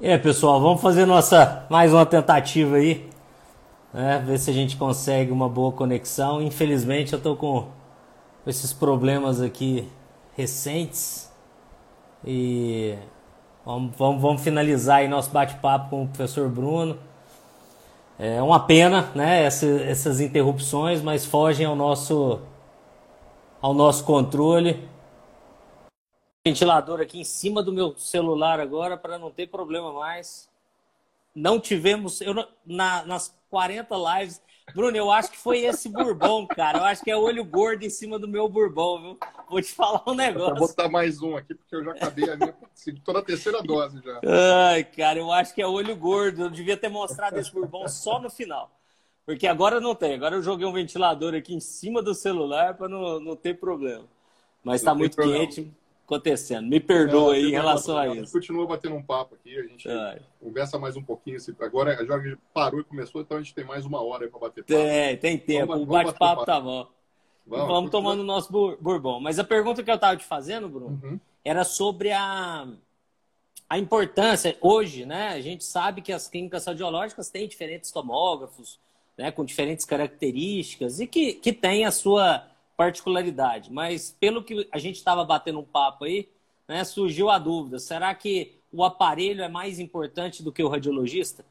[0.00, 3.10] E aí, pessoal, vamos fazer nossa mais uma tentativa aí,
[3.92, 4.22] né?
[4.24, 6.40] Ver se a gente consegue uma boa conexão.
[6.40, 7.66] Infelizmente, eu tô com
[8.46, 9.88] esses problemas aqui
[10.36, 11.28] recentes
[12.24, 12.94] e
[13.66, 16.96] vamos, vamos, vamos finalizar aí nosso bate-papo com o professor Bruno.
[18.20, 19.42] É uma pena, né?
[19.42, 22.38] Essa, essas interrupções, mas fogem ao nosso
[23.60, 24.88] ao nosso controle
[26.48, 30.48] ventilador aqui em cima do meu celular agora para não ter problema mais.
[31.34, 32.34] Não tivemos, eu
[32.66, 34.42] na, nas 40 lives,
[34.74, 36.78] Bruno, eu acho que foi esse bourbon, cara.
[36.78, 39.18] Eu acho que é olho gordo em cima do meu bourbon, viu?
[39.48, 40.56] Vou te falar um negócio.
[40.56, 42.54] Vou botar mais um aqui porque eu já acabei a minha,
[43.04, 44.20] toda a terceira dose já.
[44.70, 46.42] Ai, cara, eu acho que é olho gordo.
[46.42, 48.70] Eu devia ter mostrado esse bourbon só no final.
[49.24, 50.14] Porque agora não tem.
[50.14, 54.04] Agora eu joguei um ventilador aqui em cima do celular para não, não ter problema.
[54.62, 55.46] Mas está muito problema.
[55.46, 55.72] quente
[56.08, 56.66] acontecendo.
[56.66, 58.12] Me perdoa aí em relação a isso.
[58.12, 60.20] A gente continua batendo um papo aqui, a gente Ai.
[60.40, 61.36] conversa mais um pouquinho.
[61.60, 64.64] Agora a Jorge parou e começou, então a gente tem mais uma hora para bater
[64.64, 64.66] papo.
[64.66, 65.66] Tem, tem tempo.
[65.66, 66.88] Vamos, o bate-papo tá bom.
[67.46, 69.20] Vamos, vamos tomando o nosso bourbon.
[69.20, 71.20] Mas a pergunta que eu estava te fazendo, Bruno, uhum.
[71.44, 72.66] era sobre a,
[73.68, 74.56] a importância.
[74.62, 78.80] Hoje, né, a gente sabe que as clínicas radiológicas têm diferentes tomógrafos,
[79.16, 82.46] né, com diferentes características e que, que tem a sua
[82.78, 83.72] particularidade.
[83.72, 86.28] Mas pelo que a gente estava batendo um papo aí,
[86.68, 91.44] né, surgiu a dúvida: será que o aparelho é mais importante do que o radiologista?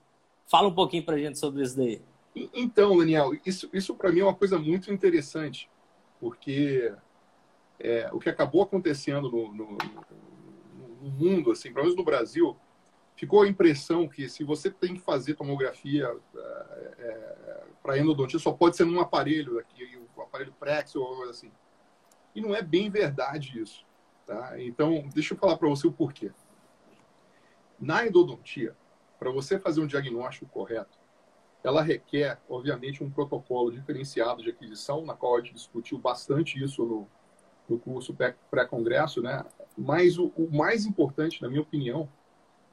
[0.50, 2.02] Fala um pouquinho para a gente sobre isso daí.
[2.54, 5.70] Então, Daniel, isso, isso para mim é uma coisa muito interessante,
[6.20, 6.94] porque
[7.80, 9.78] é, o que acabou acontecendo no, no,
[11.02, 12.56] no, mundo, assim, pelo menos no Brasil,
[13.16, 18.52] ficou a impressão que se você tem que fazer tomografia é, é, para endodontia, só
[18.52, 21.52] pode ser num aparelho aqui, aparelho Prex ou assim.
[22.36, 23.86] E não é bem verdade isso.
[24.26, 24.62] Tá?
[24.62, 26.32] Então, deixa eu falar para você o porquê.
[27.80, 28.76] Na endodontia,
[29.18, 30.98] para você fazer um diagnóstico correto,
[31.64, 36.86] ela requer, obviamente, um protocolo diferenciado de aquisição, na qual a gente discutiu bastante isso
[36.86, 37.08] no,
[37.68, 38.16] no curso
[38.50, 39.44] pré-congresso, né?
[39.78, 42.10] Mas o, o, mais importante, na minha opinião,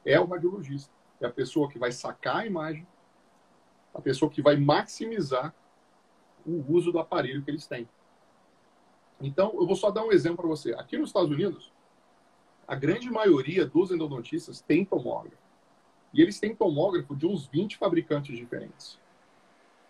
[0.05, 0.93] é o radiologista.
[1.19, 2.87] É a pessoa que vai sacar a imagem,
[3.93, 5.53] a pessoa que vai maximizar
[6.45, 7.87] o uso do aparelho que eles têm.
[9.19, 10.73] Então, eu vou só dar um exemplo para você.
[10.73, 11.71] Aqui nos Estados Unidos,
[12.67, 15.37] a grande maioria dos endodontistas tem tomógrafo.
[16.13, 18.99] E eles têm tomógrafo de uns 20 fabricantes diferentes.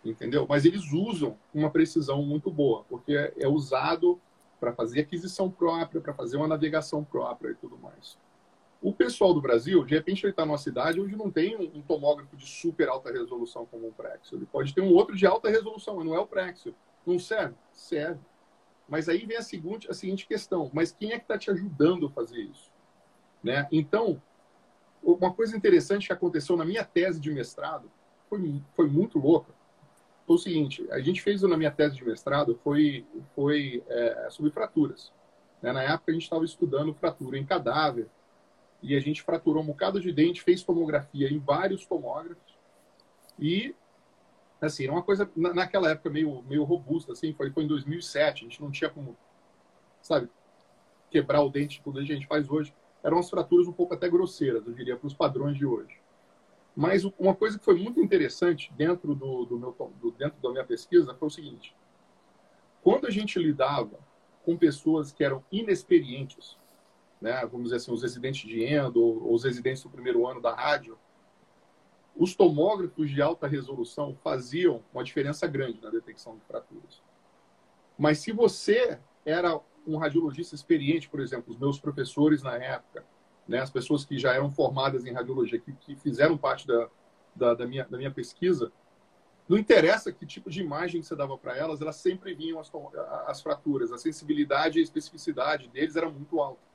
[0.03, 0.45] Entendeu?
[0.47, 4.19] Mas eles usam uma precisão muito boa, porque é, é usado
[4.59, 8.17] para fazer aquisição própria, para fazer uma navegação própria e tudo mais.
[8.85, 12.35] O pessoal do Brasil, de repente, ele está numa cidade onde não tem um, tomógrafo
[12.37, 14.37] de super alta resolução como o Prexio.
[14.37, 16.75] Ele pode ter um outro de alta resolução, mas não é o Prexio.
[17.03, 17.55] Não serve?
[17.71, 18.19] Serve.
[18.87, 22.05] Mas aí vem a seguinte, a seguinte questão: mas quem é que está te ajudando
[22.05, 22.71] a fazer isso?
[23.43, 23.67] Né?
[23.71, 24.21] Então,
[25.01, 27.91] uma coisa interessante que aconteceu na minha tese de mestrado
[28.29, 29.51] foi, foi muito louca.
[30.27, 33.03] Foi o seguinte: a gente fez na minha tese de mestrado foi,
[33.33, 35.11] foi é, sobre fraturas.
[35.59, 35.71] Né?
[35.71, 38.07] Na época, a gente estava estudando fratura em cadáver
[38.81, 42.55] e a gente fraturou um bocado de dente, fez tomografia em vários tomógrafos
[43.39, 43.75] e
[44.61, 48.47] assim, era uma coisa naquela época meio meio robusta assim, foi foi em 2007, a
[48.47, 49.17] gente não tinha como
[50.01, 50.29] sabe,
[51.09, 52.73] quebrar o dente como a gente faz hoje.
[53.03, 55.99] Eram umas fraturas um pouco até grosseiras, eu diria, para os padrões de hoje.
[56.75, 60.63] Mas uma coisa que foi muito interessante dentro do, do meu do, dentro da minha
[60.63, 61.75] pesquisa foi o seguinte:
[62.83, 63.97] quando a gente lidava
[64.43, 66.57] com pessoas que eram inexperientes
[67.25, 70.53] né, vamos dizer assim, os residentes de endo ou os residentes do primeiro ano da
[70.53, 70.95] rádio,
[72.15, 77.01] os tomógrafos de alta resolução faziam uma diferença grande na detecção de fraturas.
[77.97, 83.03] Mas se você era um radiologista experiente, por exemplo, os meus professores na época,
[83.47, 86.87] né, as pessoas que já eram formadas em radiologia, que, que fizeram parte da,
[87.35, 88.71] da, da, minha, da minha pesquisa,
[89.49, 92.71] não interessa que tipo de imagem você dava para elas, elas sempre vinham as,
[93.25, 93.91] as fraturas.
[93.91, 96.74] A sensibilidade e a especificidade deles era muito alta.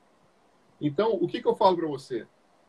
[0.81, 2.25] Então, o que, que eu falo para você?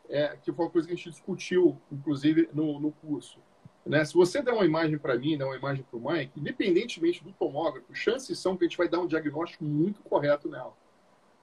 [0.09, 3.39] É, que foi uma coisa que a gente discutiu, inclusive, no, no curso.
[3.87, 4.05] Né?
[4.05, 7.33] Se você der uma imagem para mim, der uma imagem para o Mike, independentemente do
[7.33, 10.75] tomógrafo, chances são que a gente vai dar um diagnóstico muito correto nela.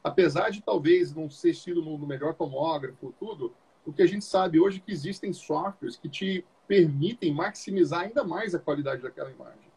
[0.04, 3.54] Apesar de talvez não ser sido no, no melhor tomógrafo, tudo,
[3.86, 8.24] o que a gente sabe hoje é que existem softwares que te permitem maximizar ainda
[8.24, 9.70] mais a qualidade daquela imagem.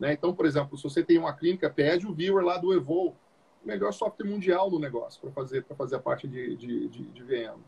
[0.00, 0.14] Né?
[0.14, 3.16] Então, por exemplo, se você tem uma clínica, pede o viewer lá do Evolve,
[3.64, 7.22] melhor software mundial no negócio para fazer para fazer a parte de, de, de, de,
[7.22, 7.60] VM.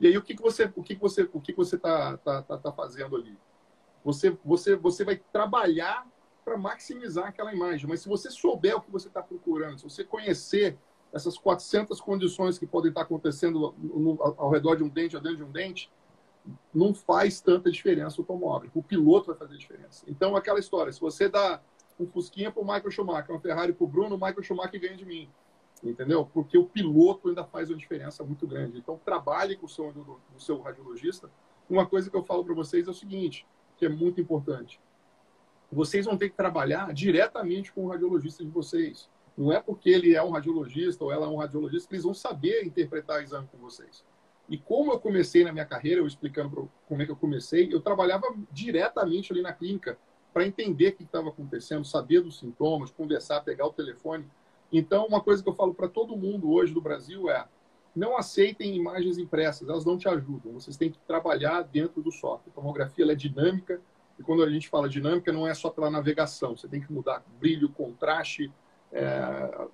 [0.00, 2.16] E aí o que, que você o que, que você o que, que você está
[2.18, 3.36] tá, tá, tá fazendo ali?
[4.04, 6.06] Você você você vai trabalhar
[6.44, 10.04] para maximizar aquela imagem, mas se você souber o que você está procurando, se você
[10.04, 10.78] conhecer
[11.12, 15.38] essas 400 condições que podem estar acontecendo no, ao redor de um dente, ou dentro
[15.38, 15.90] de um dente,
[16.72, 18.78] não faz tanta diferença o tomógrafo.
[18.78, 20.04] O piloto vai fazer diferença.
[20.06, 21.60] Então, aquela história, se você dá
[21.98, 24.96] um Fusquinha para o Michael Schumacher, uma Ferrari para o Bruno, o Michael Schumacher ganha
[24.96, 25.28] de mim.
[25.82, 26.26] Entendeu?
[26.32, 28.78] Porque o piloto ainda faz uma diferença muito grande.
[28.78, 29.88] Então, trabalhe com o seu,
[30.34, 31.30] o seu radiologista.
[31.68, 33.46] Uma coisa que eu falo para vocês é o seguinte,
[33.76, 34.80] que é muito importante.
[35.70, 39.10] Vocês vão ter que trabalhar diretamente com o radiologista de vocês.
[39.36, 42.14] Não é porque ele é um radiologista ou ela é um radiologista que eles vão
[42.14, 44.04] saber interpretar o exame com vocês.
[44.48, 47.80] E como eu comecei na minha carreira, eu explicando como é que eu comecei, eu
[47.80, 49.98] trabalhava diretamente ali na clínica
[50.36, 54.26] para entender o que estava acontecendo, saber dos sintomas, conversar, pegar o telefone.
[54.70, 57.48] Então, uma coisa que eu falo para todo mundo hoje do Brasil é:
[57.94, 60.52] não aceitem imagens impressas, elas não te ajudam.
[60.52, 62.52] Vocês têm que trabalhar dentro do software.
[62.52, 63.80] A tomografia é dinâmica,
[64.18, 66.54] e quando a gente fala dinâmica, não é só pela navegação.
[66.54, 68.52] Você tem que mudar brilho, contraste,
[68.92, 69.68] é,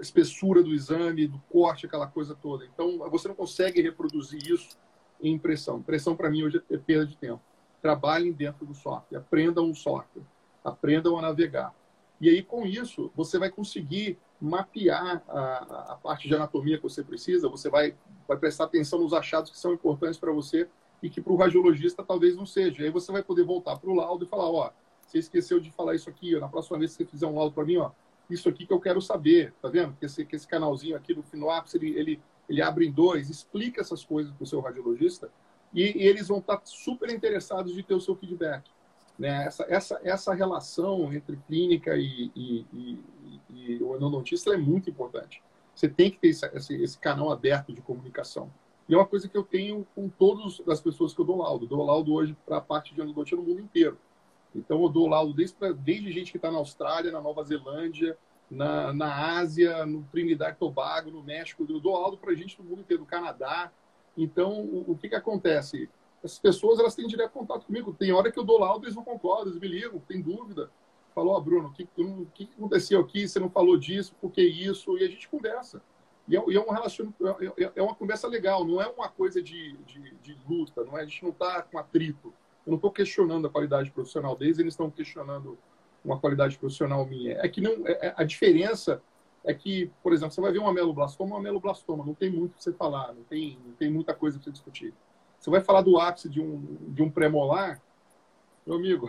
[0.00, 2.64] espessura do exame, do corte, aquela coisa toda.
[2.64, 4.76] Então, você não consegue reproduzir isso
[5.22, 5.78] em impressão.
[5.78, 7.40] Impressão, para mim, hoje é perda de tempo.
[7.84, 10.22] Trabalhem dentro do software, aprendam o software,
[10.64, 11.74] aprendam a navegar.
[12.18, 17.04] E aí, com isso, você vai conseguir mapear a, a parte de anatomia que você
[17.04, 17.94] precisa, você vai,
[18.26, 20.66] vai prestar atenção nos achados que são importantes para você
[21.02, 22.80] e que para o radiologista talvez não seja.
[22.80, 24.70] E aí você vai poder voltar para o laudo e falar, ó,
[25.06, 27.66] você esqueceu de falar isso aqui, na próxima vez que você fizer um laudo para
[27.66, 27.90] mim, ó,
[28.30, 29.94] isso aqui que eu quero saber, tá vendo?
[30.00, 33.82] Que esse, que esse canalzinho aqui do Finoaps, ele, ele, ele abre em dois, explica
[33.82, 35.30] essas coisas para o seu radiologista
[35.74, 38.70] e, e, eles vão estar super interessados de ter o seu feedback.
[39.18, 39.46] Né?
[39.46, 42.98] Essa, essa, essa relação entre clínica e, e, e,
[43.50, 45.42] e o endodontista é muito importante.
[45.74, 48.50] Você tem que ter esse, esse, esse canal aberto de comunicação.
[48.88, 51.64] E é uma coisa que eu tenho com todas as pessoas que eu dou laudo.
[51.64, 53.98] Eu dou laudo hoje para a parte de endodontia no mundo inteiro.
[54.54, 58.16] Então, eu dou laudo desde, pra, desde gente que está na Austrália, na Nova Zelândia,
[58.50, 61.66] na, na Ásia, no Trinidad e Tobago, no México.
[61.68, 63.72] Eu dou laudo para gente do mundo inteiro, do Canadá.
[64.16, 65.88] Então, o, o que, que acontece?
[66.22, 67.92] Essas pessoas elas têm direto contato comigo.
[67.92, 70.70] Tem hora que eu dou laudo, eles não concordam, eles me ligam, tem dúvida.
[71.14, 73.28] Falou, oh, Bruno, o que, que aconteceu aqui?
[73.28, 74.98] Você não falou disso, por que isso?
[74.98, 75.82] E a gente conversa.
[76.26, 79.42] E é, é, um relacionamento, é, é, é uma conversa legal, não é uma coisa
[79.42, 82.32] de, de, de luta, não é, a gente não está com atrito.
[82.66, 85.58] Eu não estou questionando a qualidade profissional deles, eles estão questionando
[86.04, 87.38] uma qualidade profissional minha.
[87.38, 89.02] É que não, é, é, a diferença
[89.44, 92.62] é que, por exemplo, você vai ver um ameloblastoma, um ameloblastoma, não tem muito para
[92.62, 94.94] você falar, não tem, não tem muita coisa para você discutir.
[95.38, 97.80] Você vai falar do ápice de um, de um premolar,
[98.66, 99.06] meu amigo,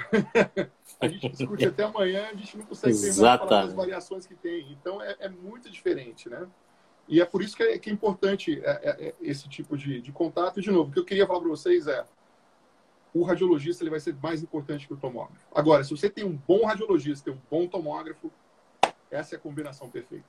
[0.99, 4.69] a gente discute até amanhã, a gente não consegue terminar falar das variações que tem.
[4.73, 6.45] Então, é, é, muito diferente, né?
[7.07, 10.01] E é por isso que é, que é importante é, é, é esse tipo de,
[10.01, 10.59] de contato.
[10.59, 12.05] E, de novo, o que eu queria falar para vocês é
[13.13, 15.47] o radiologista ele vai ser mais importante que o tomógrafo.
[15.53, 18.29] Agora, se você tem um bom radiologista e um bom tomógrafo,
[19.11, 20.25] essa é a combinação perfeita.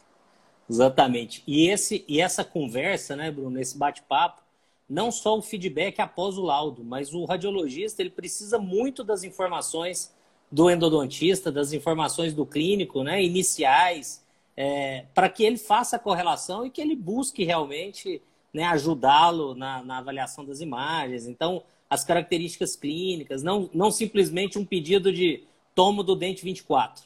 [0.69, 1.43] Exatamente.
[1.47, 4.43] E, esse, e essa conversa, né, Bruno, esse bate-papo,
[4.89, 10.15] não só o feedback após o laudo, mas o radiologista ele precisa muito das informações
[10.51, 14.25] do endodontista, das informações do clínico, né, iniciais,
[14.57, 18.23] é, para que ele faça a correlação e que ele busque realmente
[18.55, 21.27] né, ajudá-lo na, na avaliação das imagens.
[21.27, 25.45] Então, as características clínicas, não, não simplesmente um pedido de
[25.75, 27.05] tomo do dente 24,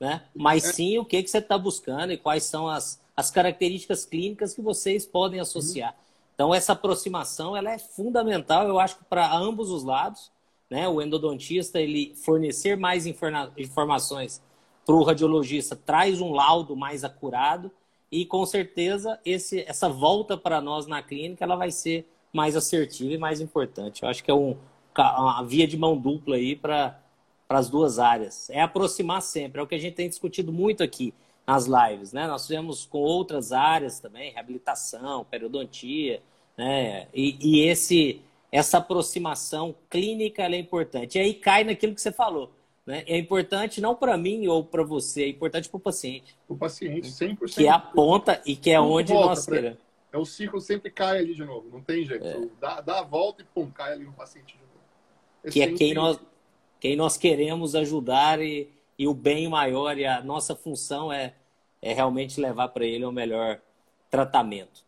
[0.00, 0.22] né?
[0.34, 4.54] mas sim o que, que você está buscando e quais são as, as características clínicas
[4.54, 5.94] que vocês podem associar.
[6.34, 10.32] Então, essa aproximação ela é fundamental, eu acho, para ambos os lados.
[10.70, 10.88] Né?
[10.88, 14.40] O endodontista ele fornecer mais informa informações
[14.86, 17.70] para o radiologista traz um laudo mais acurado
[18.10, 23.12] e, com certeza, esse, essa volta para nós na clínica ela vai ser mais assertiva
[23.12, 24.02] e mais importante.
[24.02, 24.56] Eu acho que é um,
[24.96, 26.98] uma via de mão dupla aí para
[27.58, 28.48] as duas áreas.
[28.50, 31.12] É aproximar sempre, é o que a gente tem discutido muito aqui
[31.46, 32.26] nas lives, né?
[32.26, 36.22] Nós fizemos com outras áreas também, reabilitação, periodontia,
[36.56, 37.08] né?
[37.12, 41.16] E, e esse essa aproximação clínica é importante.
[41.16, 42.50] E aí cai naquilo que você falou.
[42.84, 43.04] Né?
[43.06, 46.36] É importante não para mim ou para você, é importante para o paciente.
[46.48, 47.54] O paciente, 100%.
[47.54, 49.78] Que é a ponta e que é onde nós queremos.
[50.12, 52.26] É o ciclo sempre cai ali de novo, não tem jeito.
[52.26, 52.48] É.
[52.60, 54.70] Dá, dá a volta e pum, cai ali no paciente de novo.
[55.44, 56.18] É que é quem nós,
[56.80, 58.68] quem nós queremos ajudar e,
[58.98, 61.34] e o bem maior e a nossa função é,
[61.80, 63.60] é realmente levar para ele o melhor
[64.10, 64.84] tratamento.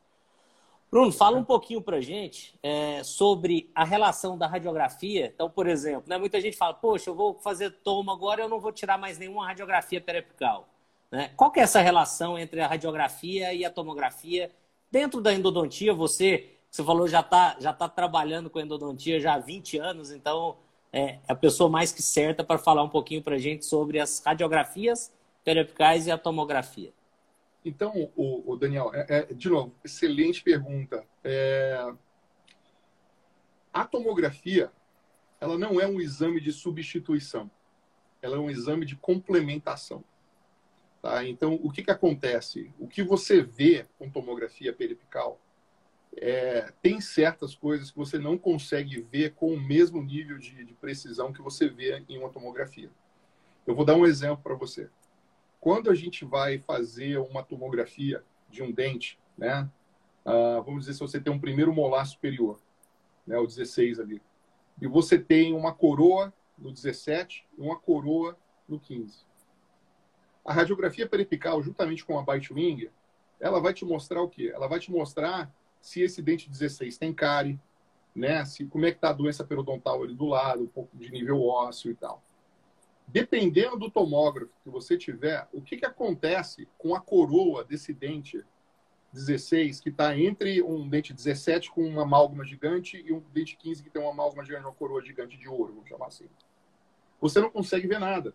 [0.91, 5.33] Bruno, fala um pouquinho para gente é, sobre a relação da radiografia.
[5.35, 8.61] Então, por exemplo, né, muita gente fala, poxa, eu vou fazer tomo agora, eu não
[8.61, 10.69] vou tirar mais nenhuma radiografia periapical.
[11.11, 11.31] Né?
[11.37, 14.51] Qual que é essa relação entre a radiografia e a tomografia
[14.93, 19.39] Dentro da endodontia, você, você falou, já está já tá trabalhando com endodontia já há
[19.39, 20.59] 20 anos, então
[20.93, 24.23] é, a pessoa mais que certa para falar um pouquinho para a gente sobre as
[24.25, 26.93] radiografias periapicais e a tomografia.
[27.65, 31.05] Então, o, o Daniel, é, é, de novo, excelente pergunta.
[31.25, 31.93] É...
[33.73, 34.71] A tomografia,
[35.41, 37.51] ela não é um exame de substituição.
[38.21, 40.05] Ela é um exame de complementação.
[41.01, 41.25] Tá?
[41.25, 42.71] Então, o que, que acontece?
[42.79, 45.41] O que você vê com tomografia periapical
[46.17, 50.75] é, tem certas coisas que você não consegue ver com o mesmo nível de, de
[50.75, 52.91] precisão que você vê em uma tomografia.
[53.67, 54.89] Eu vou dar um exemplo para você.
[55.61, 59.69] Quando a gente vai fazer uma tomografia de um dente, né?
[60.25, 62.61] Ah, vamos dizer se você tem um primeiro molar superior,
[63.27, 64.21] né, o 16 ali,
[64.81, 68.37] e você tem uma coroa no 17 e uma coroa
[68.69, 69.25] no 15.
[70.45, 72.91] A radiografia peripical, juntamente com a bite wing,
[73.39, 74.51] ela vai te mostrar o quê?
[74.55, 77.61] Ela vai te mostrar se esse dente 16 tem cárie,
[78.15, 78.45] né?
[78.45, 81.43] Se, como é que está a doença periodontal ali do lado, um pouco de nível
[81.43, 82.23] ósseo e tal.
[83.07, 88.43] Dependendo do tomógrafo que você tiver, o que, que acontece com a coroa desse dente
[89.13, 93.83] 16, que está entre um dente 17 com uma amálgama gigante e um dente 15
[93.83, 96.29] que tem uma amálgama gigante, uma coroa gigante de ouro, vamos chamar assim.
[97.21, 98.35] Você não consegue ver nada.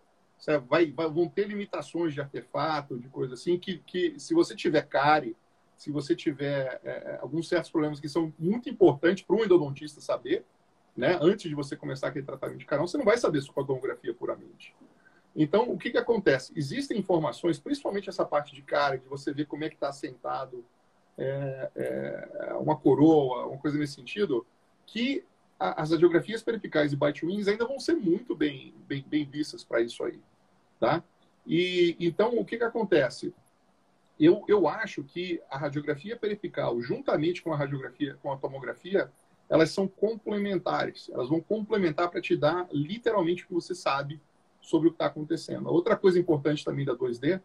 [0.68, 4.88] Vai, vai, vão ter limitações de artefato, de coisa assim, que, que se você tiver
[4.88, 5.36] cárie,
[5.78, 10.02] se você tiver é, é, alguns certos problemas que são muito importantes para um endodontista
[10.02, 10.44] saber,
[10.96, 13.66] né, antes de você começar aquele tratamento de canal, você não vai saber com a
[13.66, 14.76] tomografia puramente.
[15.36, 16.52] Então, o que, que acontece?
[16.56, 20.66] Existem informações, principalmente essa parte de cara, de você ver como é que está sentado
[21.16, 24.48] é, é, uma coroa, uma coisa nesse sentido,
[24.88, 25.24] que
[25.60, 29.64] a, as radiografias peripicais e bite wings ainda vão ser muito bem, bem, bem vistas
[29.64, 30.20] para isso aí.
[30.80, 31.04] Tá?
[31.46, 33.32] E, então, o que, que acontece?
[34.20, 39.12] Eu, eu acho que a radiografia peripical, juntamente com a radiografia, com a tomografia,
[39.50, 41.10] elas são complementares.
[41.10, 44.20] Elas vão complementar para te dar literalmente o que você sabe
[44.62, 45.68] sobre o que está acontecendo.
[45.70, 47.40] Outra coisa importante também da 2D,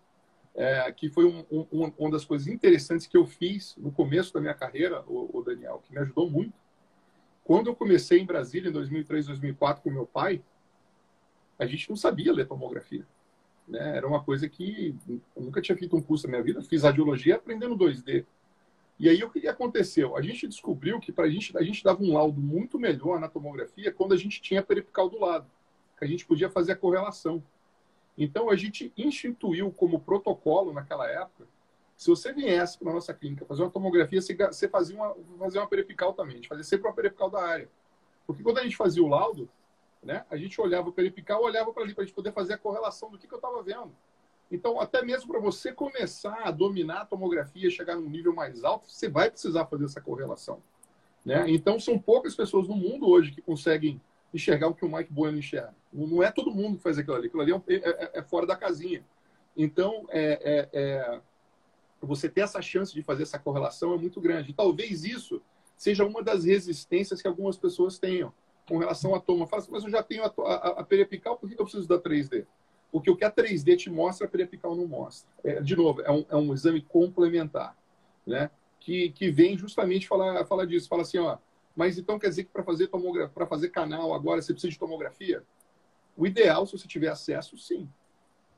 [0.55, 4.41] é, que foi um, um, uma das coisas interessantes que eu fiz no começo da
[4.41, 6.52] minha carreira, o, o, Daniel, que me ajudou muito.
[7.45, 10.43] Quando eu comecei em Brasília, em 2003, 2004, com meu pai,
[11.59, 13.07] a gente não sabia ler tomografia.
[13.66, 13.97] Né?
[13.97, 14.95] Era uma coisa que
[15.37, 16.62] eu nunca tinha feito um curso na minha vida.
[16.62, 18.25] Fiz radiologia aprendendo 2D.
[18.99, 20.16] E aí o que aconteceu?
[20.16, 23.28] A gente descobriu que para a gente a gente dava um laudo muito melhor na
[23.28, 25.47] tomografia quando a gente tinha peripical do lado
[26.04, 27.42] a gente podia fazer a correlação.
[28.19, 31.47] Então, a gente instituiu como protocolo naquela época,
[31.97, 36.12] se você viesse para nossa clínica fazer uma tomografia, você fazia uma, fazer uma peripical
[36.12, 37.69] também, a gente fazia sempre uma peripical da área.
[38.26, 39.49] Porque quando a gente fazia o laudo,
[40.02, 42.59] né, a gente olhava o peripical, olhava para ali, para a gente poder fazer a
[42.59, 43.92] correlação do que, que eu estava vendo.
[44.50, 48.90] Então, até mesmo para você começar a dominar a tomografia, chegar num nível mais alto,
[48.90, 50.62] você vai precisar fazer essa correlação.
[51.25, 51.44] Né?
[51.49, 54.00] Então, são poucas pessoas no mundo hoje que conseguem
[54.35, 55.75] enxergar o que o Mike Bueno enxerga.
[55.92, 57.28] Não é todo mundo que faz aquilo ali.
[57.28, 59.02] Aquilo ali é, é, é, é fora da casinha.
[59.56, 61.21] Então, é, é, é,
[62.00, 64.50] você ter essa chance de fazer essa correlação é muito grande.
[64.50, 65.40] E talvez isso
[65.76, 68.32] seja uma das resistências que algumas pessoas tenham
[68.69, 69.47] com relação à toma.
[69.47, 71.99] Fala assim, mas eu já tenho a, a, a periapical, por que eu preciso da
[71.99, 72.47] 3D?
[72.90, 75.31] Porque o que a 3D te mostra, a periapical não mostra.
[75.42, 77.76] É, de novo, é um, é um exame complementar,
[78.26, 78.50] né?
[78.78, 80.88] Que, que vem justamente falar, falar disso.
[80.88, 81.38] Fala assim, ó,
[81.75, 82.90] mas então quer dizer que para fazer
[83.33, 85.42] para fazer canal agora você precisa de tomografia?
[86.16, 87.88] O ideal, se você tiver acesso, sim.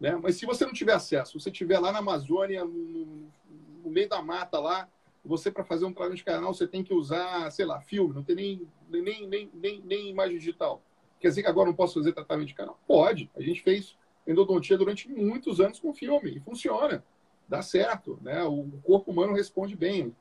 [0.01, 0.19] Né?
[0.21, 3.29] Mas se você não tiver acesso, você estiver lá na Amazônia, no,
[3.85, 4.89] no meio da mata lá,
[5.25, 8.23] você para fazer um trabalho de canal, você tem que usar, sei lá, filme, não
[8.23, 10.83] tem nem, nem, nem, nem, nem imagem digital.
[11.19, 12.79] Quer dizer que agora não posso fazer tratamento de canal?
[12.87, 13.31] Pode.
[13.35, 17.05] A gente fez endodontia durante muitos anos com filme e funciona.
[17.49, 18.43] Dá certo, né?
[18.45, 20.15] O corpo humano responde bem.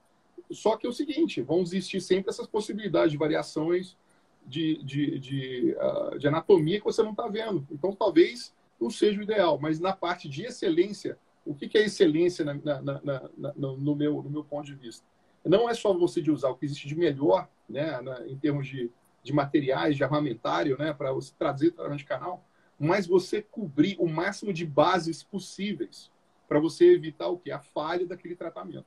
[0.51, 3.97] Só que é o seguinte, vão existir sempre essas possibilidades de variações
[4.45, 7.65] de, de, de, uh, de anatomia que você não está vendo.
[7.71, 12.45] Então, talvez não seja o ideal, mas na parte de excelência, o que, é excelência
[12.45, 15.05] na, na, na, no, meu, no meu ponto de vista?
[15.43, 18.89] Não é só você de usar o que existe de melhor, né, em termos de,
[19.21, 22.45] de materiais, de armamentário, né, para você trazer para de canal,
[22.79, 26.11] mas você cobrir o máximo de bases possíveis
[26.47, 27.51] para você evitar o que?
[27.51, 28.85] A falha daquele tratamento.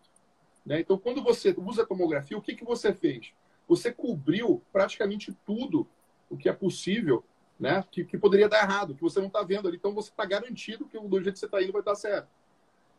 [0.65, 0.81] Né?
[0.81, 3.33] Então, quando você usa a tomografia, o que, que você fez?
[3.69, 5.87] Você cobriu praticamente tudo
[6.31, 7.25] o que é possível,
[7.59, 7.85] né?
[7.91, 9.77] que, que poderia dar errado, que você não está vendo ali.
[9.77, 12.29] Então, você está garantido que do jeito que você está indo vai dar certo.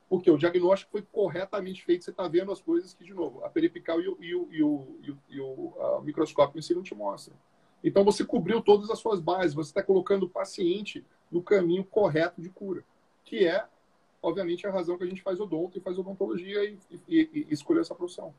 [0.10, 3.50] Porque o diagnóstico foi corretamente feito, você está vendo as coisas que, de novo, a
[3.50, 4.88] peripical e o, e o, e o,
[5.30, 7.36] e o, microscópio em si não te mostram.
[7.84, 12.42] Então, você cobriu todas as suas bases, você está colocando o paciente no caminho correto
[12.42, 12.84] de cura,
[13.26, 13.66] que é
[14.22, 17.82] obviamente, a razão que a gente faz odonto e faz odontologia e, e, e escolher
[17.82, 18.34] essa profissão.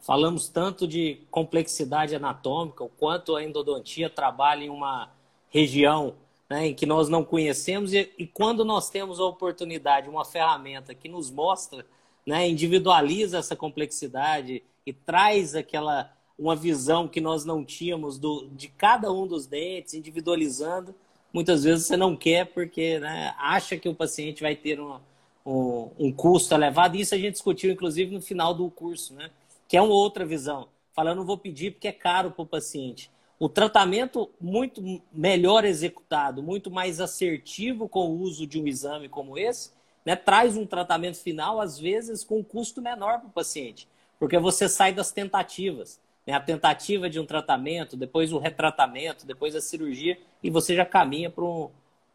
[0.00, 5.10] Falamos tanto de complexidade anatômica, o quanto a endodontia trabalha em uma
[5.48, 6.14] região
[6.48, 11.08] né, que nós não conhecemos e, e, quando nós temos a oportunidade, uma ferramenta que
[11.08, 11.84] nos mostra,
[12.24, 18.68] né, individualiza essa complexidade e traz aquela uma visão que nós não tínhamos do, de
[18.68, 20.94] cada um dos dentes, individualizando.
[21.32, 25.00] Muitas vezes você não quer porque né, acha que o paciente vai ter um,
[25.46, 26.96] um, um custo elevado.
[26.96, 29.30] Isso a gente discutiu, inclusive, no final do curso, né?
[29.66, 30.68] que é uma outra visão.
[30.94, 33.10] Falando, não vou pedir porque é caro para o paciente.
[33.38, 39.36] O tratamento muito melhor executado, muito mais assertivo com o uso de um exame como
[39.38, 39.72] esse,
[40.04, 43.88] né, traz um tratamento final, às vezes, com um custo menor para o paciente.
[44.18, 46.34] Porque você sai das tentativas né?
[46.34, 51.30] a tentativa de um tratamento, depois o retratamento, depois a cirurgia, e você já caminha
[51.30, 51.70] para um,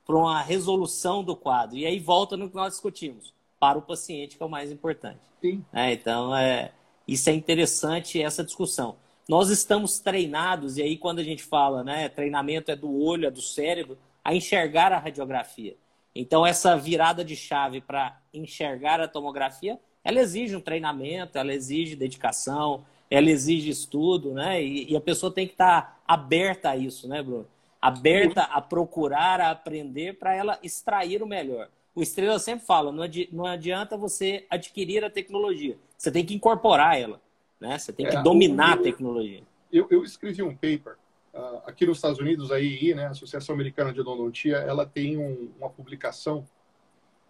[0.08, 1.78] uma resolução do quadro.
[1.78, 5.22] E aí volta no que nós discutimos, para o paciente, que é o mais importante.
[5.40, 5.64] Sim.
[5.72, 6.72] É, então, é,
[7.08, 8.98] isso é interessante, essa discussão.
[9.32, 13.32] Nós estamos treinados, e aí quando a gente fala, né, treinamento é do olho, é
[13.32, 15.78] do cérebro, a enxergar a radiografia.
[16.14, 21.96] Então, essa virada de chave para enxergar a tomografia, ela exige um treinamento, ela exige
[21.96, 24.62] dedicação, ela exige estudo, né?
[24.62, 27.48] E, e a pessoa tem que estar tá aberta a isso, né, Bruno?
[27.82, 31.70] Aberta a procurar, a aprender para ela extrair o melhor.
[31.96, 36.34] O Estrela sempre fala, não, adi não adianta você adquirir a tecnologia, você tem que
[36.34, 37.22] incorporar ela,
[37.62, 37.78] né?
[37.78, 39.44] Você tem que é, dominar eu, a tecnologia.
[39.72, 40.98] Eu, eu, escrevi um paper
[41.34, 45.18] uh, aqui nos Estados Unidos, a AEI, né, a Associação Americana de Odontia, ela tem
[45.18, 46.46] um, uma publicação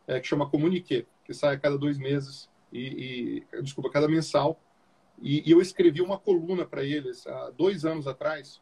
[0.07, 4.59] é, que chama Comunique, que sai a cada dois meses e, e desculpa, cada mensal
[5.21, 8.59] e, e eu escrevi uma coluna para eles há dois anos atrás.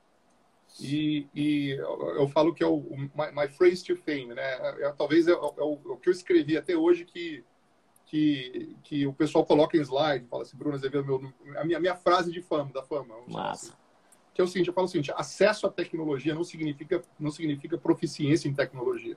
[0.80, 4.42] E, e, eu falo que é o my, my phrase to fame, né?
[4.44, 7.44] É, é talvez é, é, o, é, o, que eu escrevi até hoje que
[8.10, 11.96] que, que o pessoal coloca em slide, fala assim, Bruno Azevedo, meu, a minha, minha
[11.96, 13.16] frase de fama, da fama.
[13.28, 13.68] Massa.
[13.68, 13.78] Assim.
[14.34, 17.78] Que é o seguinte, eu falo o seguinte, acesso à tecnologia não significa, não significa
[17.78, 19.16] proficiência em tecnologia.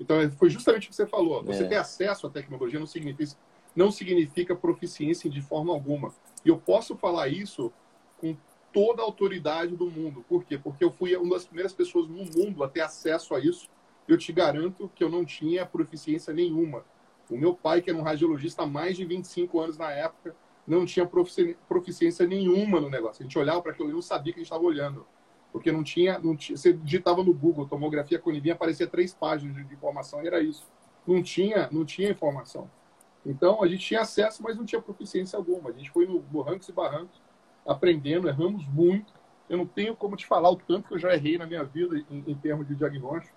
[0.00, 1.44] Então, foi justamente o que você falou.
[1.44, 1.68] Você é.
[1.68, 3.36] ter acesso à tecnologia não significa,
[3.74, 6.12] não significa proficiência de forma alguma.
[6.44, 7.72] E eu posso falar isso
[8.20, 8.36] com
[8.72, 10.24] toda a autoridade do mundo.
[10.28, 10.58] Por quê?
[10.58, 13.68] Porque eu fui uma das primeiras pessoas no mundo a ter acesso a isso.
[14.08, 16.84] Eu te garanto que eu não tinha proficiência nenhuma.
[17.30, 20.34] O meu pai, que era um radiologista há mais de 25 anos na época,
[20.66, 21.08] não tinha
[21.68, 23.22] proficiência nenhuma no negócio.
[23.22, 25.06] A gente olhava para aquilo e não sabia que a gente estava olhando.
[25.50, 26.56] Porque não tinha, não tinha.
[26.56, 30.66] Você digitava no Google, tomografia conivinha, aparecia três páginas de informação e era isso.
[31.06, 32.70] Não tinha, não tinha informação.
[33.24, 35.70] Então, a gente tinha acesso, mas não tinha proficiência alguma.
[35.70, 37.20] A gente foi no barrancos e barrancos,
[37.66, 39.12] aprendendo, erramos muito.
[39.48, 41.96] Eu não tenho como te falar o tanto que eu já errei na minha vida
[42.10, 43.36] em, em termos de diagnóstico.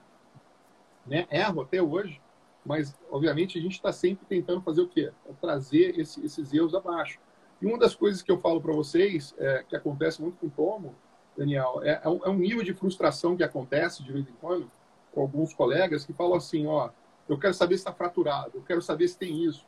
[1.05, 1.25] Né?
[1.31, 2.21] Erro até hoje,
[2.65, 5.11] mas, obviamente, a gente está sempre tentando fazer o quê?
[5.27, 7.19] É trazer esse, esses erros abaixo.
[7.61, 10.49] E uma das coisas que eu falo para vocês, é, que acontece muito com o
[10.49, 10.95] Tomo,
[11.35, 14.69] Daniel, é, é, um, é um nível de frustração que acontece de vez em quando
[15.11, 16.89] com alguns colegas que falam assim, ó,
[17.27, 19.65] eu quero saber se está fraturado, eu quero saber se tem isso.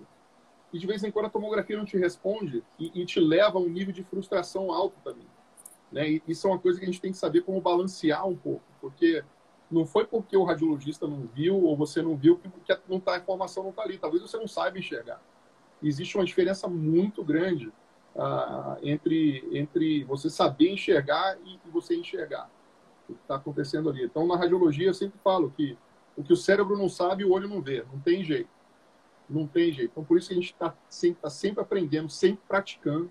[0.71, 3.62] E de vez em quando a tomografia não te responde e, e te leva a
[3.62, 5.27] um nível de frustração alto também.
[5.91, 6.10] Né?
[6.10, 8.63] E isso é uma coisa que a gente tem que saber como balancear um pouco,
[8.82, 9.23] porque
[9.71, 12.49] não foi porque o radiologista não viu ou você não viu que
[12.88, 13.97] não tá, a informação não está ali.
[13.97, 15.21] Talvez você não saiba enxergar.
[15.82, 17.67] Existe uma diferença muito grande
[18.15, 22.49] uh, entre, entre você saber enxergar e, e você enxergar
[23.10, 24.04] o que está acontecendo ali.
[24.04, 25.78] Então, na radiologia, eu sempre falo que
[26.15, 27.84] o que o cérebro não sabe, o olho não vê.
[27.91, 28.49] Não tem jeito.
[29.30, 29.91] Não tem jeito.
[29.91, 33.10] Então, por isso que a gente está sempre, tá sempre aprendendo, sempre praticando,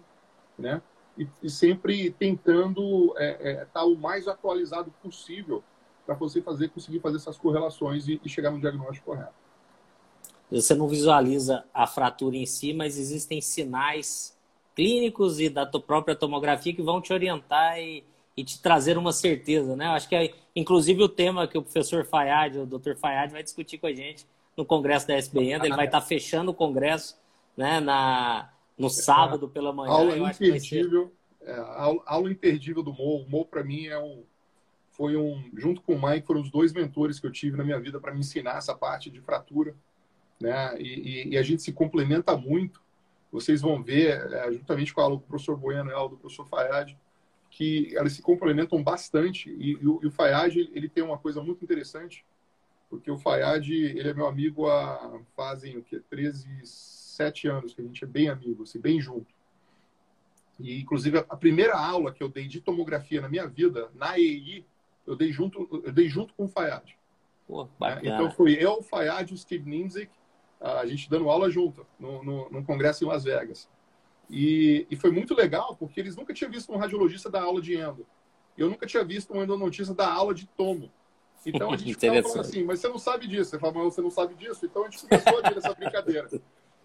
[0.58, 0.80] né?
[1.18, 5.62] E, e sempre tentando estar é, é, tá o mais atualizado possível
[6.14, 9.32] para você fazer, conseguir fazer essas correlações e, e chegar no diagnóstico correto.
[10.50, 14.36] Você não visualiza a fratura em si, mas existem sinais
[14.74, 18.04] clínicos e da própria tomografia que vão te orientar e,
[18.36, 19.86] e te trazer uma certeza, né?
[19.86, 22.96] Acho que é, inclusive o tema que o professor Fayad, o Dr.
[22.96, 26.54] Fayad, vai discutir com a gente no congresso da SBN, ele vai estar fechando o
[26.54, 27.18] congresso,
[27.56, 29.92] né, na no sábado pela manhã.
[29.92, 31.50] Aula imperdível, ser...
[31.50, 33.22] é, aula, aula, imperdível do Mo.
[33.22, 34.24] O Mo para mim é um
[34.92, 37.80] foi um junto com o Mike foram os dois mentores que eu tive na minha
[37.80, 39.74] vida para me ensinar essa parte de fratura,
[40.40, 40.74] né?
[40.78, 42.80] E, e, e, a gente se complementa muito.
[43.30, 46.16] Vocês vão ver, é, juntamente com a aula do professor Bueno e a aula do
[46.18, 46.94] professor Fayad,
[47.52, 51.62] que elas se complementam bastante e, e, o, o Fayad ele tem uma coisa muito
[51.62, 52.24] interessante
[52.88, 57.82] porque o Fayad ele é meu amigo há fazem o que 13 7 anos que
[57.82, 59.34] a gente é bem amigo assim bem junto
[60.58, 64.64] e inclusive a primeira aula que eu dei de tomografia na minha vida na EI
[65.06, 66.96] eu dei junto eu dei junto com o Fayad
[67.46, 68.00] Pô, né?
[68.02, 70.10] então foi eu o Fayad e o Steve Ninzik
[70.60, 73.68] a gente dando aula junto no, no, no congresso em Las Vegas
[74.32, 77.76] e, e, foi muito legal, porque eles nunca tinham visto um radiologista dar aula de
[77.76, 78.06] endo.
[78.56, 80.90] Eu nunca tinha visto um endodontista dar aula de tomo.
[81.44, 83.50] Então a gente ficava falando assim, mas você não sabe disso.
[83.50, 84.64] Você fala, mas você não sabe disso?
[84.64, 86.28] Então a gente começou a ter essa brincadeira.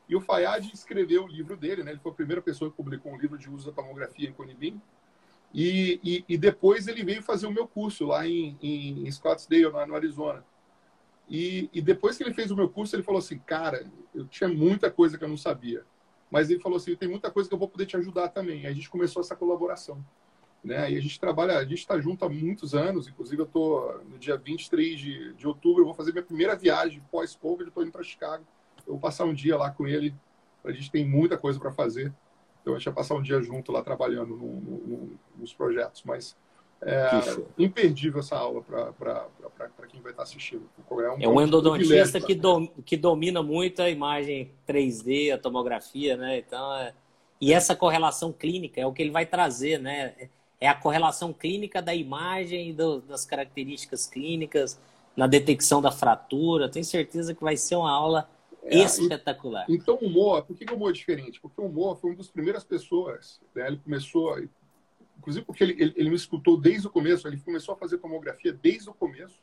[0.09, 1.91] E o Fayad escreveu o livro dele, né?
[1.91, 4.81] Ele foi a primeira pessoa que publicou um livro de uso da tomografia em Conibim.
[5.53, 9.95] E, e, e, depois ele veio fazer o meu curso lá em, em, Scottsdale, no
[9.95, 10.43] Arizona.
[11.29, 14.49] E, e, depois que ele fez o meu curso, ele falou assim, cara, eu tinha
[14.49, 15.83] muita coisa que eu não sabia.
[16.29, 18.61] Mas ele falou assim, tem muita coisa que eu vou poder te ajudar também.
[18.61, 20.03] E a gente começou essa colaboração.
[20.63, 20.91] Né?
[20.91, 23.07] E a gente trabalha, a gente está junto há muitos anos.
[23.07, 27.01] Inclusive, eu estou no dia 23 de, de outubro, eu vou fazer minha primeira viagem
[27.09, 28.45] pós-Covid, estou indo para Chicago.
[28.85, 30.13] Eu vou passar um dia lá com ele.
[30.63, 32.13] A gente tem muita coisa para fazer.
[32.67, 36.03] Então, a gente vai passar um dia junto lá trabalhando no, no, nos projetos.
[36.05, 36.35] Mas
[36.81, 37.09] é
[37.57, 40.69] imperdível essa aula para quem vai estar assistindo.
[40.91, 46.17] É um, é um endodontista que, do, que domina muito a imagem 3D, a tomografia,
[46.17, 46.39] né?
[46.39, 46.93] Então, é...
[47.39, 50.29] e essa correlação clínica é o que ele vai trazer, né?
[50.59, 54.77] É a correlação clínica da imagem e do, das características clínicas
[55.15, 56.67] na detecção da fratura.
[56.67, 58.29] Tenho certeza que vai ser uma aula
[58.63, 59.65] é, espetacular.
[59.69, 61.39] Então, o Moa, por que, o Moa é diferente?
[61.39, 63.67] Porque o Moa foi uma das primeiras pessoas, né?
[63.67, 64.37] ele começou,
[65.17, 68.53] inclusive porque ele, ele, ele, me escutou desde o começo, ele começou a fazer tomografia
[68.53, 69.39] desde o começo,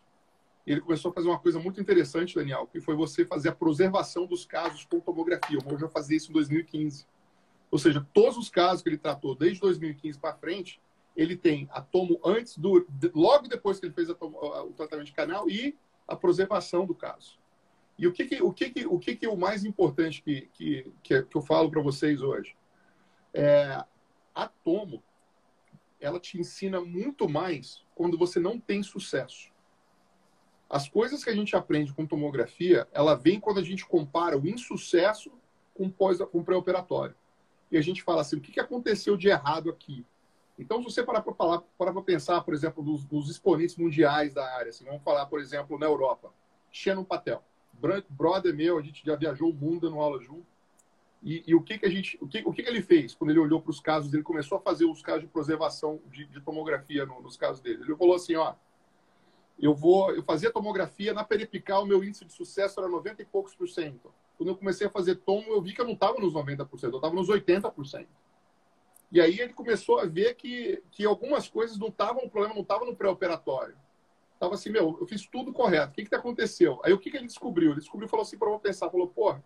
[0.66, 3.54] e ele começou a fazer uma coisa muito interessante, Daniel, que foi você fazer a
[3.54, 5.58] preservação dos casos com tomografia.
[5.58, 7.06] O Moa já fazia isso em 2015.
[7.70, 10.80] Ou seja, todos os casos que ele tratou desde 2015 para frente,
[11.16, 15.12] ele tem a tomo antes do, logo depois que ele fez tomo, o tratamento de
[15.12, 17.38] canal e a preservação do caso.
[17.96, 20.48] E o que, que o que, que o que, que é o mais importante que,
[20.52, 22.56] que, que, eu falo para vocês hoje?
[23.32, 23.84] É,
[24.34, 25.02] a tomo,
[26.00, 29.52] ela te ensina muito mais quando você não tem sucesso.
[30.68, 34.46] As coisas que a gente aprende com tomografia, ela vem quando a gente compara o
[34.46, 35.30] insucesso
[35.72, 37.14] com pós com pré-operatório.
[37.70, 40.04] E a gente fala assim, o que, que aconteceu de errado aqui?
[40.58, 44.34] Então, se você parar para falar, parar para pensar, por exemplo, dos, dos, exponentes mundiais
[44.34, 46.32] da área, assim, vamos falar, por exemplo, na Europa,
[46.70, 47.42] Shannon Patel
[48.08, 50.46] brother meu, a gente já viajou o mundo dando aula junto.
[51.22, 53.30] E, e, o que que a gente, o que, o que, que ele fez quando
[53.30, 54.12] ele olhou para os casos?
[54.12, 57.82] Ele começou a fazer os casos de preservação de, de tomografia no, nos casos dele.
[57.82, 58.54] Ele falou assim, ó,
[59.58, 63.54] eu vou, eu fazia tomografia na peripical, meu índice de sucesso era 90 e poucos
[63.54, 64.12] por cento.
[64.36, 66.96] Quando eu comecei a fazer tomo, eu vi que eu não estava nos 90%, eu
[66.96, 68.06] estava nos 80%.
[69.10, 72.62] E aí ele começou a ver que, que algumas coisas não estavam, o problema não
[72.62, 73.76] estava no pré-operatório
[74.44, 75.92] tava assim, meu, eu fiz tudo correto.
[75.92, 76.80] O que que aconteceu?
[76.84, 77.70] Aí o que que ele descobriu?
[77.70, 79.42] Ele descobriu, falou assim para eu pensar, falou, porra,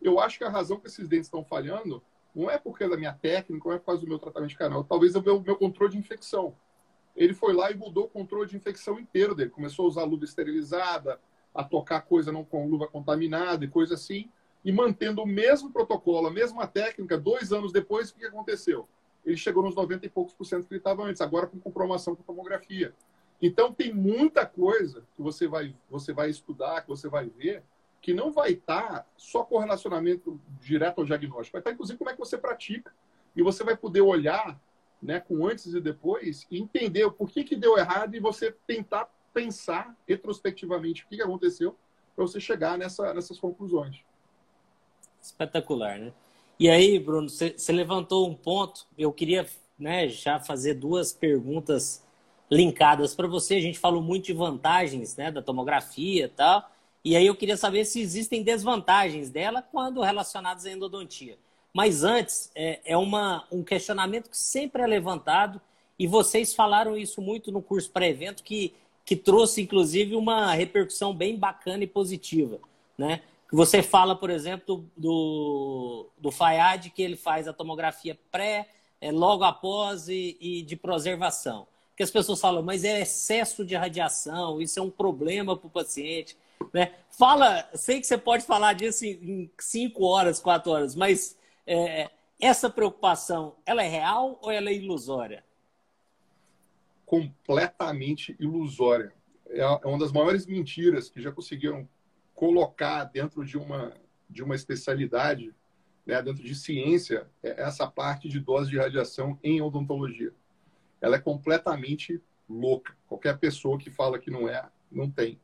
[0.00, 2.02] eu acho que a razão que esses dentes estão falhando
[2.34, 4.84] não é porque da minha técnica, não é por causa do meu tratamento de canal,
[4.84, 6.54] talvez é o meu, meu controle de infecção.
[7.16, 9.50] Ele foi lá e mudou o controle de infecção inteiro dele.
[9.50, 11.20] Começou a usar luva esterilizada,
[11.52, 14.30] a tocar coisa não com luva contaminada e coisa assim,
[14.64, 18.88] e mantendo o mesmo protocolo, a mesma técnica, dois anos depois, o que aconteceu?
[19.24, 22.14] Ele chegou nos 90 e poucos por cento que ele estava antes, agora com comprovação
[22.14, 22.94] com tomografia.
[23.40, 27.62] Então tem muita coisa que você vai, você vai estudar, que você vai ver,
[28.00, 32.12] que não vai estar só com relacionamento direto ao diagnóstico, vai estar inclusive como é
[32.12, 32.92] que você pratica.
[33.34, 34.60] E você vai poder olhar
[35.00, 39.08] né, com antes e depois e entender o porquê que deu errado e você tentar
[39.32, 41.76] pensar retrospectivamente o que, que aconteceu
[42.14, 44.00] para você chegar nessa, nessas conclusões.
[45.22, 46.12] Espetacular, né?
[46.58, 48.86] E aí, Bruno, você levantou um ponto.
[48.98, 49.46] Eu queria
[49.78, 52.04] né, já fazer duas perguntas
[52.50, 53.54] linkadas para você.
[53.54, 56.70] A gente falou muito de vantagens né, da tomografia e tal.
[57.04, 61.38] E aí eu queria saber se existem desvantagens dela quando relacionadas à endodontia.
[61.72, 65.60] Mas antes, é, é uma, um questionamento que sempre é levantado,
[65.98, 71.36] e vocês falaram isso muito no curso pré-evento, que, que trouxe, inclusive, uma repercussão bem
[71.38, 72.58] bacana e positiva.
[72.98, 73.22] Né?
[73.52, 78.68] Você fala, por exemplo, do, do Fayad, que ele faz a tomografia pré,
[79.00, 81.66] é, logo após e, e de preservação
[82.00, 85.70] que as pessoas falam, mas é excesso de radiação, isso é um problema para o
[85.70, 86.34] paciente.
[86.72, 86.94] Né?
[87.10, 92.08] Fala, sei que você pode falar disso em cinco horas, quatro horas, mas é,
[92.40, 95.44] essa preocupação, ela é real ou ela é ilusória?
[97.04, 99.12] Completamente ilusória.
[99.50, 101.86] É, é uma das maiores mentiras que já conseguiram
[102.34, 103.92] colocar dentro de uma,
[104.26, 105.54] de uma especialidade,
[106.06, 110.32] né, dentro de ciência, é essa parte de dose de radiação em odontologia
[111.00, 112.94] ela é completamente louca.
[113.06, 115.38] Qualquer pessoa que fala que não é, não tem.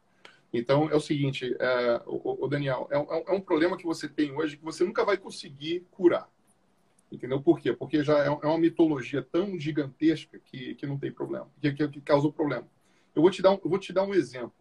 [0.53, 4.33] Então, é o seguinte, é, o, o, Daniel, é, é, um problema que você tem
[4.33, 6.29] hoje que você nunca vai conseguir curar.
[7.11, 7.41] Entendeu?
[7.41, 7.73] Por quê?
[7.73, 11.89] Porque já é, é uma mitologia tão gigantesca que, que não tem problema, que, que,
[11.89, 12.67] que causa o problema.
[13.15, 14.55] Eu vou, te dar um, vou te dar um exemplo.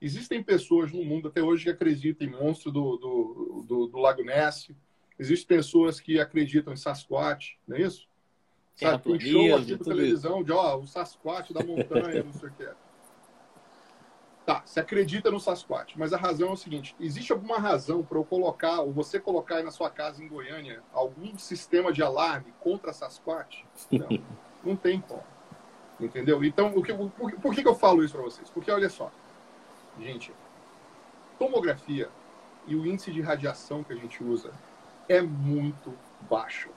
[0.00, 4.22] Existem pessoas no mundo até hoje que acreditam em monstro do, do, do, do Lago
[4.22, 4.70] Ness.
[5.18, 8.06] Existem pessoas que acreditam em Sasquatch, não é isso?
[8.76, 12.68] Sabe, tem show aqui televisão de ó, o Sasquatch da montanha, não sei o que.
[14.44, 18.18] Tá, você acredita no Sasquatch, mas a razão é o seguinte: existe alguma razão para
[18.18, 22.52] eu colocar, ou você colocar aí na sua casa em Goiânia, algum sistema de alarme
[22.60, 23.64] contra Sasquatch?
[23.90, 24.08] Não.
[24.62, 25.22] Não tem como.
[25.98, 26.44] Entendeu?
[26.44, 28.50] Então, o que, por, por que, que eu falo isso para vocês?
[28.50, 29.10] Porque, olha só,
[30.00, 30.32] gente,
[31.38, 32.10] tomografia
[32.66, 34.52] e o índice de radiação que a gente usa
[35.08, 35.96] é muito
[36.28, 36.68] baixo.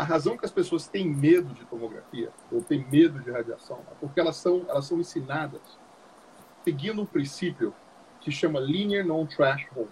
[0.00, 3.94] A razão que as pessoas têm medo de tomografia ou têm medo de radiação é
[4.00, 5.60] porque elas são, elas são ensinadas
[6.64, 7.74] seguindo um princípio
[8.18, 9.90] que chama Linear Non-Threshold,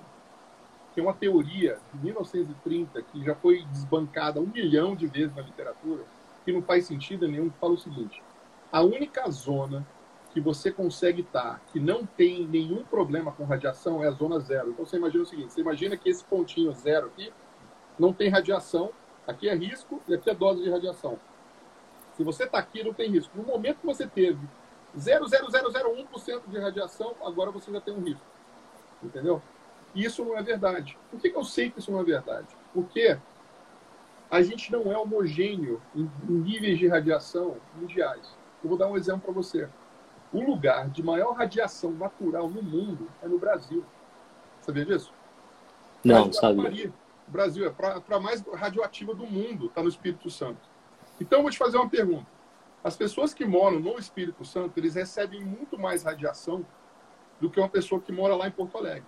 [0.94, 5.42] que é uma teoria de 1930 que já foi desbancada um milhão de vezes na
[5.42, 6.04] literatura,
[6.42, 8.22] que não faz sentido nenhum, que fala o seguinte,
[8.72, 9.86] a única zona
[10.32, 14.70] que você consegue estar, que não tem nenhum problema com radiação, é a zona zero.
[14.70, 17.30] Então você imagina o seguinte: você imagina que esse pontinho zero aqui
[17.98, 18.90] não tem radiação,
[19.28, 21.18] aqui é risco e aqui é dose de radiação.
[22.16, 23.36] Se você está aqui, não tem risco.
[23.36, 24.40] No momento que você teve
[24.96, 28.24] 0,0001% de radiação, agora você já tem um risco.
[29.02, 29.40] Entendeu?
[29.94, 30.98] Isso não é verdade.
[31.10, 32.48] Por que, que eu sei que isso não é verdade?
[32.72, 33.18] Porque
[34.30, 38.36] a gente não é homogêneo em níveis de radiação mundiais.
[38.62, 39.68] Eu vou dar um exemplo para você.
[40.32, 43.84] O lugar de maior radiação natural no mundo é no Brasil.
[44.60, 45.12] Sabia disso?
[46.04, 46.92] Não, sabia.
[47.28, 50.68] O Brasil é para mais radioativa do mundo, está no Espírito Santo.
[51.20, 52.26] Então, eu vou te fazer uma pergunta.
[52.82, 56.64] As pessoas que moram no Espírito Santo, eles recebem muito mais radiação
[57.38, 59.06] do que uma pessoa que mora lá em Porto Alegre.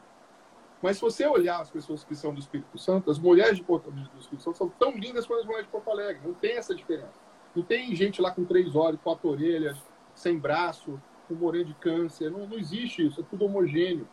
[0.83, 3.90] Mas se você olhar as pessoas que são do Espírito Santo, as mulheres de Porto,
[3.90, 6.20] do Espírito Santo são tão lindas quanto as mulheres de Porto Alegre.
[6.24, 7.20] Não tem essa diferença.
[7.54, 9.78] Não tem gente lá com três olhos, quatro orelhas,
[10.14, 12.30] sem braço, com moreno de câncer.
[12.30, 14.06] Não, não existe isso, é tudo homogêneo.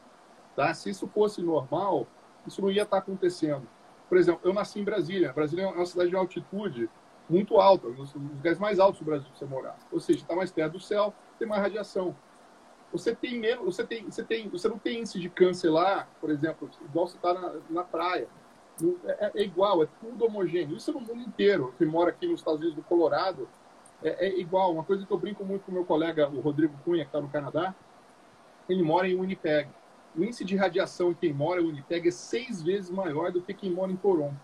[0.56, 0.74] Tá?
[0.74, 2.08] Se isso fosse normal,
[2.46, 3.67] isso não ia estar acontecendo.
[4.08, 5.34] Por exemplo, eu nasci em Brasília.
[5.34, 6.89] Brasília é uma cidade de altitude
[7.30, 9.78] muito alta, um dos lugares mais altos do Brasil para você morar.
[9.91, 12.15] Ou seja, está mais perto do céu, tem mais radiação.
[12.91, 16.30] Você tem menos, você tem, você tem, você não tem índice de câncer lá, por
[16.30, 18.28] exemplo, igual você está na, na praia.
[19.06, 20.78] É, é, igual, é tudo homogêneo.
[20.78, 21.74] Isso é no mundo inteiro.
[21.78, 23.50] Quem mora aqui nos Estados Unidos do Colorado
[24.04, 24.72] é, é igual.
[24.72, 27.28] Uma coisa que eu brinco muito com meu colega, o Rodrigo Cunha, que está no
[27.28, 27.76] Canadá,
[28.70, 29.70] ele mora em Winnipeg.
[30.17, 33.53] O índice de radiação em quem mora em Winnipeg é seis vezes maior do que
[33.53, 34.36] quem mora em Toronto.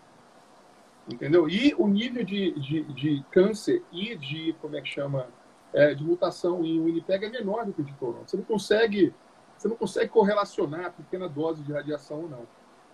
[1.12, 1.50] Entendeu?
[1.50, 5.28] E o nível de, de, de câncer e de, como é que chama,
[5.74, 8.30] é, de mutação em Winnipeg é menor do que de Toronto.
[8.30, 9.14] Você não consegue,
[9.58, 12.48] você não consegue correlacionar a pequena dose de radiação ou não.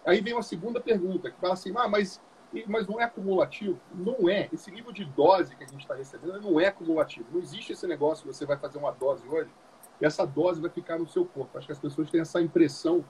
[0.05, 2.21] Aí vem uma segunda pergunta, que fala assim, ah, mas,
[2.65, 3.77] mas não é acumulativo?
[3.93, 4.47] Não é.
[4.53, 7.27] Esse nível de dose que a gente está recebendo não é acumulativo.
[7.31, 9.49] Não existe esse negócio você vai fazer uma dose hoje
[10.05, 11.57] essa dose vai ficar no seu corpo.
[11.57, 13.03] Acho que as pessoas têm essa impressão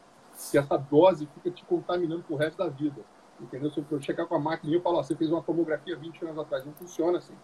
[0.51, 3.01] que essa dose fica te contaminando pro resto da vida.
[3.39, 3.69] Entendeu?
[3.69, 6.65] Se eu chegar com a máquina e falar, você fez uma tomografia 20 anos atrás,
[6.65, 7.35] não funciona assim.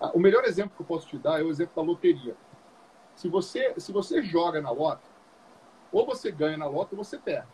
[0.00, 2.36] Ah, o melhor exemplo que eu posso te dar é o exemplo da loteria.
[3.14, 5.08] Se você, se você joga na lota,
[5.90, 7.46] ou você ganha na lota ou você perde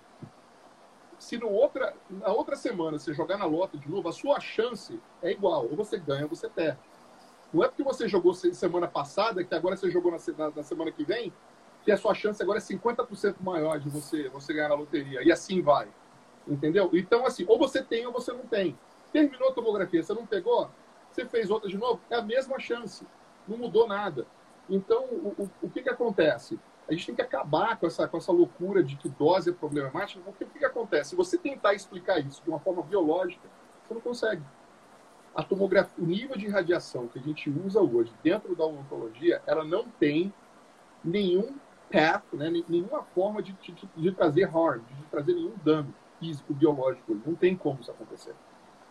[1.22, 5.00] se no outra, na outra semana você jogar na lota de novo, a sua chance
[5.22, 5.68] é igual.
[5.70, 6.80] Ou você ganha ou você perde.
[7.52, 10.90] Não é porque você jogou semana passada, que agora você jogou na, na, na semana
[10.90, 11.32] que vem,
[11.84, 15.22] que a sua chance agora é 50% maior de você, você ganhar na loteria.
[15.22, 15.88] E assim vai.
[16.46, 16.90] Entendeu?
[16.92, 18.78] Então, assim, ou você tem ou você não tem.
[19.12, 20.70] Terminou a tomografia, você não pegou,
[21.10, 23.06] você fez outra de novo, é a mesma chance.
[23.46, 24.26] Não mudou nada.
[24.68, 26.58] Então, o, o, o que, que acontece?
[26.88, 30.20] A gente tem que acabar com essa, com essa loucura de que dose é problemática,
[30.24, 31.10] porque o que, que acontece?
[31.10, 33.48] Se você tentar explicar isso de uma forma biológica,
[33.86, 34.42] você não consegue.
[35.34, 39.64] A tomografia, o nível de radiação que a gente usa hoje dentro da oncologia, ela
[39.64, 40.32] não tem
[41.02, 41.56] nenhum
[41.90, 47.18] path, né, nenhuma forma de, de, de trazer harm, de trazer nenhum dano físico, biológico.
[47.26, 48.34] Não tem como isso acontecer.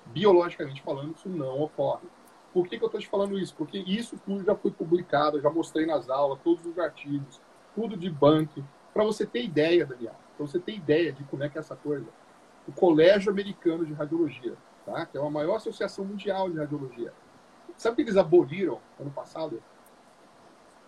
[0.08, 2.08] Biologicamente falando, isso não ocorre.
[2.54, 3.56] Por que, que eu estou te falando isso?
[3.56, 7.40] Porque isso tudo já foi publicado, já mostrei nas aulas, todos os artigos
[7.76, 11.50] tudo de banco, para você ter ideia, Daniel, para você ter ideia de como é
[11.50, 12.08] que é essa coisa.
[12.68, 14.56] O Colégio Americano de Radiologia,
[14.92, 15.06] tá?
[15.06, 17.14] que é a maior associação mundial de radiologia.
[17.78, 19.62] Sabe o que eles aboliram ano passado?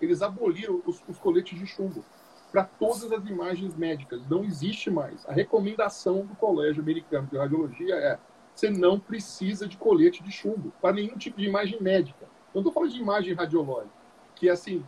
[0.02, 2.04] Eles aboliram os, os coletes de chumbo
[2.52, 4.28] para todas as imagens médicas.
[4.30, 5.26] Não existe mais.
[5.28, 8.20] A recomendação do Colégio Americano de Radiologia é
[8.54, 12.26] você não precisa de colete de chumbo para nenhum tipo de imagem médica.
[12.54, 13.96] Eu não estou falando de imagem radiológica,
[14.36, 14.86] que é assim,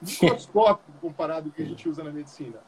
[0.00, 2.58] microscópico comparado com o que a gente usa na medicina.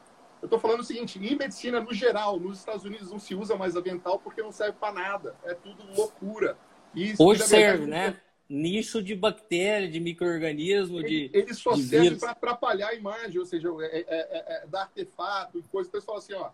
[0.41, 3.55] Eu estou falando o seguinte, em medicina, no geral, nos Estados Unidos não se usa
[3.55, 5.35] mais avental porque não serve para nada.
[5.43, 6.57] É tudo loucura.
[6.93, 8.19] Isso, Hoje serve, né?
[8.47, 11.31] Nicho de bactéria, de microorganismo, de.
[11.33, 14.83] Ele só de serve para atrapalhar a imagem, ou seja, é, é, é, é dar
[14.83, 15.89] artefato e coisa.
[15.89, 16.51] O pessoal assim, ó,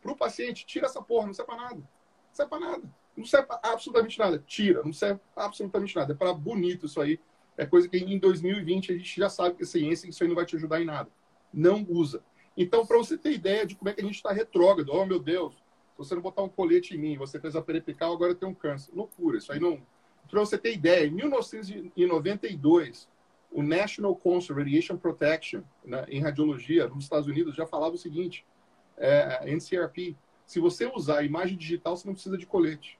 [0.00, 1.76] para o paciente, tira essa porra, não serve para nada.
[1.76, 2.82] Não serve para nada.
[3.16, 4.42] Não serve pra absolutamente nada.
[4.46, 6.12] Tira, não serve absolutamente nada.
[6.12, 7.20] É para bonito isso aí.
[7.56, 10.36] É coisa que em 2020 a gente já sabe que a ciência isso aí não
[10.36, 11.10] vai te ajudar em nada.
[11.52, 12.22] Não usa.
[12.56, 15.18] Então, para você ter ideia de como é que a gente está retrógrado, oh meu
[15.18, 18.52] Deus, se você não botar um colete em mim, você fez a peripical, agora tenho
[18.52, 18.90] um câncer.
[18.94, 19.80] Loucura, isso aí não,
[20.30, 23.08] para você ter ideia, em 1992,
[23.50, 28.44] o National Council Radiation Protection, né, em radiologia, nos Estados Unidos, já falava o seguinte,
[28.96, 30.16] é, NCRP,
[30.46, 32.98] se você usar imagem digital, você não precisa de colete.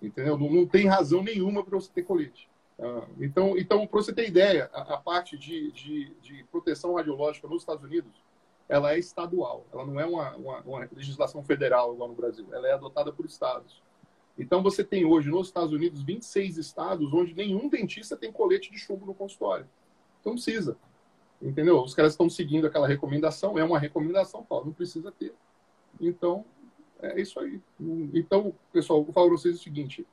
[0.00, 0.38] Entendeu?
[0.38, 2.48] Não, não tem razão nenhuma para você ter colete.
[2.80, 7.48] Ah, então, então para você ter ideia, a, a parte de, de, de, proteção radiológica
[7.48, 8.12] nos Estados Unidos,
[8.68, 9.64] ela é estadual.
[9.72, 12.46] Ela não é uma, uma, uma legislação federal igual no Brasil.
[12.52, 13.82] Ela é adotada por estados.
[14.38, 18.78] Então, você tem hoje nos Estados Unidos 26 estados onde nenhum dentista tem colete de
[18.78, 19.66] chumbo no consultório.
[20.20, 20.76] Então, precisa.
[21.40, 21.82] Entendeu?
[21.82, 23.58] Os caras estão seguindo aquela recomendação.
[23.58, 25.34] É uma recomendação, Paulo, não precisa ter.
[26.00, 26.44] Então,
[27.00, 27.60] é isso aí.
[28.12, 30.06] Então, pessoal, vou falar para vocês o seguinte.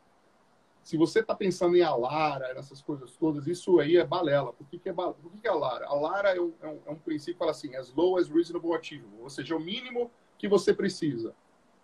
[0.86, 4.54] Se você está pensando em Alara, nessas coisas todas, isso aí é balela.
[4.54, 5.88] Por que, que é, Por que, que é Alara?
[5.88, 9.20] A é um, é, um, é um princípio fala assim, as low as reasonable achievable,
[9.20, 11.34] ou seja, é o mínimo que você precisa.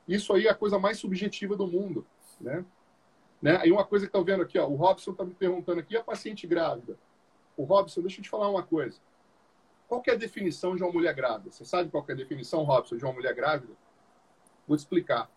[0.08, 2.06] Isso aí é a coisa mais subjetiva do mundo.
[2.40, 2.64] Né?
[3.42, 3.66] Né?
[3.66, 6.04] E uma coisa que está vendo aqui, ó, o Robson está me perguntando aqui, a
[6.04, 6.96] paciente grávida.
[7.58, 9.00] O Robson, deixa eu te falar uma coisa.
[9.88, 11.50] Qual é a definição de uma mulher grávida?
[11.50, 13.74] Você sabe qual é a definição, Robson, de uma mulher grávida?
[14.68, 15.28] Vou te explicar.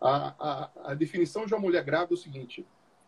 [0.00, 2.66] A, a, a definição de uma mulher grávida é o seguinte: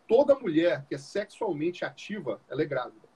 [0.09, 3.07] toda mulher que é sexualmente ativa, ela é grávida.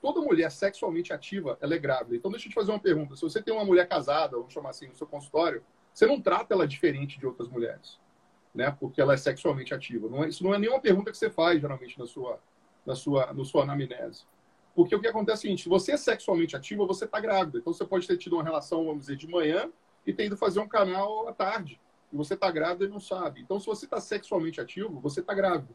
[0.00, 2.14] Toda mulher sexualmente ativa, ela é grávida.
[2.14, 3.16] Então, deixa eu te fazer uma pergunta.
[3.16, 6.52] Se você tem uma mulher casada, vamos chamar assim, no seu consultório, você não trata
[6.54, 7.98] ela diferente de outras mulheres
[8.54, 8.70] né?
[8.78, 10.08] Porque ela é sexualmente ativa.
[10.08, 12.38] Não é, isso não é nenhuma pergunta que você faz geralmente na sua,
[12.86, 14.24] na sua, na sua anamnese.
[14.74, 17.58] Porque o que acontece é o seguinte: se você é sexualmente ativa, você está grávida.
[17.58, 19.70] Então você pode ter tido uma relação, vamos dizer, de manhã
[20.06, 21.80] e ter ido fazer um canal à tarde.
[22.14, 23.40] E você está grávida e não sabe.
[23.40, 25.74] Então, se você está sexualmente ativo, você está grávida.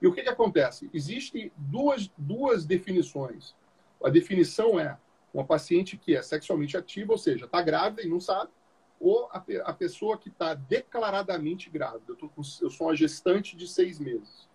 [0.00, 0.88] E o que, que acontece?
[0.94, 3.56] Existem duas, duas definições.
[4.02, 4.96] A definição é
[5.34, 8.52] uma paciente que é sexualmente ativa, ou seja, está grávida e não sabe,
[9.00, 12.04] ou a, a pessoa que está declaradamente grávida.
[12.08, 14.48] Eu, tô com, eu sou uma gestante de seis meses.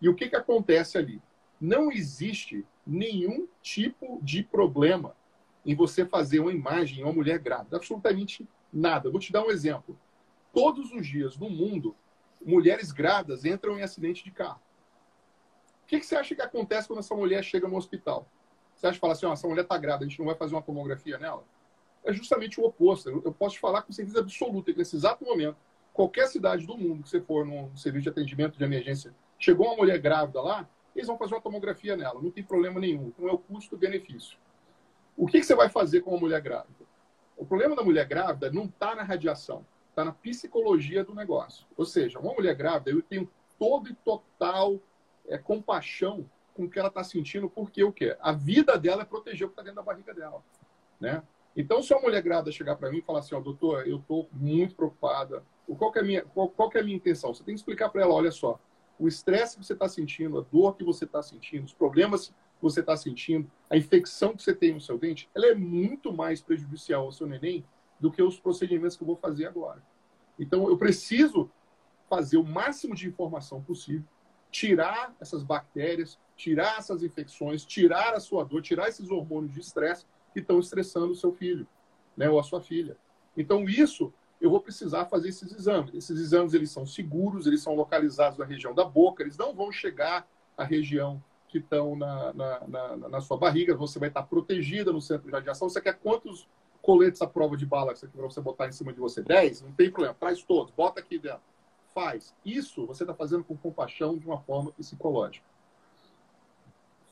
[0.00, 1.22] E o que, que acontece ali?
[1.60, 5.14] Não existe nenhum tipo de problema
[5.64, 7.76] em você fazer uma imagem em uma mulher grávida.
[7.76, 9.08] Absolutamente nada.
[9.10, 9.96] Vou te dar um exemplo.
[10.52, 11.96] Todos os dias no mundo,
[12.44, 14.60] mulheres grávidas entram em acidente de carro.
[15.84, 18.26] O que, que você acha que acontece quando essa mulher chega no hospital?
[18.74, 20.54] Você acha que fala assim, oh, essa mulher está grávida, a gente não vai fazer
[20.54, 21.44] uma tomografia nela?
[22.04, 23.08] é justamente o oposto.
[23.24, 25.56] Eu posso te falar com certeza absoluta que nesse exato momento,
[25.92, 29.76] qualquer cidade do mundo que você for num serviço de atendimento de emergência, chegou uma
[29.76, 33.08] mulher grávida lá, eles vão fazer uma tomografia nela, não tem problema nenhum.
[33.08, 34.38] Então é o custo-benefício.
[35.16, 36.84] O que, que você vai fazer com uma mulher grávida?
[37.36, 41.66] O problema da mulher grávida não está na radiação, está na psicologia do negócio.
[41.76, 44.80] Ou seja, uma mulher grávida, eu tenho todo e total
[45.28, 48.16] é, compaixão com o que ela está sentindo, porque o quê?
[48.20, 50.42] A vida dela é proteger o que está dentro da barriga dela.
[51.00, 51.22] Né?
[51.56, 53.98] Então, se uma mulher grávida chegar para mim e falar assim, ó, oh, doutor, eu
[53.98, 55.42] estou muito preocupada,
[55.78, 57.32] qual, é a minha, qual, qual é a minha intenção?
[57.32, 58.58] Você tem que explicar para ela, olha só,
[58.98, 62.34] o estresse que você está sentindo, a dor que você está sentindo, os problemas que
[62.62, 66.40] você está sentindo, a infecção que você tem no seu dente, ela é muito mais
[66.40, 67.64] prejudicial ao seu neném
[68.02, 69.80] do que os procedimentos que eu vou fazer agora.
[70.36, 71.48] Então, eu preciso
[72.10, 74.04] fazer o máximo de informação possível,
[74.50, 80.04] tirar essas bactérias, tirar essas infecções, tirar a sua dor, tirar esses hormônios de estresse
[80.32, 81.64] que estão estressando o seu filho,
[82.16, 82.96] né, ou a sua filha.
[83.36, 85.94] Então, isso eu vou precisar fazer esses exames.
[85.94, 89.70] Esses exames eles são seguros, eles são localizados na região da boca, eles não vão
[89.70, 94.92] chegar à região que estão na, na, na, na sua barriga, você vai estar protegida
[94.92, 95.68] no centro de radiação.
[95.68, 96.48] Você quer quantos
[96.82, 99.22] coletes à prova de bala que você botar em cima de você?
[99.22, 99.62] 10?
[99.62, 101.40] Não tem problema, traz todos, bota aqui dentro.
[101.94, 102.34] Faz.
[102.44, 105.46] Isso você está fazendo com compaixão de uma forma psicológica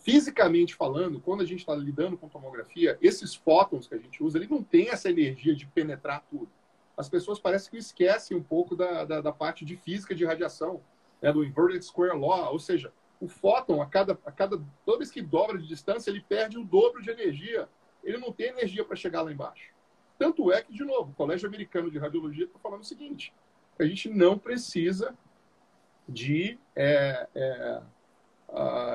[0.00, 4.38] fisicamente falando, quando a gente está lidando com tomografia, esses fótons que a gente usa,
[4.38, 6.48] ele não tem essa energia de penetrar tudo.
[6.96, 10.80] As pessoas parecem que esquecem um pouco da, da, da parte de física de radiação,
[11.20, 15.10] né, do inverted square law, ou seja, o fóton, a cada, a cada toda vez
[15.10, 17.68] que dobra de distância, ele perde o dobro de energia.
[18.02, 19.72] Ele não tem energia para chegar lá embaixo.
[20.18, 23.32] Tanto é que, de novo, o Colégio Americano de Radiologia está falando o seguinte:
[23.78, 25.16] a gente não precisa
[26.08, 27.82] de é, é,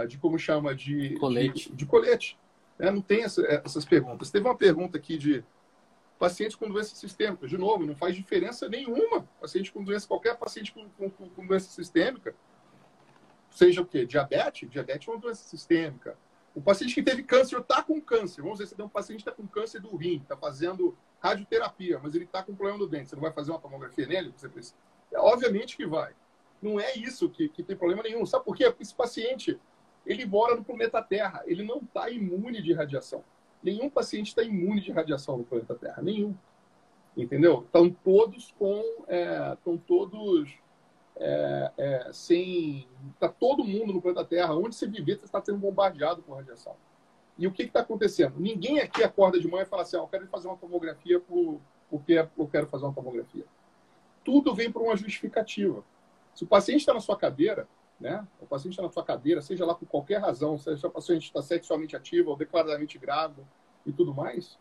[0.07, 1.69] de como chama, de colete.
[1.69, 2.37] De, de colete.
[2.77, 4.29] É, não tem essa, essas perguntas.
[4.29, 5.43] Teve uma pergunta aqui de
[6.19, 7.47] pacientes com doença sistêmica.
[7.47, 9.27] De novo, não faz diferença nenhuma.
[9.39, 12.35] Paciente com doença, qualquer paciente com, com, com doença sistêmica,
[13.49, 14.05] seja o quê?
[14.05, 14.69] Diabetes?
[14.69, 16.17] Diabetes é uma doença sistêmica.
[16.55, 18.41] O paciente que teve câncer está com câncer.
[18.41, 21.99] Vamos dizer, você tem um paciente que está com câncer do rim, está fazendo radioterapia,
[22.01, 23.09] mas ele está com problema do dente.
[23.09, 24.33] Você não vai fazer uma tomografia nele?
[24.35, 24.75] Você precisa?
[25.11, 26.13] É, obviamente que vai.
[26.61, 28.25] Não é isso que, que tem problema nenhum.
[28.25, 28.65] Sabe por quê?
[28.65, 29.59] Porque esse paciente,
[30.05, 31.43] ele mora no planeta Terra.
[31.45, 33.21] Ele não está imune de radiação.
[33.61, 36.01] Nenhum paciente está imune de radiação no planeta Terra.
[36.01, 36.33] Nenhum.
[37.17, 37.63] Entendeu?
[37.65, 39.03] Estão todos com...
[39.09, 40.57] É, estão todos
[41.17, 42.87] é, é, sem.
[43.13, 46.75] Está todo mundo no planeta Terra, onde você viver, você está sendo bombardeado por radiação.
[47.37, 48.39] E o que está acontecendo?
[48.39, 51.59] Ninguém aqui acorda de manhã e fala assim: ah, eu quero fazer uma tomografia por,
[51.89, 53.45] porque eu quero fazer uma tomografia.
[54.23, 55.83] Tudo vem por uma justificativa.
[56.33, 57.67] Se o paciente está na sua cadeira,
[57.99, 58.27] né?
[58.41, 61.41] O paciente está na sua cadeira, seja lá por qualquer razão, seja o paciente está
[61.41, 63.43] sexualmente ativo ou declaradamente grávida
[63.85, 64.57] e tudo mais,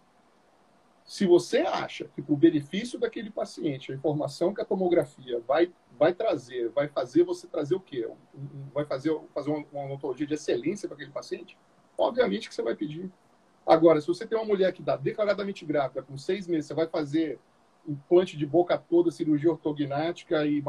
[1.05, 6.13] se você acha que, por benefício daquele paciente, a informação que a tomografia vai, vai
[6.13, 8.09] trazer, vai fazer você trazer o quê?
[8.73, 11.57] Vai fazer, fazer uma, uma odontologia de excelência para aquele paciente?
[11.97, 13.11] Obviamente que você vai pedir.
[13.67, 16.87] Agora, se você tem uma mulher que dá declaradamente grávida, com seis meses, você vai
[16.87, 17.39] fazer
[17.87, 20.63] implante de boca toda, cirurgia ortognática e,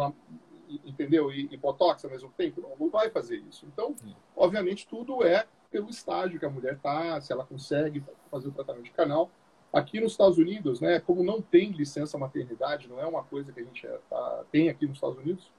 [0.85, 1.31] entendeu?
[1.31, 2.61] E, e botox ao mesmo tempo?
[2.61, 3.65] Não, não vai fazer isso.
[3.65, 3.95] Então,
[4.35, 8.85] obviamente, tudo é pelo estágio que a mulher está, se ela consegue fazer o tratamento
[8.85, 9.29] de canal.
[9.75, 13.59] Aqui nos Estados Unidos, né, como não tem licença maternidade, não é uma coisa que
[13.59, 15.51] a gente é, tá, tem aqui nos Estados Unidos,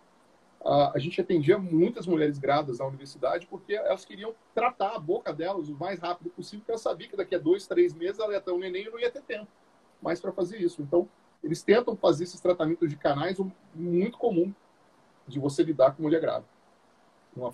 [0.65, 5.35] a, a gente atendia muitas mulheres grávidas na universidade porque elas queriam tratar a boca
[5.35, 8.33] delas o mais rápido possível, porque elas sabiam que daqui a dois, três meses ela
[8.33, 9.49] ia ter um neném e não ia ter tempo
[10.01, 10.81] mais para fazer isso.
[10.81, 11.07] Então,
[11.45, 13.39] eles tentam fazer esses tratamentos de canais
[13.75, 14.51] muito comum
[15.29, 16.49] de você lidar com mulher grávida.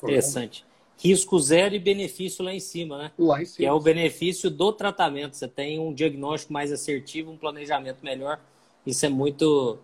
[0.04, 0.64] Interessante
[1.02, 3.12] risco zero e benefício lá em cima, né?
[3.18, 3.56] Lá em cima.
[3.56, 5.36] Que é o benefício do tratamento.
[5.36, 8.40] Você tem um diagnóstico mais assertivo, um planejamento melhor.
[8.86, 9.78] Isso é muito.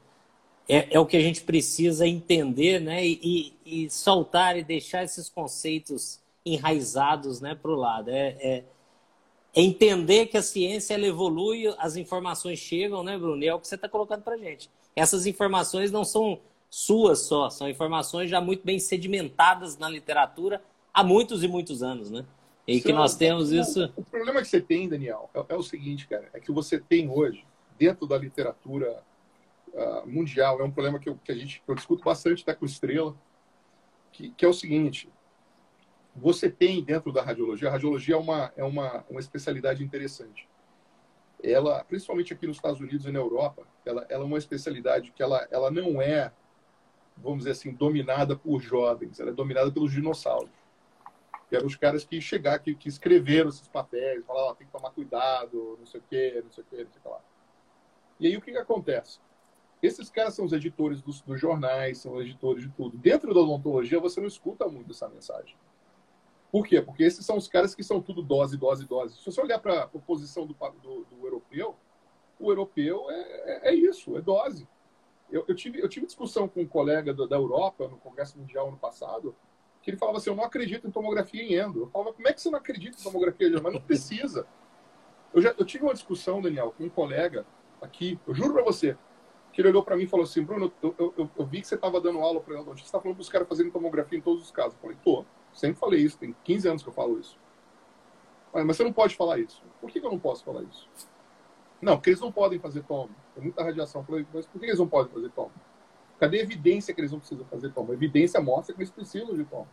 [0.68, 3.04] É, é o que a gente precisa entender, né?
[3.04, 8.10] E, e, e soltar e deixar esses conceitos enraizados né, para o lado.
[8.10, 8.64] É, é,
[9.54, 13.42] é, entender que a ciência ela evolui, as informações chegam, né, Bruno?
[13.42, 14.70] E é o que você está colocando para gente.
[14.94, 16.38] Essas informações não são
[16.70, 20.62] suas só, são informações já muito bem sedimentadas na literatura
[20.98, 22.24] há muitos e muitos anos, né?
[22.66, 23.90] E que nós temos isso.
[23.96, 27.08] O problema que você tem, Daniel, é, é, o seguinte, cara, é que você tem
[27.08, 27.46] hoje,
[27.78, 29.02] dentro da literatura
[29.72, 32.52] uh, mundial, é um problema que, eu, que a gente que eu discuto bastante até
[32.52, 33.16] com Estrela,
[34.12, 35.08] que, que é o seguinte:
[36.14, 40.48] você tem dentro da radiologia, a radiologia é uma, é uma, uma especialidade interessante.
[41.40, 45.22] Ela, principalmente aqui nos Estados Unidos e na Europa, ela, ela é uma especialidade que
[45.22, 46.32] ela, ela não é,
[47.16, 50.57] vamos dizer assim, dominada por jovens, ela é dominada pelos dinossauros
[51.48, 54.72] que eram os caras que chegaram, que, que escreveram esses papéis, falaram, oh, tem que
[54.72, 57.20] tomar cuidado, não sei o quê, não sei o quê, não sei o que lá.
[58.20, 59.18] E aí o que, que acontece?
[59.82, 62.98] Esses caras são os editores dos, dos, jornais, são os editores de tudo.
[62.98, 65.56] Dentro da odontologia, você não escuta muito essa mensagem.
[66.50, 66.82] Por quê?
[66.82, 69.16] Porque esses são os caras que são tudo dose, dose, dose.
[69.16, 71.76] Se você olhar para a posição do, do, do, europeu,
[72.40, 74.66] o europeu é, é, é isso, é dose.
[75.30, 78.68] Eu, eu, tive, eu tive discussão com um colega da, da Europa no Congresso Mundial
[78.68, 79.36] ano passado,
[79.88, 81.80] que ele falava assim, eu não acredito em tomografia em endo.
[81.80, 83.62] Eu falava, como é que você não acredita em tomografia endo?
[83.62, 84.46] Mas não precisa.
[85.32, 87.46] Eu, já, eu tive uma discussão, Daniel, com um colega
[87.80, 88.98] aqui, eu juro para você,
[89.50, 91.74] que ele olhou para mim e falou assim, Bruno, eu, eu, eu vi que você
[91.74, 94.50] estava dando aula para onde você está falando para caras fazerem tomografia em todos os
[94.50, 94.74] casos.
[94.74, 95.24] Eu falei, tô,
[95.54, 97.38] sempre falei isso, tem 15 anos que eu falo isso.
[98.52, 99.62] Mas, mas você não pode falar isso.
[99.80, 100.86] Por que, que eu não posso falar isso?
[101.80, 103.10] Não, porque eles não podem fazer tomo.
[103.34, 104.02] Tem muita radiação.
[104.02, 105.52] Eu falei, mas por que eles não podem fazer tomo?
[106.18, 107.92] Cadê a evidência que eles não precisam fazer tomo?
[107.92, 109.68] A evidência mostra que eles precisam de tomo.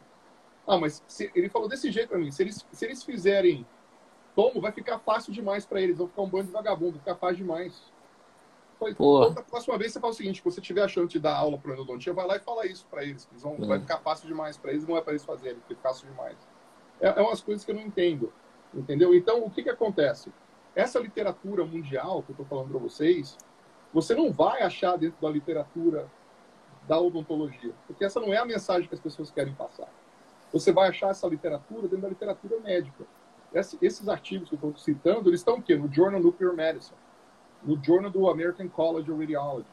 [0.68, 3.66] Ah, mas se, ele falou desse jeito para mim: se eles, se eles fizerem
[4.36, 5.98] tomo, vai ficar fácil demais para eles.
[5.98, 7.94] Vão ficar um bando de vagabundo, vai ficar fácil demais.
[8.78, 11.20] Falei, então, da próxima vez você fala o seguinte: se você tiver a chance de
[11.20, 13.28] dar aula para endodontia, vai lá e fala isso para eles.
[13.32, 15.78] eles vão, Vai ficar fácil demais para eles, não é para eles fazerem, porque é
[15.78, 16.38] fácil demais.
[17.00, 18.32] É, é umas coisas que eu não entendo.
[18.74, 19.16] Entendeu?
[19.16, 20.32] Então, o que, que acontece?
[20.76, 23.38] Essa literatura mundial que eu estou falando para vocês,
[23.94, 26.12] você não vai achar dentro da literatura
[26.88, 27.74] da odontologia.
[27.88, 29.88] Porque essa não é a mensagem que as pessoas querem passar.
[30.52, 33.06] Você vai achar essa literatura dentro da literatura médica.
[33.54, 35.76] esses artigos que eu estou citando, eles estão o quê?
[35.76, 36.98] No Journal Nuclear Medicine,
[37.64, 39.68] no Journal do American College of Radiology,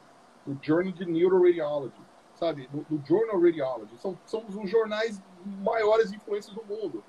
[0.47, 2.01] no Journal de Neuroradiology,
[2.35, 2.69] sabe?
[2.73, 3.97] No, no Journal Radiology.
[3.99, 7.05] São, são os jornais maiores influências do mundo.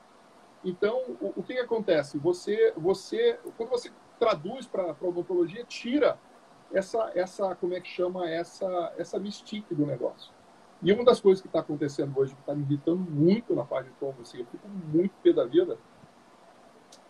[0.64, 2.18] Então, o, o que, que, acontece?
[2.20, 6.18] Você, você, quando você traduz para a odontologia, tira
[6.74, 10.34] essa, essa, como é que chama, essa, essa mystique do negócio.
[10.82, 13.88] E uma das coisas que está acontecendo hoje, que está me irritando muito na parte
[13.90, 15.78] de como, assim, eu fico muito pé da vida,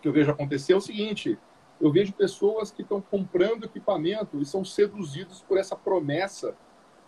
[0.00, 1.38] que eu vejo acontecer é o seguinte,
[1.80, 6.54] eu vejo pessoas que estão comprando equipamento e são seduzidos por essa promessa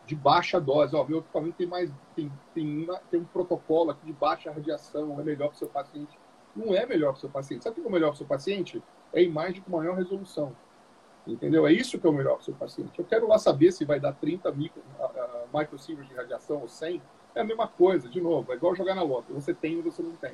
[0.06, 0.96] de baixa dose.
[0.96, 5.20] Ó, meu equipamento tem mais tem, tem, uma, tem um protocolo aqui de baixa radiação,
[5.20, 6.18] é melhor para o seu paciente.
[6.54, 7.62] Não é melhor para o seu paciente.
[7.62, 8.82] Sabe o que é melhor para o seu paciente?
[9.12, 10.56] É imagem com maior resolução.
[11.26, 11.66] Entendeu?
[11.66, 12.98] É isso que é o melhor para o seu paciente.
[12.98, 17.02] Eu quero lá saber se vai dar 30 micro, uh, de radiação ou 100.
[17.34, 19.34] É a mesma coisa, de novo, é igual jogar na loto.
[19.34, 20.32] Você tem ou você não tem.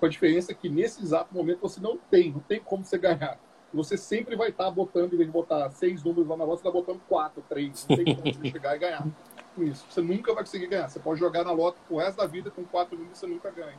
[0.00, 3.38] Com a diferença que nesse exato momento você não tem, não tem como você ganhar.
[3.72, 6.68] Você sempre vai estar botando, em vez de botar seis números lá na loto, você
[6.68, 7.86] está botando quatro, três.
[7.88, 9.06] Não tem como você chegar e ganhar.
[9.54, 9.84] com isso.
[9.90, 10.88] Você nunca vai conseguir ganhar.
[10.88, 13.78] Você pode jogar na loto o resto da vida com quatro números você nunca ganha.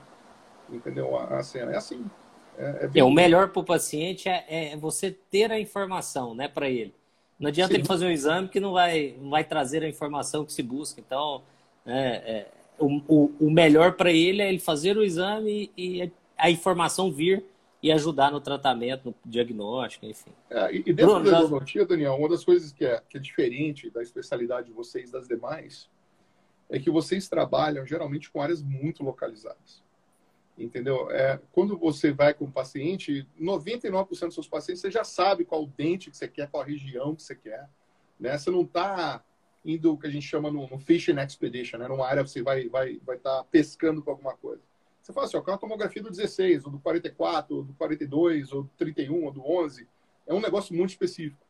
[0.69, 1.17] Entendeu?
[1.17, 2.05] A, a cena é assim.
[2.57, 6.47] É, é, é o melhor para o paciente é, é, você ter a informação, né,
[6.47, 6.93] para ele.
[7.39, 7.79] Não adianta Sim.
[7.79, 11.01] ele fazer um exame que não vai, não vai trazer a informação que se busca.
[11.01, 11.41] Então,
[11.85, 12.47] é, é
[12.79, 17.43] o, o, o, melhor para ele é ele fazer o exame e a informação vir
[17.81, 20.31] e ajudar no tratamento, no diagnóstico, enfim.
[20.49, 23.89] É, e dentro Bruno, da endodontia, Daniel, uma das coisas que é, que é diferente
[23.89, 25.89] da especialidade de vocês das demais
[26.69, 29.84] é que vocês trabalham geralmente com áreas muito localizadas.
[30.57, 31.11] Entendeu?
[31.11, 35.63] É, quando você vai com o paciente, 99% dos seus pacientes você já sabe qual
[35.63, 37.69] o dente que você quer, qual a região que você quer.
[38.17, 38.37] Né?
[38.37, 39.23] Você não está
[39.65, 41.87] indo o que a gente chama no, no fishing expedition, né?
[41.87, 44.61] numa área que você vai estar vai, vai tá pescando com alguma coisa.
[45.01, 48.63] Você fala assim, ó, uma tomografia do 16, ou do 44, ou do 42, ou
[48.63, 49.87] do 31, ou do 11.
[50.25, 51.45] É um negócio muito específico.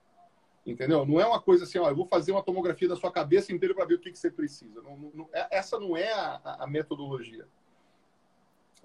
[0.65, 1.05] Entendeu?
[1.05, 3.75] Não é uma coisa assim, ó, eu vou fazer uma tomografia da sua cabeça inteira
[3.75, 4.81] para ver o que, que você precisa.
[4.81, 7.47] Não, não, é, essa não é a, a metodologia.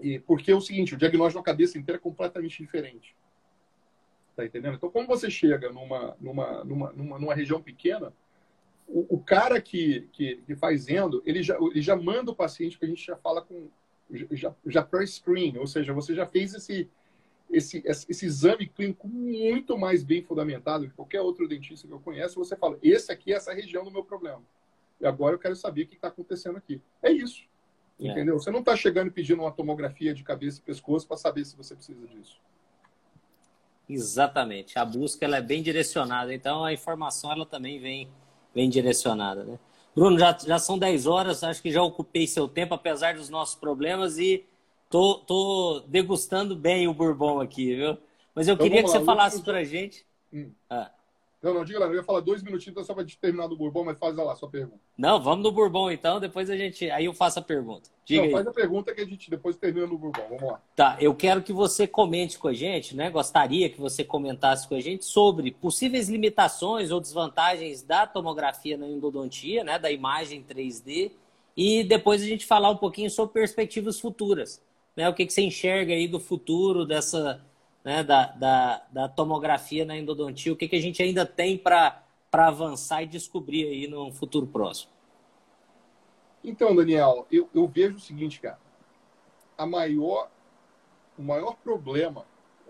[0.00, 3.14] E porque é o seguinte, o diagnóstico da cabeça inteira é completamente diferente.
[4.34, 4.74] Tá entendendo?
[4.74, 8.12] Então, como você chega numa, numa, numa, numa, numa região pequena,
[8.88, 12.78] o, o cara que, que, que, faz endo, ele já, ele já manda o paciente
[12.78, 13.68] que a gente já fala com.
[14.32, 16.90] Já, já pré-screen, ou seja, você já fez esse,
[17.48, 22.38] esse, esse exame clínico muito mais bem fundamentado que qualquer outro dentista que eu conheço.
[22.38, 24.42] Você fala: esse aqui é essa região do meu problema.
[25.00, 26.80] E agora eu quero saber o que está acontecendo aqui.
[27.02, 27.44] É isso.
[28.00, 28.08] É.
[28.08, 28.38] Entendeu?
[28.38, 31.56] Você não está chegando e pedindo uma tomografia de cabeça e pescoço para saber se
[31.56, 32.40] você precisa disso.
[33.88, 34.78] Exatamente.
[34.78, 36.32] A busca ela é bem direcionada.
[36.32, 38.08] Então a informação ela também vem,
[38.54, 39.44] vem direcionada.
[39.44, 39.58] Né?
[39.94, 41.44] Bruno, já, já são 10 horas.
[41.44, 44.18] Acho que já ocupei seu tempo, apesar dos nossos problemas.
[44.18, 44.46] E
[44.88, 47.98] tô, tô degustando bem o bourbon aqui, viu?
[48.34, 50.06] Mas eu então, queria que você falasse para a gente.
[50.32, 50.52] Hum.
[50.70, 50.90] Ah.
[51.42, 53.84] Não, não, diga lá, eu ia falar dois minutinhos então só para terminar do Bourbon,
[53.84, 54.78] mas faz lá a sua pergunta.
[54.96, 56.90] Não, vamos no Bourbon então, depois a gente.
[56.90, 57.88] Aí eu faço a pergunta.
[58.04, 60.22] Diga não, faz a pergunta que a gente depois termina no Bourbon.
[60.28, 60.60] Vamos lá.
[60.76, 63.08] Tá, eu quero que você comente com a gente, né?
[63.08, 68.86] Gostaria que você comentasse com a gente sobre possíveis limitações ou desvantagens da tomografia na
[68.86, 69.78] endodontia, né?
[69.78, 71.12] Da imagem 3D.
[71.56, 74.62] E depois a gente falar um pouquinho sobre perspectivas futuras.
[74.94, 75.08] Né?
[75.08, 77.42] O que, que você enxerga aí do futuro dessa
[77.84, 82.02] né, da, da, da, tomografia na endodontia, o que, que a gente ainda tem para
[82.32, 84.92] avançar e descobrir aí no futuro próximo?
[86.42, 88.58] Então, Daniel, eu, eu vejo o seguinte, cara.
[89.56, 90.30] A maior,
[91.18, 92.24] o maior problema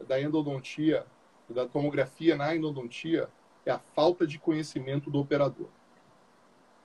[0.07, 1.07] da endodontia,
[1.49, 3.29] da tomografia na endodontia,
[3.65, 5.69] é a falta de conhecimento do operador.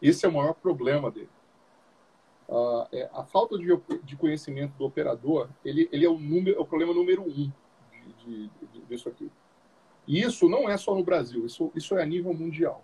[0.02, 1.30] Esse é o maior problema dele.
[2.48, 3.66] Uh, é, a falta de,
[4.04, 7.52] de, conhecimento do operador, ele, ele é, o número, é o problema número um
[8.14, 9.30] de, de, disso aqui.
[10.08, 12.84] E isso não é só no Brasil, isso, isso é a nível mundial.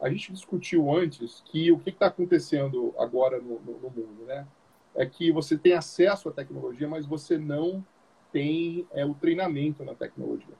[0.00, 4.46] A gente discutiu antes que o que está acontecendo agora no, no, no, mundo, né?
[4.94, 7.84] É que você tem acesso à tecnologia, mas você não
[8.30, 10.54] tem é, o treinamento na tecnologia.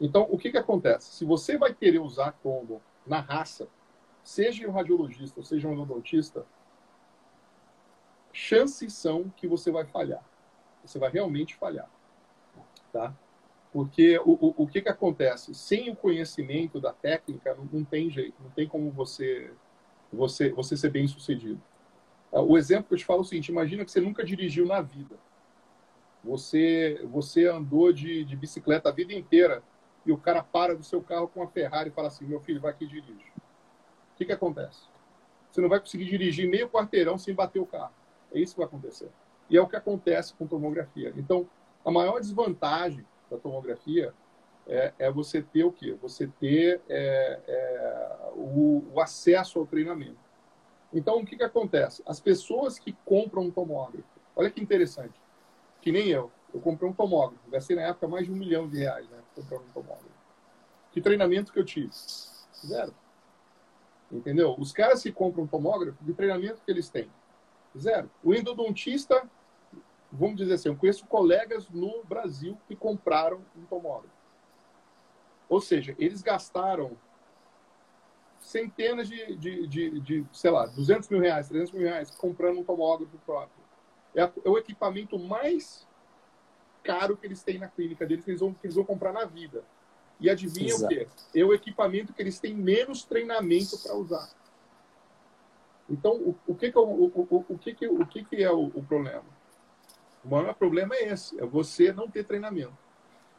[0.00, 1.12] Então, o que, que acontece?
[1.12, 3.68] Se você vai querer usar combo na raça,
[4.22, 6.46] seja um radiologista, seja um odontista,
[8.32, 10.24] chances são que você vai falhar.
[10.84, 11.88] Você vai realmente falhar
[12.92, 13.14] tá?
[13.72, 15.54] Porque o, o, o que, que acontece?
[15.54, 19.50] Sem o conhecimento da técnica, não, não tem jeito, não tem como você,
[20.12, 21.60] você, você ser bem sucedido.
[22.32, 24.66] Ah, o exemplo que eu te falo é o seguinte: imagina que você nunca dirigiu
[24.66, 25.16] na vida.
[26.22, 29.62] Você, você andou de, de bicicleta a vida inteira
[30.04, 32.60] e o cara para do seu carro com a Ferrari e fala assim: meu filho,
[32.60, 33.32] vai aqui e dirige.
[34.12, 34.82] O que, que acontece?
[35.50, 37.92] Você não vai conseguir dirigir meio quarteirão sem bater o carro.
[38.32, 39.10] É isso que vai acontecer.
[39.50, 41.12] E é o que acontece com tomografia.
[41.16, 41.48] Então,
[41.84, 44.14] a maior desvantagem da tomografia
[44.66, 45.96] é, é você ter o quê?
[46.00, 50.18] Você ter é, é, o, o, acesso ao treinamento.
[50.92, 52.02] Então, o que, que acontece?
[52.06, 54.06] As pessoas que compram um tomógrafo,
[54.36, 55.20] olha que interessante,
[55.80, 58.78] que nem eu, eu comprei um tomógrafo, gastei na época mais de um milhão de
[58.78, 60.12] reais né, comprando um tomógrafo.
[60.92, 61.90] Que treinamento que eu tive?
[62.64, 62.94] Zero.
[64.10, 64.54] Entendeu?
[64.58, 67.10] Os caras que compram um tomógrafo, que treinamento que eles têm?
[67.76, 68.10] Zero.
[68.22, 69.26] O endodontista
[70.12, 74.14] vamos dizer assim, eu conheço colegas no Brasil que compraram um tomógrafo.
[75.48, 76.96] Ou seja, eles gastaram
[78.38, 82.64] centenas de, de, de, de, sei lá, 200 mil reais, 300 mil reais comprando um
[82.64, 83.62] tomógrafo próprio.
[84.14, 85.86] É, é o equipamento mais
[86.82, 89.24] caro que eles têm na clínica deles, que eles vão, que eles vão comprar na
[89.24, 89.64] vida.
[90.20, 90.84] E adivinha Exato.
[90.84, 91.08] o quê?
[91.34, 94.30] É o equipamento que eles têm menos treinamento para usar.
[95.88, 98.50] Então, o, o, que, que, é o, o, o, que, que, o que, que é
[98.50, 99.24] o, o problema?
[100.24, 102.76] O maior problema é esse, é você não ter treinamento.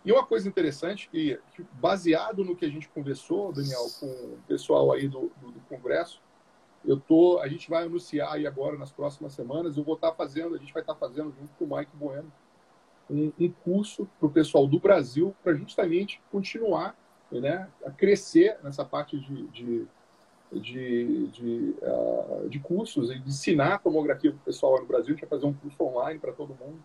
[0.06, 1.40] E uma coisa interessante, que,
[1.74, 6.22] baseado no que a gente conversou, Daniel, com o pessoal aí do, do, do Congresso,
[6.84, 10.16] eu tô, a gente vai anunciar aí agora nas próximas semanas, eu vou estar tá
[10.16, 12.30] fazendo, a gente vai estar tá fazendo junto com o Mike Bueno
[13.10, 16.96] um, um curso para o pessoal do Brasil para justamente continuar
[17.32, 19.88] né, a crescer nessa parte de, de,
[20.60, 25.10] de, de, uh, de cursos e de ensinar tomografia para o pessoal no Brasil.
[25.10, 26.84] A gente vai fazer um curso online para todo mundo.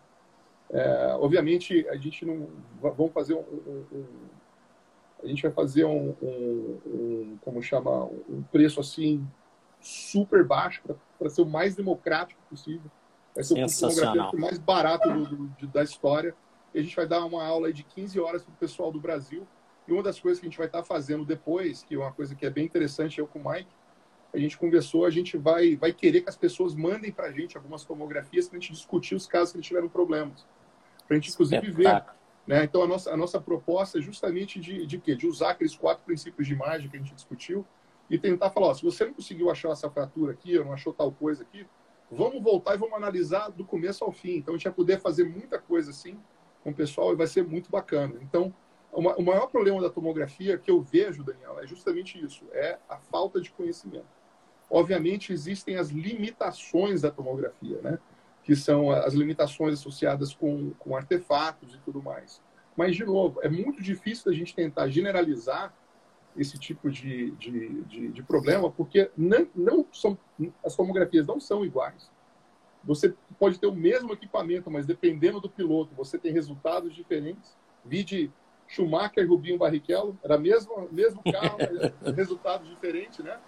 [0.70, 2.48] É, obviamente, a gente não.
[2.80, 4.04] Vamos fazer um, um, um
[5.22, 9.26] a gente vai fazer um, um, como chama, um preço assim
[9.80, 10.82] super baixo
[11.18, 12.90] para ser o mais democrático possível.
[13.34, 16.34] Vai ser o fotografia mais barato do, do, da história.
[16.74, 19.46] E a gente vai dar uma aula de 15 horas para o pessoal do Brasil.
[19.88, 22.12] E uma das coisas que a gente vai estar tá fazendo depois, que é uma
[22.12, 23.70] coisa que é bem interessante, eu com o Mike,
[24.34, 27.56] a gente conversou, a gente vai, vai querer que as pessoas mandem para a gente
[27.56, 30.46] algumas tomografias para a gente discutir os casos que eles tiveram problemas.
[31.06, 32.04] Para a gente, inclusive, ver.
[32.46, 32.64] Né?
[32.64, 35.14] Então, a nossa, a nossa proposta é justamente de, de quê?
[35.14, 37.64] De usar aqueles quatro princípios de imagem que a gente discutiu
[38.10, 40.92] e tentar falar, ó, se você não conseguiu achar essa fratura aqui, ou não achou
[40.92, 41.66] tal coisa aqui,
[42.10, 44.36] vamos voltar e vamos analisar do começo ao fim.
[44.36, 46.18] Então, a gente vai poder fazer muita coisa assim
[46.62, 48.14] com o pessoal e vai ser muito bacana.
[48.20, 48.54] Então,
[48.98, 53.40] o maior problema da tomografia que eu vejo, Daniel, é justamente isso, é a falta
[53.40, 54.06] de conhecimento.
[54.68, 57.98] Obviamente, existem as limitações da tomografia, né?
[58.42, 62.42] que são as limitações associadas com, com artefatos e tudo mais.
[62.76, 65.74] Mas, de novo, é muito difícil a gente tentar generalizar
[66.36, 70.16] esse tipo de, de, de, de problema, porque não, não são,
[70.64, 72.10] as tomografias não são iguais.
[72.84, 77.56] Você pode ter o mesmo equipamento, mas dependendo do piloto, você tem resultados diferentes.
[77.84, 78.32] Vide
[78.68, 81.58] Schumacher e Rubinho Barrichello, era mesmo mesmo carro,
[82.14, 83.38] resultados diferentes, né?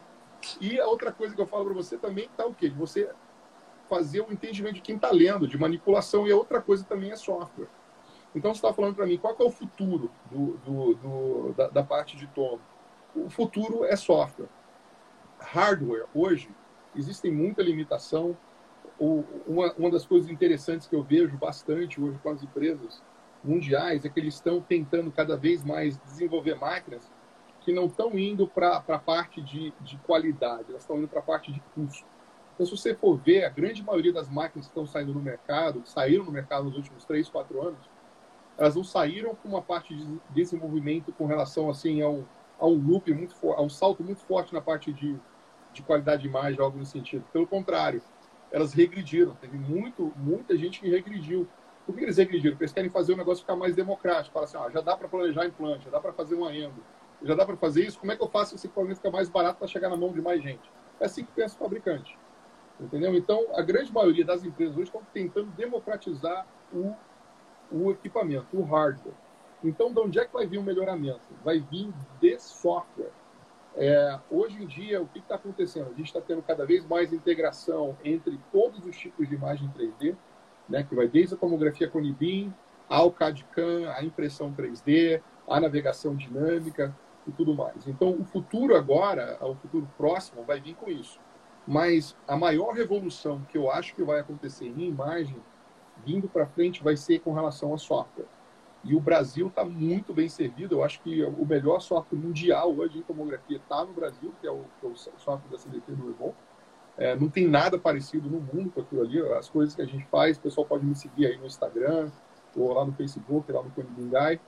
[0.61, 2.71] E a outra coisa que eu falo para você também está o quê?
[2.71, 3.11] De você
[3.89, 7.16] fazer o entendimento de quem está lendo, de manipulação, e a outra coisa também é
[7.16, 7.68] software.
[8.35, 11.83] Então, você está falando para mim, qual é o futuro do, do, do da, da,
[11.83, 12.59] parte de tom?
[13.14, 14.49] O futuro é software.
[15.41, 16.49] Hardware, hoje,
[16.95, 18.37] existem muita limitação.
[18.99, 23.03] uma, uma das coisas interessantes que eu vejo bastante hoje com as empresas
[23.43, 27.11] mundiais é que eles estão tentando cada vez mais desenvolver máquinas
[27.61, 31.22] que não estão indo para a parte de, de qualidade, elas estão indo para a
[31.22, 32.07] parte de custo.
[32.55, 35.82] Então, se você for ver, a grande maioria das máquinas que estão saindo no mercado,
[35.84, 37.91] saíram no mercado nos últimos 3, 4 anos,
[38.59, 42.24] elas não saíram com uma parte de desenvolvimento com relação assim, a um,
[42.59, 45.18] a um loop muito a um salto muito forte na parte de,
[45.72, 47.24] de qualidade de imagem, algo nesse sentido.
[47.32, 48.03] Pelo contrário,
[48.53, 49.34] elas regrediram.
[49.36, 51.49] Teve muito, muita gente que regrediu.
[51.91, 52.53] Por que eles regrediram?
[52.53, 54.32] Porque eles querem fazer o negócio ficar mais democrático.
[54.32, 56.80] Fala assim, ah, já dá para planejar implante, já dá para fazer uma endo,
[57.20, 57.99] já dá para fazer isso.
[57.99, 60.22] Como é que eu faço esse equipamento ficar mais barato para chegar na mão de
[60.22, 60.70] mais gente?
[61.01, 62.16] É assim que pensa o fabricante.
[62.78, 63.12] Entendeu?
[63.16, 66.95] Então, a grande maioria das empresas hoje estão tentando democratizar o,
[67.72, 69.14] o equipamento, o hardware.
[69.64, 71.20] Então, de onde é que vai vir o melhoramento?
[71.45, 73.11] Vai vir de software.
[73.74, 75.86] É, hoje em dia, o que está acontecendo?
[75.86, 80.16] A gente está tendo cada vez mais integração entre todos os tipos de imagem 3D,
[80.71, 82.53] né, que vai desde a tomografia com NIBIM,
[82.89, 86.97] ao CAD-CAM, a impressão 3D, a navegação dinâmica
[87.27, 87.87] e tudo mais.
[87.87, 91.21] Então, o futuro agora, o futuro próximo, vai vir com isso.
[91.66, 95.37] Mas a maior revolução que eu acho que vai acontecer em imagem,
[96.05, 98.27] vindo para frente, vai ser com relação a software.
[98.83, 100.77] E o Brasil está muito bem servido.
[100.77, 104.51] Eu acho que o melhor software mundial hoje em tomografia está no Brasil, que é
[104.51, 106.33] o, que é o software da CDT do Levon.
[107.01, 109.18] É, não tem nada parecido no mundo com aquilo ali.
[109.32, 112.11] As coisas que a gente faz, o pessoal pode me seguir aí no Instagram,
[112.55, 114.38] ou lá no Facebook, lá no Conibingai.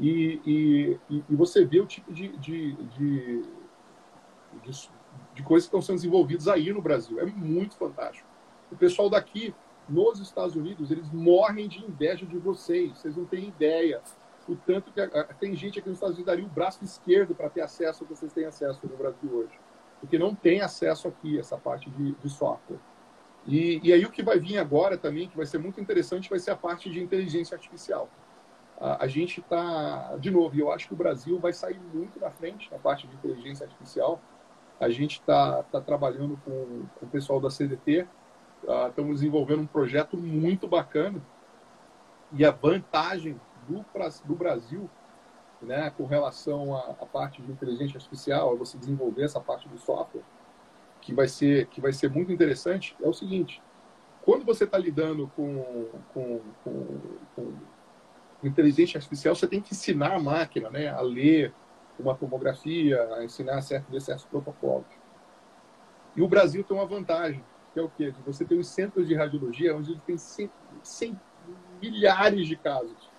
[0.00, 3.42] E, e, e, você vê o tipo de, de, de,
[4.64, 4.88] de,
[5.32, 7.20] de coisas que estão sendo desenvolvidas aí no Brasil.
[7.20, 8.28] É muito fantástico.
[8.72, 9.54] O pessoal daqui
[9.88, 12.98] nos Estados Unidos, eles morrem de inveja de vocês.
[12.98, 14.02] Vocês não têm ideia.
[14.48, 15.00] O tanto que
[15.38, 18.16] tem gente aqui nos Estados Unidos daria o braço esquerdo para ter acesso ao que
[18.16, 19.61] vocês têm acesso no Brasil hoje.
[20.02, 22.76] Porque não tem acesso aqui, essa parte de, de software.
[23.46, 26.38] E, e, aí o que vai vir agora também, que vai ser muito interessante, vai
[26.38, 28.10] ser a parte de inteligência artificial.
[28.78, 32.30] A, a gente está, de novo, eu acho que o Brasil vai sair muito na
[32.30, 34.20] frente na parte de inteligência artificial.
[34.78, 38.06] A gente está tá trabalhando com, com o pessoal da CDT,
[38.62, 41.20] Uh, estamos desenvolvendo um projeto muito bacana.
[42.32, 43.84] E a vantagem do,
[44.24, 44.88] do Brasil,
[45.64, 50.22] né, com relação à, parte de inteligência artificial, a você desenvolver essa parte do software,
[51.00, 53.62] que vai ser, que vai ser muito interessante, é o seguinte:
[54.22, 57.00] quando você está lidando com, com, com,
[57.36, 57.52] com,
[58.42, 61.52] inteligência artificial, você tem que ensinar a máquina né, a ler
[61.98, 64.86] uma tomografia, a ensinar certos, certos protocolos.
[66.16, 67.42] E o Brasil tem uma vantagem
[67.72, 68.12] que é o quê?
[68.26, 70.50] Você tem os centros de radiologia, onde tem 100,
[70.82, 71.20] 100
[71.80, 73.10] milhares de casos,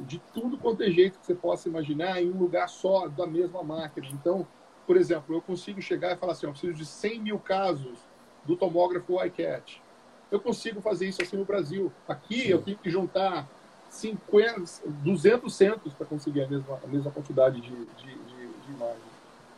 [0.00, 3.62] de tudo quanto é jeito que você possa imaginar, em um lugar só da mesma
[3.62, 4.06] máquina.
[4.12, 4.46] Então,
[4.86, 7.98] por exemplo, eu consigo chegar e falar assim, eu preciso de 100 mil casos
[8.44, 9.82] do tomógrafo iCat.
[10.30, 11.92] Eu consigo fazer isso assim no Brasil.
[12.06, 12.48] Aqui Sim.
[12.48, 13.48] eu tenho que juntar
[13.90, 19.02] 50, 200 centros para conseguir a mesma, a mesma quantidade de, de, de, de imagens.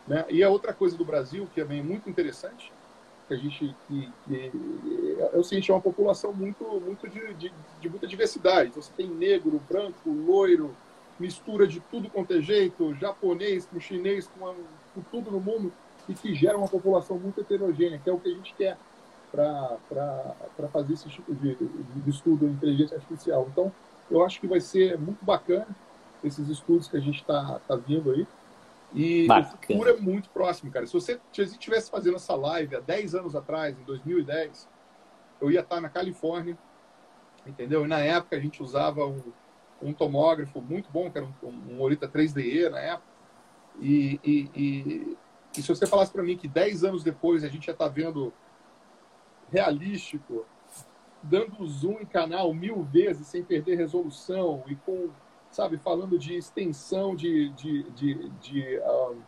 [0.06, 0.24] Né?
[0.28, 2.72] E a outra coisa do Brasil, que também é muito interessante,
[3.30, 8.72] que a gente que, que é uma população muito, muito de, de, de, muita diversidade.
[8.74, 10.74] Você tem negro, branco, loiro,
[11.18, 14.52] mistura de tudo quanto é jeito, japonês com chinês, com,
[14.94, 15.72] com tudo no mundo,
[16.08, 18.76] e que gera uma população muito heterogênea, que é o que a gente quer
[19.30, 23.46] para fazer esse tipo de, de estudo de inteligência artificial.
[23.52, 23.72] Então,
[24.10, 25.68] eu acho que vai ser muito bacana
[26.24, 28.26] esses estudos que a gente está tá vindo aí.
[28.92, 29.46] E Bacana.
[29.46, 30.86] o futuro é muito próximo, cara.
[30.86, 34.68] Se você estivesse fazendo essa live há 10 anos atrás, em 2010,
[35.40, 36.58] eu ia estar na Califórnia,
[37.46, 37.84] entendeu?
[37.84, 39.22] E na época a gente usava um,
[39.80, 43.10] um tomógrafo muito bom, que era um, um Orita 3DE na época.
[43.80, 45.16] E, e, e,
[45.56, 48.32] e se você falasse para mim que 10 anos depois a gente já está vendo
[49.52, 50.44] realístico,
[51.22, 55.10] dando zoom em canal mil vezes sem perder resolução e com
[55.50, 59.18] sabe, falando de extensão de, de, de, de, um,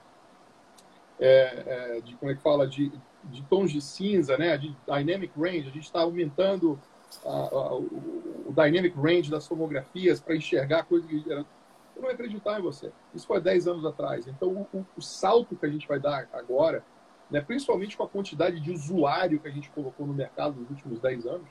[1.19, 1.63] é,
[1.97, 2.93] é, de como é que fala, de,
[3.25, 6.79] de tons de cinza, né, de dynamic range, a gente está aumentando
[7.25, 11.45] a, a, o, o, dynamic range das tomografias para enxergar coisas que eu
[11.97, 12.91] não ia acreditar em você.
[13.15, 14.27] Isso foi 10 anos atrás.
[14.27, 16.85] Então, o, o salto que a gente vai dar agora,
[17.31, 21.01] né, principalmente com a quantidade de usuário que a gente colocou no mercado nos últimos
[21.01, 21.49] 10 anos,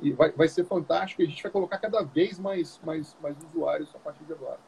[0.00, 1.22] e vai, vai ser fantástico.
[1.22, 4.58] E a gente vai colocar cada vez mais, mais, mais usuários a partir de agora.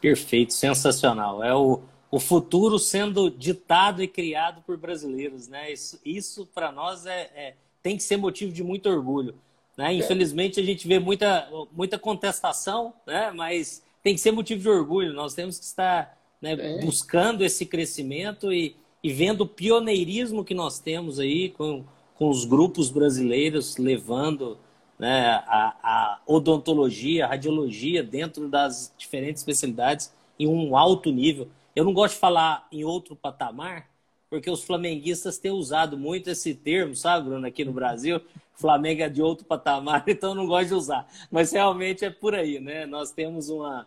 [0.00, 1.42] Perfeito, sensacional.
[1.42, 5.72] É o, o futuro sendo ditado e criado por brasileiros, né?
[5.72, 9.34] Isso, isso para nós é, é, tem que ser motivo de muito orgulho.
[9.76, 9.94] Né?
[9.94, 9.96] É.
[9.96, 13.32] Infelizmente a gente vê muita, muita contestação, né?
[13.34, 15.12] mas tem que ser motivo de orgulho.
[15.12, 16.80] Nós temos que estar né, é.
[16.80, 21.84] buscando esse crescimento e, e vendo o pioneirismo que nós temos aí com,
[22.14, 24.58] com os grupos brasileiros levando
[24.98, 31.48] né, a, a, odontologia, a radiologia dentro das diferentes especialidades em um alto nível.
[31.74, 33.88] Eu não gosto de falar em outro patamar,
[34.30, 38.20] porque os flamenguistas têm usado muito esse termo, sabe, Bruno, aqui no Brasil.
[38.54, 41.08] Flamengo é de outro patamar, então não gosto de usar.
[41.30, 42.86] Mas realmente é por aí, né?
[42.86, 43.86] Nós temos uma,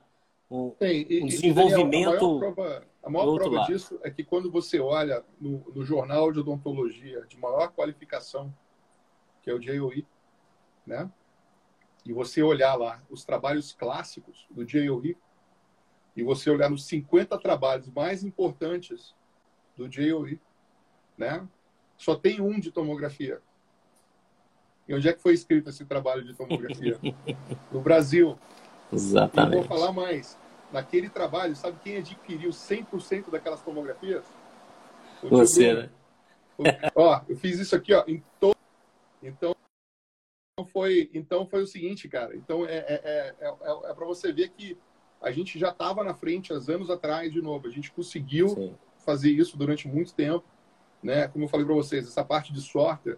[0.50, 2.10] um, e, um desenvolvimento.
[2.10, 6.32] a maior prova, a maior prova disso é que quando você olha no, no, jornal
[6.32, 8.54] de odontologia de maior qualificação,
[9.42, 10.06] que é o JOE,
[10.86, 11.12] né?
[12.06, 15.18] E você olhar lá os trabalhos clássicos do JOE,
[16.18, 19.14] e você olhar nos 50 trabalhos mais importantes
[19.76, 20.42] do JOE,
[21.16, 21.48] né?
[21.96, 23.40] Só tem um de tomografia.
[24.88, 26.98] E onde é que foi escrito esse trabalho de tomografia?
[27.72, 28.38] no Brasil.
[28.92, 29.66] Exatamente.
[29.66, 30.38] E vou falar mais.
[30.72, 34.26] Naquele trabalho, sabe quem adquiriu 100% daquelas tomografias?
[35.24, 35.90] Você, né?
[36.96, 38.54] ó, eu fiz isso aqui, ó, em to...
[39.24, 39.56] então
[40.66, 42.36] foi, então foi o seguinte, cara.
[42.36, 44.78] Então é, é, é, é, é para você ver que
[45.22, 47.68] a gente já estava na frente há anos atrás de novo.
[47.68, 48.76] A gente conseguiu Sim.
[48.98, 50.46] fazer isso durante muito tempo,
[51.02, 51.28] né?
[51.28, 53.18] Como eu falei para vocês, essa parte de software.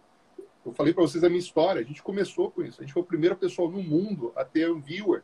[0.65, 1.81] Eu falei para vocês a minha história.
[1.81, 2.81] A gente começou com isso.
[2.81, 5.23] A gente foi o primeiro pessoal no mundo a ter um viewer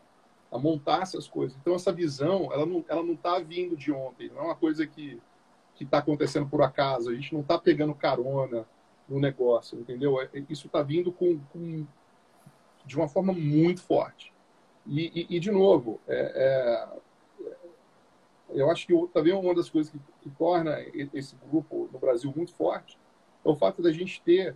[0.55, 1.57] a montar essas coisas.
[1.61, 4.85] Então essa visão, ela não, ela não está vindo de ontem, não é uma coisa
[4.87, 5.19] que
[5.75, 7.09] que está acontecendo por acaso.
[7.09, 8.65] A gente não está pegando carona
[9.07, 10.19] no negócio, entendeu?
[10.19, 11.85] É, isso está vindo com, com,
[12.85, 14.33] de uma forma muito forte.
[14.87, 16.87] E, e, e de novo, é,
[17.39, 17.51] é,
[18.49, 20.79] eu acho que também uma das coisas que, que torna
[21.13, 22.97] esse grupo no Brasil muito forte
[23.43, 24.55] é o fato da gente ter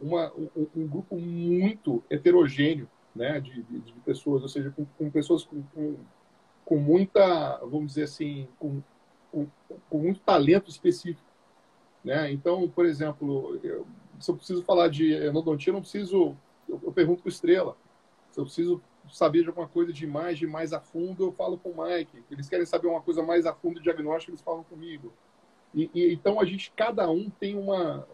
[0.00, 5.10] uma, um, um grupo muito heterogêneo né, de, de, de pessoas, ou seja, com, com
[5.10, 5.96] pessoas com, com,
[6.64, 8.82] com, muita, vamos dizer assim, com,
[9.30, 11.28] com, muito talento específico.
[12.04, 12.32] Né?
[12.32, 13.86] Então, por exemplo, eu,
[14.18, 16.36] se eu preciso falar de endodontia, eu não preciso,
[16.68, 17.76] eu, eu pergunto para o Estrela.
[18.30, 21.70] Se eu preciso saber de alguma coisa de imagem mais a fundo, eu falo com
[21.70, 22.22] o Mike.
[22.30, 25.12] Eles querem saber uma coisa mais a fundo de diagnóstico, eles falam comigo.
[25.74, 28.06] E, e, então a gente, cada um tem uma,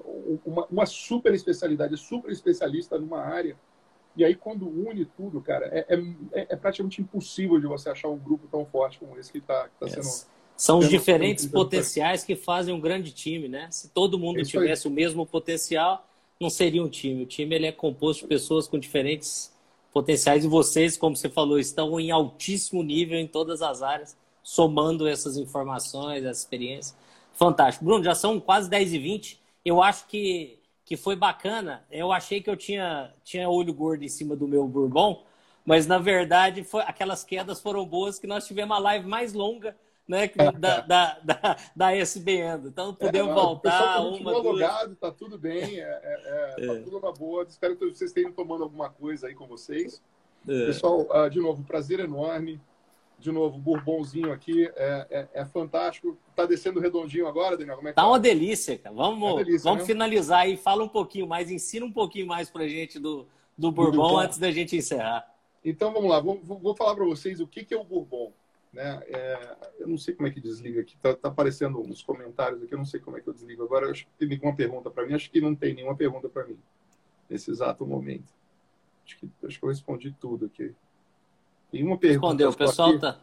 [0.45, 3.57] uma, uma super especialidade, super especialista numa área
[4.17, 5.87] e aí, quando une tudo, cara, é,
[6.33, 9.69] é, é, praticamente impossível de você achar um grupo tão forte como esse que está
[9.79, 10.07] tá sendo.
[10.57, 13.69] São os diferentes potenciais que fazem um grande time, né?
[13.71, 14.93] Se todo mundo Isso tivesse aí.
[14.93, 16.09] o mesmo potencial,
[16.41, 17.25] não seria um time.
[17.25, 19.55] O time ele é composto de pessoas com diferentes
[19.93, 25.07] potenciais e vocês, como você falou, estão em altíssimo nível em todas as áreas, somando
[25.07, 26.97] essas informações, essa experiência.
[27.35, 27.85] Fantástico.
[27.85, 31.84] Bruno, já são quase 10 e 20 Eu acho que que foi bacana.
[31.91, 35.24] Eu achei que eu tinha, tinha olho gordo em cima do meu bourbon,
[35.64, 39.76] mas na verdade foi, aquelas quedas foram boas que nós tivemos a live mais longa
[40.07, 42.68] né, da, da, da, da SBN.
[42.68, 44.01] Então, podemos é, voltar.
[44.01, 46.78] O uma, logado, tá tudo bem, é, é, é, tá é.
[46.78, 47.43] tudo na boa.
[47.43, 50.01] Espero que vocês tenham tomando alguma coisa aí com vocês.
[50.49, 50.66] É.
[50.66, 52.61] Pessoal, uh, de novo, prazer enorme.
[53.19, 56.19] De novo, bourbonzinho aqui é, é, é, fantástico.
[56.35, 57.77] Tá descendo redondinho agora, Daniel?
[57.77, 58.09] Como é tá, tá?
[58.09, 58.95] uma delícia, cara.
[58.95, 59.87] Vamos, delícia, vamos né?
[59.87, 60.57] finalizar aí.
[60.57, 64.51] Fala um pouquinho mais, ensina um pouquinho mais pra gente do, do Bourbon antes da
[64.51, 65.27] gente encerrar.
[65.64, 68.33] Então vamos lá, vou, vou falar para vocês o que, que é o Bourbon.
[68.73, 69.03] Né?
[69.07, 72.75] É, eu não sei como é que desliga aqui, tá, tá, aparecendo uns comentários aqui,
[72.75, 73.87] eu não sei como é que eu desligo agora.
[73.87, 76.45] Eu acho que tem nenhuma pergunta para mim, acho que não tem nenhuma pergunta para
[76.45, 76.59] mim
[77.29, 78.33] nesse exato momento.
[79.05, 80.75] Acho que, acho que eu respondi tudo aqui.
[81.71, 82.27] Tem uma pergunta.
[82.27, 83.01] Respondeu, o pessoal aqui.
[83.01, 83.21] tá.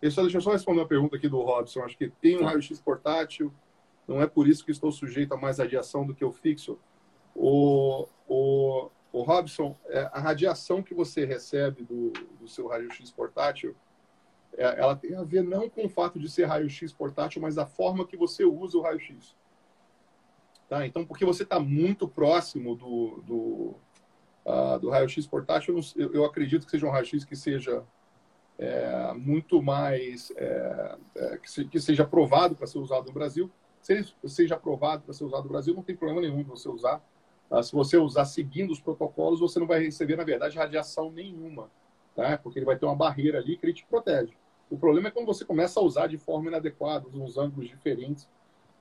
[0.00, 1.82] Pessoal, deixa eu só responder uma pergunta aqui do Robson.
[1.82, 2.46] Acho que tem um tá.
[2.46, 3.52] raio-x portátil,
[4.06, 6.78] não é por isso que estou sujeito a mais radiação do que o fixo.
[7.34, 13.74] O, o, o Robson, é, a radiação que você recebe do, do seu raio-x portátil,
[14.56, 17.66] é, ela tem a ver não com o fato de ser raio-x portátil, mas a
[17.66, 19.34] forma que você usa o raio-x.
[20.68, 20.86] Tá?
[20.86, 23.74] Então, porque você está muito próximo do, do,
[24.46, 27.82] uh, do raio-x portátil, eu, eu, acredito que seja um raio-x que seja
[28.58, 30.32] é, muito mais.
[30.36, 33.50] É, é, que, se, que, seja aprovado para ser usado no Brasil.
[33.82, 37.04] Se ele seja aprovado para ser usado no Brasil, não tem problema nenhum você usar.
[37.50, 41.70] Uh, se você usar seguindo os protocolos, você não vai receber, na verdade, radiação nenhuma,
[42.14, 42.36] tá?
[42.38, 44.32] porque ele vai ter uma barreira ali que ele te protege.
[44.68, 48.28] O problema é quando você começa a usar de forma inadequada, uns ângulos diferentes.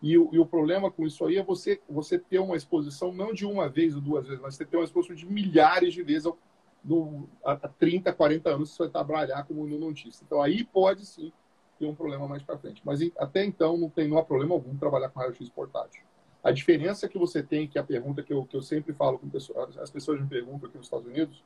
[0.06, 3.34] E o, e o, problema com isso aí é você, você ter uma exposição não
[3.34, 6.28] de uma vez ou duas vezes, mas você ter uma exposição de milhares de vezes
[6.28, 6.38] ao,
[6.84, 10.24] no, há 30, 40 anos você vai trabalhar como nonotista.
[10.24, 11.34] Então aí pode sim
[11.80, 12.84] ter um problema mais para frente.
[12.86, 16.04] Mas até então não tem não há problema algum trabalhar com raio-x portátil.
[16.44, 19.18] A diferença que você tem, que é a pergunta que eu, que eu sempre falo
[19.18, 21.44] com pessoas, as pessoas me perguntam aqui nos Estados Unidos,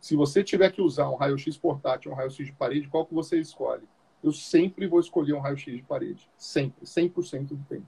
[0.00, 3.38] se você tiver que usar um raio-x portátil, um raio-x de parede, qual que você
[3.38, 3.84] escolhe?
[4.20, 6.28] Eu sempre vou escolher um raio-x de parede.
[6.36, 6.84] Sempre.
[6.84, 7.86] 100% do tempo.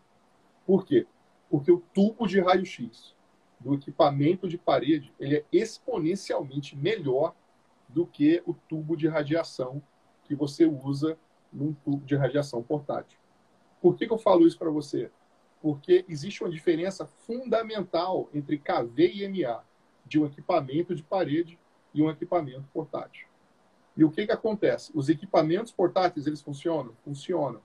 [0.72, 1.06] Por quê?
[1.50, 3.14] Porque o tubo de raio-x
[3.60, 7.34] do equipamento de parede ele é exponencialmente melhor
[7.86, 9.82] do que o tubo de radiação
[10.24, 11.18] que você usa
[11.52, 13.18] num tubo de radiação portátil.
[13.82, 15.10] Por que, que eu falo isso para você?
[15.60, 19.62] Porque existe uma diferença fundamental entre KV e MA
[20.06, 21.58] de um equipamento de parede
[21.92, 23.28] e um equipamento portátil.
[23.94, 24.90] E o que, que acontece?
[24.94, 26.94] Os equipamentos portáteis, eles funcionam?
[27.04, 27.60] Funcionam.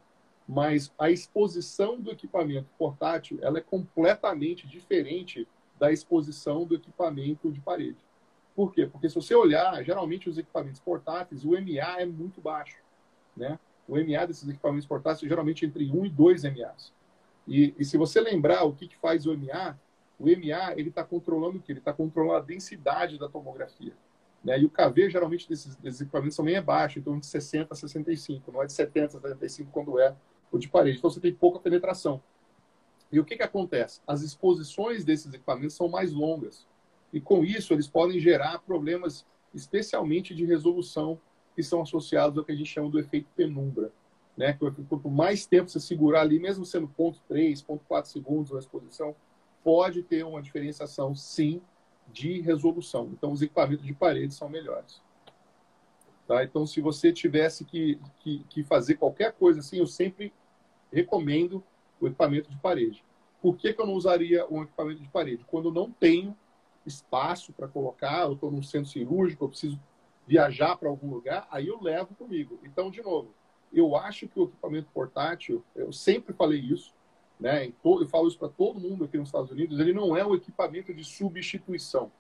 [0.48, 7.60] Mas a exposição do equipamento portátil, ela é completamente diferente da exposição do equipamento de
[7.60, 7.98] parede.
[8.56, 8.88] Por quê?
[8.88, 12.78] Porque se você olhar, geralmente os equipamentos portáteis, o MA é muito baixo.
[13.36, 13.60] Né?
[13.88, 16.93] O MA desses equipamentos portáteis é geralmente entre 1 e 2 MAs.
[17.48, 19.78] E, e se você lembrar o que, que faz o MA,
[20.20, 21.72] o MA ele está controlando o que?
[21.72, 23.93] Ele está controlando a densidade da tomografia.
[24.43, 24.60] Né?
[24.60, 28.52] E o KV, geralmente, desses, desses, equipamentos também é baixo, então de 60 a 65,
[28.52, 30.16] não é de 70 a 75 quando é
[30.52, 30.98] o de parede.
[30.98, 32.22] Então você tem pouca penetração.
[33.12, 34.02] E o que, que acontece?
[34.06, 36.68] As exposições desses equipamentos são mais longas.
[37.12, 41.20] E com isso, eles podem gerar problemas, especialmente de resolução,
[41.56, 43.91] que são associados ao que a gente chama do efeito penumbra.
[44.36, 44.54] Né?
[44.54, 49.16] Quanto mais tempo você segurar ali, mesmo sendo 0.3, 0.4 segundos na exposição,
[49.64, 51.62] pode ter uma diferenciação, sim,
[52.12, 53.10] de resolução.
[53.14, 55.02] Então, os equipamentos de parede são melhores.
[56.28, 56.43] Tá?
[56.43, 60.34] Então, se você tivesse que, que, que, fazer qualquer coisa assim, eu sempre
[60.91, 61.63] recomendo
[62.01, 63.03] o equipamento de parede.
[63.41, 65.45] Por que, que eu não usaria um equipamento de parede?
[65.47, 66.36] Quando eu não tenho
[66.86, 69.80] espaço para colocar, eu estou num centro cirúrgico, eu preciso
[70.28, 72.59] viajar para algum lugar, aí eu levo comigo.
[72.63, 73.34] Então, de novo,
[73.71, 76.93] eu acho que o equipamento portátil, eu sempre falei isso,
[77.39, 77.71] né?
[77.84, 80.93] Eu falo isso para todo mundo aqui nos Estados Unidos, ele não é um equipamento
[80.93, 82.11] de substituição.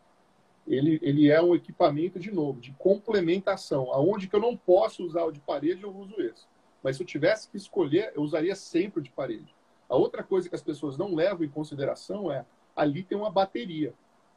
[0.67, 3.91] Ele, ele é um equipamento, de novo, de complementação.
[3.93, 6.45] Aonde que eu não posso usar o de parede, eu uso esse.
[6.83, 9.55] Mas se eu tivesse que escolher, eu usaria sempre o de parede.
[9.89, 12.45] A outra coisa que as pessoas não levam em consideração é,
[12.75, 13.93] ali tem uma bateria,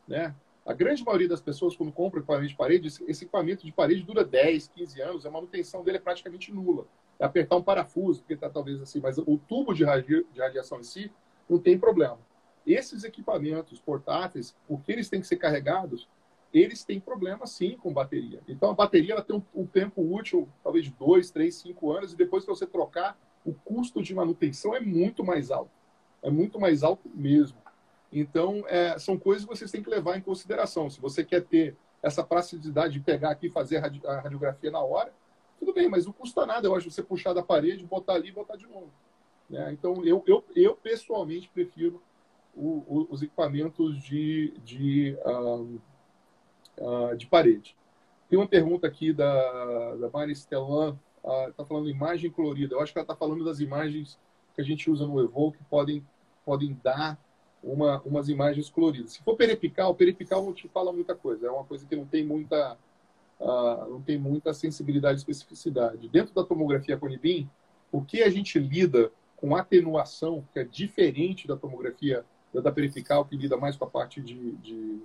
[0.07, 0.35] né?
[0.65, 4.25] A grande maioria das pessoas, quando compra equipamento de parede, esse equipamento de parede dura
[4.25, 6.87] 10, 15 anos, a manutenção dele é praticamente nula
[7.21, 10.81] é apertar um parafuso, porque está talvez assim, mas o tubo de, radi de radiação
[10.81, 11.13] em si
[11.49, 12.19] não tem problema.
[12.67, 16.09] Esses equipamentos portáteis, porque eles têm que ser carregados,
[16.53, 18.41] eles têm problema sim com bateria.
[18.49, 22.13] Então a bateria ela tem um, um tempo útil, talvez de 2, 3, 5 anos,
[22.13, 25.71] e depois que você trocar, o custo de manutenção é muito mais alto.
[26.23, 27.59] É muito mais alto mesmo.
[28.13, 30.91] Então, é, são coisas que vocês têm que levar em consideração.
[30.91, 35.13] Se você quer ter essa praticidade de pegar aqui e fazer a radiografia na hora,
[35.59, 38.33] tudo bem, mas não custa nada, eu acho, você puxar da parede, botar ali e
[38.33, 38.91] botar de novo.
[39.49, 39.73] Né?
[39.73, 42.03] Então, eu, eu, eu pessoalmente prefiro
[42.55, 45.81] o, o, os equipamentos de, de, uh,
[46.81, 47.77] uh, de parede.
[48.29, 50.97] Tem uma pergunta aqui da, da Mari Stellan
[51.49, 52.75] está falando imagem colorida.
[52.75, 54.19] Eu acho que ela está falando das imagens
[54.55, 56.05] que a gente usa no Evoke que podem,
[56.45, 57.19] podem dar
[57.63, 59.13] uma, umas imagens coloridas.
[59.13, 61.47] Se for peripical, peripical não te fala muita coisa.
[61.47, 62.77] É uma coisa que não tem muita,
[63.39, 66.09] uh, não tem muita sensibilidade e especificidade.
[66.09, 67.49] Dentro da tomografia Conibin,
[67.93, 73.37] o que a gente lida com atenuação, que é diferente da tomografia da perifical, que
[73.37, 75.01] lida mais com a parte de, de,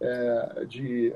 [0.00, 1.12] é, de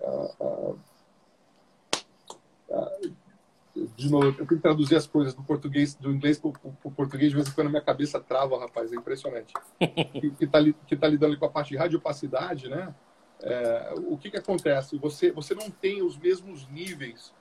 [3.96, 7.30] de novo, eu tenho que traduzir as coisas do português, do inglês para o português,
[7.30, 9.52] de vez em quando a minha cabeça trava, rapaz, é impressionante.
[9.80, 12.94] que está que tá lidando com a parte de radiopacidade, né?
[13.40, 14.96] É, o que, que acontece?
[14.98, 17.32] Você, você não tem os mesmos níveis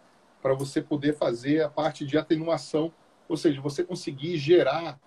[0.41, 2.91] para você poder fazer a parte de atenuação,
[3.27, 4.99] ou seja, você conseguir gerar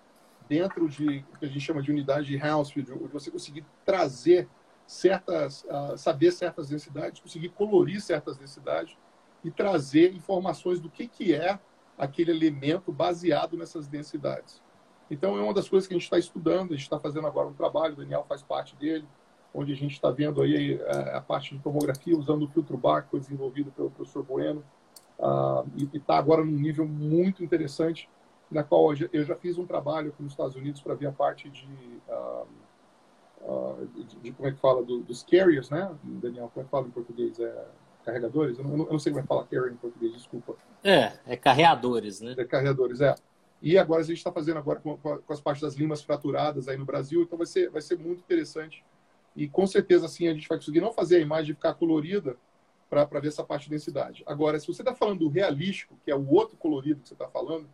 [0.47, 4.47] dentro de o que a gente chama de unidade de Hounsfield, você conseguir trazer
[4.87, 8.95] certas, uh, saber certas densidades, conseguir colorir certas densidades
[9.43, 11.59] e trazer informações do que, que é
[11.97, 14.61] aquele elemento baseado nessas densidades.
[15.09, 17.47] Então, é uma das coisas que a gente está estudando, a gente está fazendo agora
[17.47, 19.05] um trabalho, o Daniel faz parte dele,
[19.53, 23.03] onde a gente está vendo aí é, a parte de tomografia usando o filtro BAR,
[23.03, 24.63] que foi desenvolvido pelo professor Bueno,
[25.19, 28.09] uh, e está agora num nível muito interessante,
[28.51, 31.49] na qual eu já fiz um trabalho aqui nos Estados Unidos para ver a parte
[31.49, 31.65] de,
[32.09, 32.47] uh,
[33.45, 36.69] uh, de, de, como é que fala, do, dos carriers, né, Daniel, como é que
[36.69, 37.39] fala em português?
[37.39, 37.65] É,
[38.03, 38.57] carregadores?
[38.57, 40.55] Eu não, eu não sei como é falar carrier em português, desculpa.
[40.83, 42.35] É, é carreadores, né?
[42.37, 43.15] É carreadores, é.
[43.61, 46.77] E agora a gente está fazendo agora com, com, as partes das limas fraturadas aí
[46.77, 48.85] no Brasil, então vai ser, vai ser muito interessante.
[49.35, 52.37] E com certeza, assim, a gente vai conseguir não fazer a imagem ficar colorida
[52.89, 54.23] para ver essa parte de densidade.
[54.25, 57.27] Agora, se você está falando do realístico, que é o outro colorido que você está
[57.27, 57.67] falando,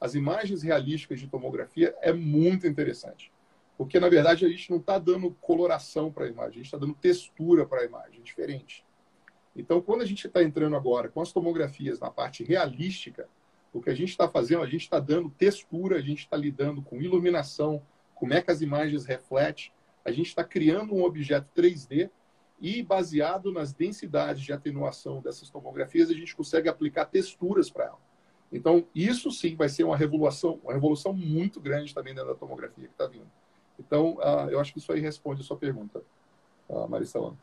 [0.00, 3.32] as imagens realísticas de tomografia é muito interessante.
[3.76, 6.78] Porque, na verdade, a gente não está dando coloração para a imagem, a gente está
[6.78, 8.84] dando textura para a imagem, diferente.
[9.54, 13.28] Então, quando a gente está entrando agora com as tomografias na parte realística,
[13.72, 16.80] o que a gente está fazendo, a gente está dando textura, a gente está lidando
[16.82, 17.82] com iluminação,
[18.14, 19.70] como é que as imagens refletem,
[20.04, 22.10] a gente está criando um objeto 3D
[22.60, 27.98] e baseado nas densidades de atenuação dessas tomografias, a gente consegue aplicar texturas para ela.
[28.50, 32.86] Então, isso sim vai ser uma revolução, uma revolução muito grande também dentro da tomografia
[32.86, 33.30] que está vindo.
[33.78, 36.02] Então, uh, eu acho que isso aí responde a sua pergunta,
[36.88, 37.36] Marissa Lama.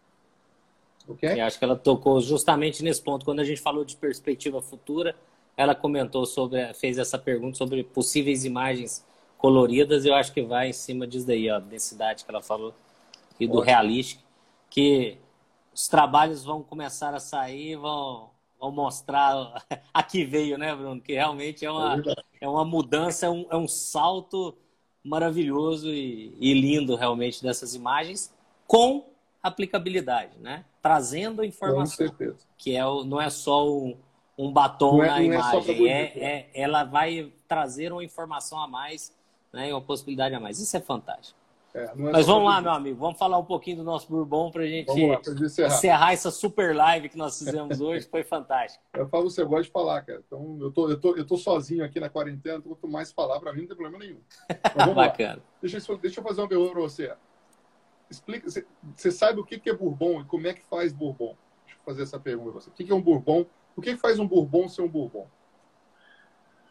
[1.08, 1.40] Okay?
[1.40, 3.26] Eu acho que ela tocou justamente nesse ponto.
[3.26, 5.16] Quando a gente falou de perspectiva futura,
[5.56, 9.06] ela comentou sobre, fez essa pergunta sobre possíveis imagens
[9.38, 10.06] coloridas.
[10.06, 12.74] Eu acho que vai em cima disso daí, ó, densidade que ela falou
[13.40, 14.24] e do realístico,
[14.70, 15.18] que
[15.74, 18.30] os trabalhos vão começar a sair, vão,
[18.60, 21.02] vão mostrar a que veio, né, Bruno?
[21.02, 22.02] Que realmente é uma, é,
[22.42, 24.56] é uma mudança, é um, é um salto
[25.04, 28.34] maravilhoso e, e lindo realmente dessas imagens
[28.66, 29.06] com
[29.41, 30.64] aplicabilidade, né?
[30.82, 32.08] Trazendo informação.
[32.08, 32.38] Com certeza.
[32.58, 33.97] Que é o, não é só um,
[34.38, 38.68] um batom é, na é imagem, é, é, é, ela vai trazer uma informação a
[38.68, 39.14] mais,
[39.51, 39.74] né?
[39.74, 40.60] Uma possibilidade a mais.
[40.60, 41.38] Isso é fantástico.
[41.74, 44.67] É, Mas vamos lá, meu amigo, vamos falar um pouquinho do nosso Bourbon para a
[44.67, 45.67] gente encerrar.
[45.74, 46.13] encerrar.
[46.13, 48.07] essa super live que nós fizemos hoje.
[48.07, 48.84] Foi fantástico.
[48.93, 50.21] Eu falo, você gosta de falar, cara.
[50.26, 53.51] Então, eu tô, eu tô, eu tô sozinho aqui na quarentena, quanto mais falar, para
[53.51, 54.21] mim não tem problema nenhum.
[54.93, 55.41] Bacana.
[55.59, 57.15] Deixa, deixa eu fazer uma pergunta para você.
[58.09, 58.47] Explica,
[58.95, 61.36] você sabe o que é Bourbon e como é que faz Bourbon?
[61.65, 62.69] Deixa eu fazer essa pergunta para você.
[62.69, 63.45] O que é um Bourbon?
[63.76, 65.28] O que faz um Bourbon ser um Bourbon?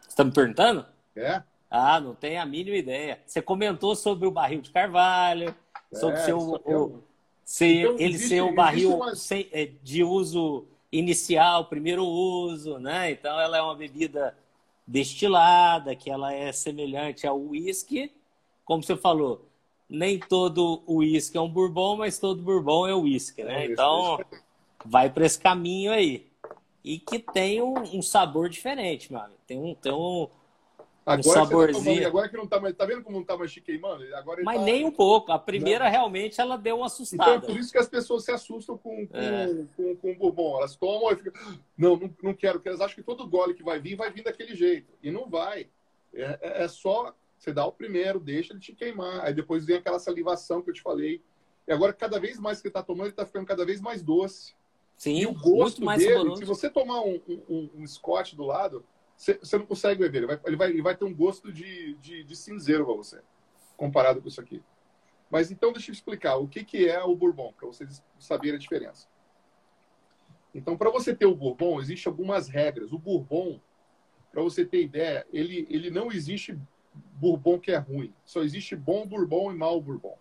[0.01, 0.85] Você está me perguntando?
[1.15, 1.43] É.
[1.75, 3.19] Ah, não tenho a mínima ideia.
[3.25, 5.55] Você comentou sobre o barril de carvalho,
[5.91, 7.03] é, sobre seu, o,
[7.43, 9.15] ser, então, ele existe, ser o barril uma...
[9.15, 13.09] sem, é, de uso inicial, primeiro uso, né?
[13.09, 14.37] Então ela é uma bebida
[14.85, 18.11] destilada, que ela é semelhante ao uísque,
[18.63, 19.49] como você falou,
[19.89, 23.65] nem todo uísque é um bourbon, mas todo bourbon é uísque, né?
[23.65, 24.19] É então,
[24.85, 26.27] vai para esse caminho aí.
[26.83, 29.39] E que tem um, um, sabor diferente, meu amigo.
[29.47, 30.27] Tem um, tem um,
[31.05, 32.01] agora um tá saborzinho.
[32.01, 32.75] Tá agora que não tá mais.
[32.75, 34.03] Tá vendo como não tá mais te queimando?
[34.15, 34.63] Agora mas tá...
[34.63, 35.31] nem um pouco.
[35.31, 35.91] A primeira, não.
[35.91, 37.35] realmente, ela deu uma assustada.
[37.35, 39.65] Então é por isso que as pessoas se assustam com, com, é.
[39.75, 40.57] com, com o bourbon.
[40.57, 41.33] Elas tomam e ficam.
[41.77, 44.23] Não, não, não quero, porque elas acham que todo gole que vai vir vai vir
[44.23, 44.93] daquele jeito.
[45.01, 45.67] E não vai.
[46.13, 49.25] É, é, é só você dá o primeiro, deixa ele te queimar.
[49.25, 51.21] Aí depois vem aquela salivação que eu te falei.
[51.67, 54.01] E agora, cada vez mais que ele está tomando, ele está ficando cada vez mais
[54.01, 54.53] doce.
[54.95, 56.37] Sim, e o gosto mais dele, saboroso.
[56.37, 58.85] se você tomar um, um, um Scott do lado,
[59.15, 60.19] você, não consegue beber.
[60.19, 63.21] Ele vai, ele vai, ele vai ter um gosto de, de, de cinzeiro para você,
[63.77, 64.61] comparado com isso aqui.
[65.29, 68.59] Mas então, deixa eu explicar o que, que é o Bourbon, para vocês saberem a
[68.59, 69.07] diferença.
[70.53, 72.91] Então, para você ter o Bourbon, existem algumas regras.
[72.91, 73.59] O Bourbon,
[74.31, 76.57] para você ter ideia, ele, ele não existe
[76.93, 78.13] Bourbon que é ruim.
[78.23, 80.17] Só existe bom Bourbon e mau Bourbon.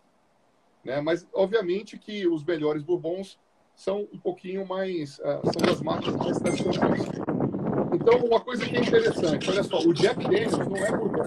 [0.82, 1.00] Né?
[1.00, 3.38] Mas, obviamente, que os melhores Bourbons
[3.74, 5.18] são um pouquinho mais.
[5.18, 7.02] Uh, são das marcas mais tradicionais.
[7.92, 11.22] Então, uma coisa que é interessante, olha só, o Jack Daniels não é bourbon.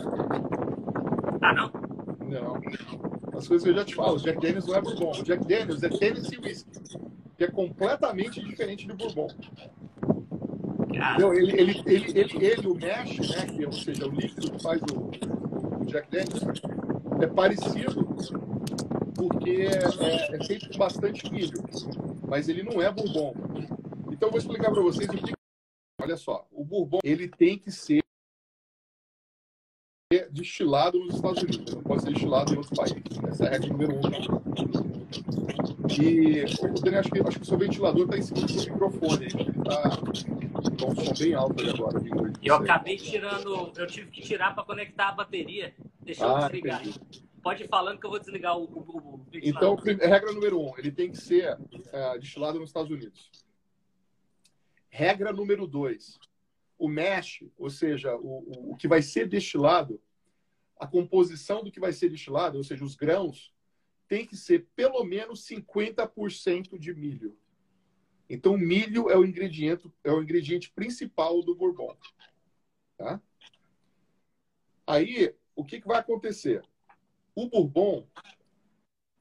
[1.42, 1.72] Ah, não?
[2.28, 2.62] Não.
[3.38, 5.12] As coisas que eu já te falo, o Jack Daniels não é bourbon.
[5.12, 7.00] O Jack Daniels é Tennessee Whiskey,
[7.38, 9.28] que é completamente diferente do bourbon.
[11.16, 14.52] Então, ele, ele, ele, ele, ele, o mesh, né, que, é, ou seja, o líquido
[14.52, 16.62] que faz o, o Jack Daniels,
[17.22, 18.16] é parecido
[19.16, 21.64] porque é, é, feito com bastante milho,
[22.28, 23.34] mas ele não é bourbon.
[24.12, 25.36] Então, eu vou explicar para vocês o que.
[26.06, 28.04] Olha só, o bourbon ele tem que ser
[30.30, 32.94] destilado nos Estados Unidos, não pode ser destilado em outro país.
[33.28, 34.02] Essa é a regra número um.
[36.00, 38.72] E, o Daniel, acho que, acho que o seu ventilador está em cima do seu
[38.72, 39.26] microfone.
[39.26, 39.98] Ele está
[40.80, 42.00] com um som bem alto ali agora.
[42.44, 45.74] Eu acabei tirando, eu tive que tirar para conectar a bateria.
[46.02, 46.82] Deixa eu ah, desligar.
[46.88, 47.26] Entendi.
[47.42, 50.92] Pode ir falando que eu vou desligar o, o, o Então, regra número um, ele
[50.92, 51.58] tem que ser
[51.92, 53.32] é, destilado nos Estados Unidos.
[54.96, 56.18] Regra número dois,
[56.78, 60.02] o mesh, ou seja, o, o que vai ser destilado,
[60.80, 63.54] a composição do que vai ser destilado, ou seja, os grãos,
[64.08, 67.38] tem que ser pelo menos 50% de milho.
[68.30, 71.94] Então, milho é o ingrediente, é o ingrediente principal do bourbon.
[72.98, 73.22] Tá?
[74.88, 76.64] Aí, o que, que vai acontecer?
[77.36, 78.08] O bourbon,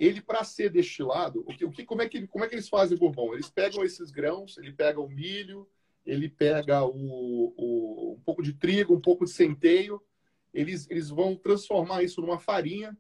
[0.04, 2.68] ele para ser destilado, o que, o que, como, é que, como é que eles
[2.68, 3.34] fazem o bourbon?
[3.34, 5.68] Eles pegam esses grãos, ele pega o milho,
[6.04, 10.02] ele pega o, o, um pouco de trigo, um pouco de centeio,
[10.52, 12.96] eles, eles vão transformar isso numa farinha,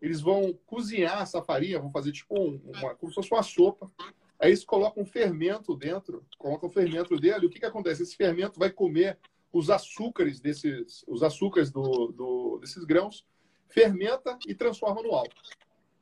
[0.00, 3.90] eles vão cozinhar essa farinha, vão fazer tipo uma, como se fosse uma sopa.
[4.38, 8.02] Aí eles colocam um fermento dentro, colocam o fermento dele, o que, que acontece?
[8.02, 9.18] Esse fermento vai comer
[9.52, 13.24] os açúcares desses, os açúcares do, do, desses grãos
[13.68, 15.34] fermenta e transforma no álcool.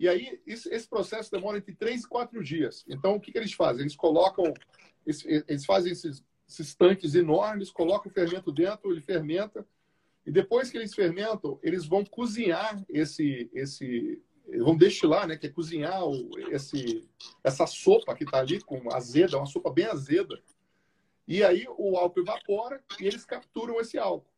[0.03, 2.85] E aí, esse processo demora entre 3 e 4 dias.
[2.89, 3.83] Então, o que, que eles fazem?
[3.83, 4.53] Eles colocam,
[5.07, 9.65] eles fazem esses, esses tanques enormes, colocam o fermento dentro, ele fermenta,
[10.27, 14.21] e depois que eles fermentam, eles vão cozinhar esse, esse
[14.59, 17.09] vão destilar, né, que é cozinhar o, esse,
[17.45, 20.43] essa sopa que está ali com azeda, uma sopa bem azeda.
[21.29, 24.35] E aí o álcool evapora e eles capturam esse álcool.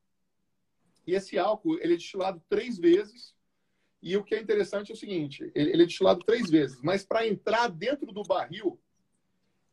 [1.07, 3.34] E esse álcool ele é destilado três vezes.
[4.05, 7.27] E o que é interessante é o seguinte: ele, é destilado três vezes, mas para
[7.27, 8.79] entrar dentro do barril,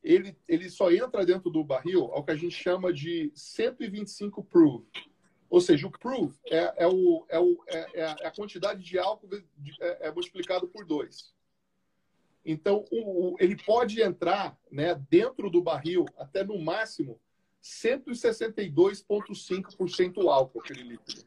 [0.02, 4.86] ele, ele só entra dentro do barril ao que a gente chama de 125 proof.
[5.50, 9.28] Ou seja, o proof é, é, o, é, o, é, é a quantidade de álcool
[9.82, 11.36] é, é multiplicado por dois.
[12.46, 17.20] Então, o, o, ele pode entrar né, dentro do barril até no máximo
[17.62, 21.26] 162,5% álcool, aquele líquido.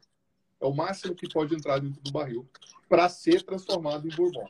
[0.65, 2.49] É o máximo que pode entrar dentro do barril
[2.89, 4.49] para ser transformado em bourbon.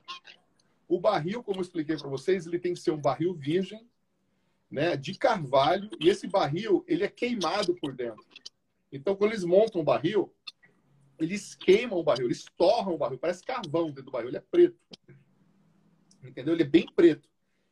[0.86, 3.84] O barril, como eu expliquei para vocês, ele tem que ser um barril virgem,
[4.70, 8.24] né, de carvalho, e esse barril ele é queimado por dentro.
[8.92, 10.32] Então, quando eles montam o barril,
[11.18, 14.44] eles queimam o barril, eles torram o barril, parece carvão dentro do barril, ele é
[14.48, 14.78] preto.
[16.22, 16.54] Entendeu?
[16.54, 17.28] Ele é bem preto.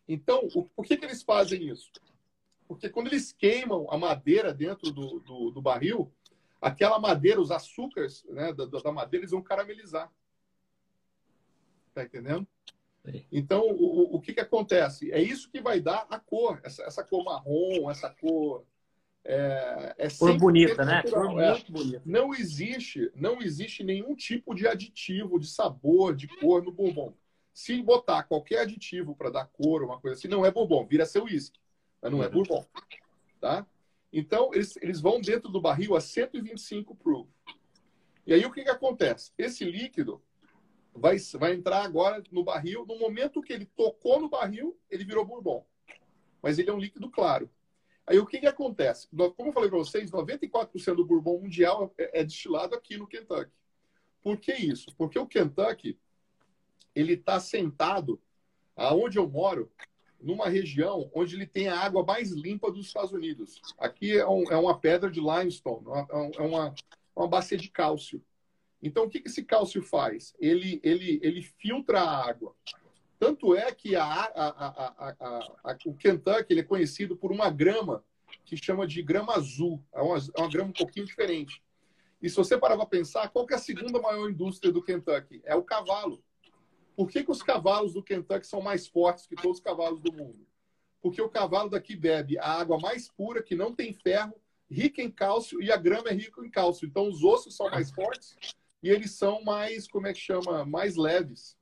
[0.08, 1.92] Então, o, por que, que eles fazem isso?
[2.66, 6.12] Porque quando eles queimam a madeira dentro do, do, do barril,
[6.62, 10.10] aquela madeira, os açúcares né, da, da, madeira, eles vão caramelizar.
[11.92, 12.46] Tá entendendo?
[13.30, 15.10] Então, o, o que, que acontece?
[15.12, 18.64] É isso que vai dar a cor, essa, essa cor marrom, essa cor.
[19.24, 21.02] É, é cor bonita, né?
[21.02, 22.02] Cor é, muito bonita.
[22.06, 27.12] Não existe, não existe nenhum tipo de aditivo, de sabor, de cor no bourbon.
[27.52, 31.24] Se botar qualquer aditivo para dar cor, uma coisa assim, não é bourbon, vira seu
[31.24, 31.60] uísque
[32.02, 32.32] mas não é uhum.
[32.32, 32.66] bourbon.
[33.40, 33.64] Tá?
[34.12, 37.28] Então, eles, eles vão dentro do barril a 125 proof.
[38.26, 39.32] E aí, o que, que acontece?
[39.38, 40.22] Esse líquido
[40.94, 42.84] vai, vai entrar agora no barril.
[42.86, 45.66] No momento que ele tocou no barril, ele virou bourbon.
[46.42, 47.50] Mas ele é um líquido claro.
[48.06, 49.08] Aí, o que, que acontece?
[49.08, 53.52] Como eu falei para vocês, 94% do bourbon mundial é, é destilado aqui no Kentucky.
[54.22, 54.94] Por que isso?
[54.96, 55.98] Porque o Kentucky
[56.94, 58.20] ele está sentado
[58.76, 59.70] aonde eu moro
[60.22, 63.60] numa região onde ele tem a água mais limpa dos Estados Unidos.
[63.78, 66.74] Aqui é, um, é uma pedra de limestone, é, é uma,
[67.14, 68.22] uma bacia de cálcio.
[68.82, 70.34] Então, o que esse cálcio faz?
[70.40, 72.54] Ele, ele, ele filtra a água.
[73.18, 78.04] Tanto é que a, a, a, o Kentucky é conhecido por uma grama
[78.44, 79.80] que chama de grama azul.
[79.92, 81.62] É uma, é uma grama um pouquinho diferente.
[82.20, 85.40] E se você parar para pensar, qual é a segunda maior indústria do Kentucky?
[85.44, 86.22] É o cavalo.
[86.96, 90.12] Por que, que os cavalos do Kentucky são mais fortes que todos os cavalos do
[90.12, 90.46] mundo?
[91.00, 94.34] Porque o cavalo daqui bebe a água mais pura, que não tem ferro,
[94.70, 96.86] rica em cálcio, e a grama é rica em cálcio.
[96.86, 98.36] Então, os ossos são mais fortes
[98.82, 101.56] e eles são mais, como é que chama, mais leves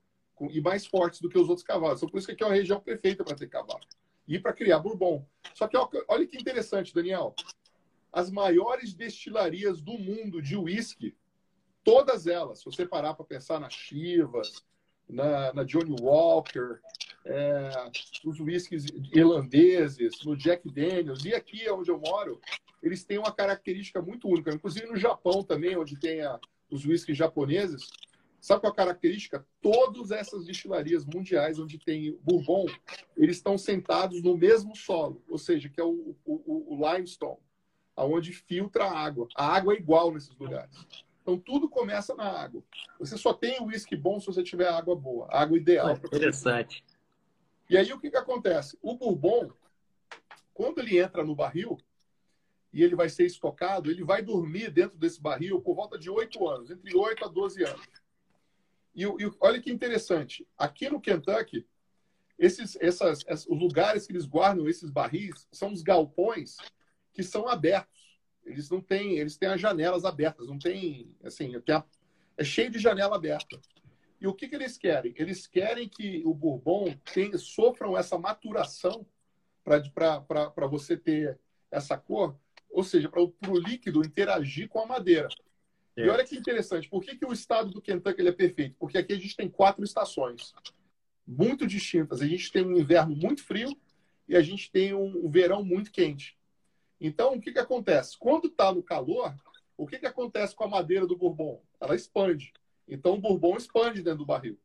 [0.49, 1.99] e mais fortes do que os outros cavalos.
[1.99, 3.81] Então, por isso que aqui é uma região perfeita para ter cavalo.
[4.27, 5.25] E para criar bourbon.
[5.53, 5.77] Só que
[6.07, 7.35] olha que interessante, Daniel.
[8.11, 11.15] as maiores destilarias do mundo de uísque,
[11.83, 14.63] todas elas, se você parar para pensar na Chivas,
[15.11, 16.79] na, na Johnny Walker,
[17.25, 17.69] é,
[18.25, 22.39] os whiskies irlandeses, no Jack Daniels, e aqui onde eu moro,
[22.81, 24.53] eles têm uma característica muito única.
[24.53, 26.39] Inclusive no Japão também, onde tem a,
[26.69, 27.89] os whiskies japoneses,
[28.39, 29.45] sabe qual a característica?
[29.61, 32.65] Todas essas destilarias mundiais onde tem bourbon,
[33.15, 37.37] eles estão sentados no mesmo solo, ou seja, que é o, o, o limestone,
[37.95, 39.27] aonde filtra a água.
[39.35, 40.75] A água é igual nesses lugares.
[41.21, 42.63] Então tudo começa na água.
[42.99, 45.95] Você só tem o uísque bom se você tiver água boa, água ideal.
[45.95, 46.83] interessante.
[47.69, 48.77] E aí o que, que acontece?
[48.81, 49.51] O bourbon,
[50.53, 51.77] quando ele entra no barril
[52.73, 56.47] e ele vai ser estocado, ele vai dormir dentro desse barril por volta de 8
[56.47, 57.87] anos, entre 8 a 12 anos.
[58.95, 61.65] E, e olha que interessante, aqui no Kentucky,
[62.37, 66.57] esses, essas, os lugares que eles guardam esses barris são os galpões
[67.13, 68.00] que são abertos.
[68.45, 71.83] Eles não têm, eles têm as janelas abertas, não tem, assim, a,
[72.37, 73.59] é cheio de janela aberta.
[74.19, 75.13] E o que, que eles querem?
[75.15, 79.05] Eles querem que o bourbon tenha, sofram essa maturação
[79.63, 81.39] para você ter
[81.71, 82.37] essa cor,
[82.69, 85.27] ou seja, para o líquido interagir com a madeira.
[85.95, 86.05] É.
[86.05, 88.75] E olha que interessante, por que, que o estado do Kentucky ele é perfeito?
[88.79, 90.53] Porque aqui a gente tem quatro estações
[91.27, 92.21] muito distintas.
[92.21, 93.75] A gente tem um inverno muito frio
[94.27, 96.37] e a gente tem um verão muito quente.
[97.03, 98.15] Então, o que, que acontece?
[98.15, 99.33] Quando está no calor,
[99.75, 101.59] o que, que acontece com a madeira do bourbon?
[101.79, 102.53] Ela expande.
[102.87, 104.59] Então, o bourbon expande dentro do barril.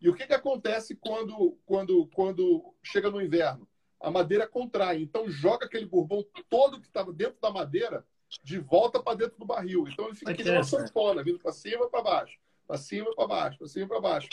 [0.00, 3.68] E o que, que acontece quando, quando, quando chega no inverno?
[4.00, 5.00] A madeira contrai.
[5.00, 8.04] Então, joga aquele bourbon todo que estava dentro da madeira
[8.42, 9.86] de volta para dentro do barril.
[9.86, 12.36] Então, ele fica que nem uma sanfona, vindo para cima e para baixo.
[12.66, 14.28] Para cima e para baixo, para cima e para baixo.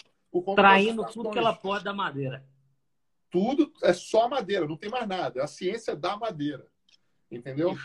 [0.56, 2.44] Traindo tudo que ela pode da madeira.
[3.30, 5.40] Tudo é só madeira, não tem mais nada.
[5.40, 6.66] É a ciência da madeira.
[7.30, 7.76] Entendeu?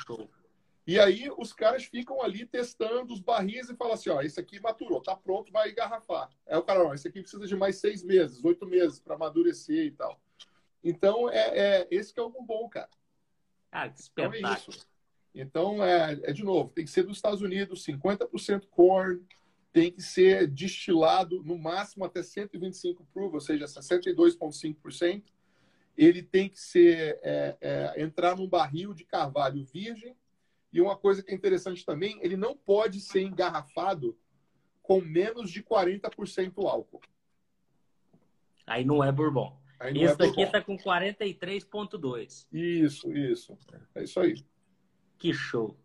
[0.87, 4.59] E aí os caras ficam ali testando os barris e falam assim, ó, esse aqui
[4.61, 6.29] maturou, tá pronto, vai engarrafar.
[6.47, 9.87] Aí o cara, ó, esse aqui precisa de mais seis meses, oito meses para amadurecer
[9.87, 10.21] e tal.
[10.83, 12.91] Então, é, é, esse que é o bom, cara.
[13.71, 14.39] Ah, que espetáculo.
[14.39, 14.87] Então, é isso.
[15.35, 19.25] Então, é, é, de novo, tem que ser dos Estados Unidos, 50% corn,
[19.73, 25.23] tem que ser destilado no máximo até 125 proof, ou seja, 62,5%
[25.97, 30.17] ele tem que ser é, é, entrar num barril de carvalho virgem.
[30.73, 34.17] E uma coisa que é interessante também, ele não pode ser engarrafado
[34.83, 37.01] com menos de 40% álcool.
[38.67, 39.61] Aí não é bourbon.
[39.79, 42.47] Aí Esse é daqui está com 43,2.
[42.53, 43.59] Isso, isso.
[43.95, 44.45] É isso aí.
[45.19, 45.77] Que show.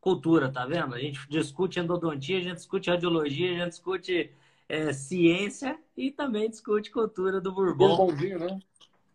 [0.00, 0.94] Cultura, tá vendo?
[0.94, 4.32] A gente discute endodontia, a gente discute radiologia, a gente discute
[4.68, 7.96] é, ciência e também discute cultura do bourbon.
[7.96, 8.58] Bourbonzinho, né?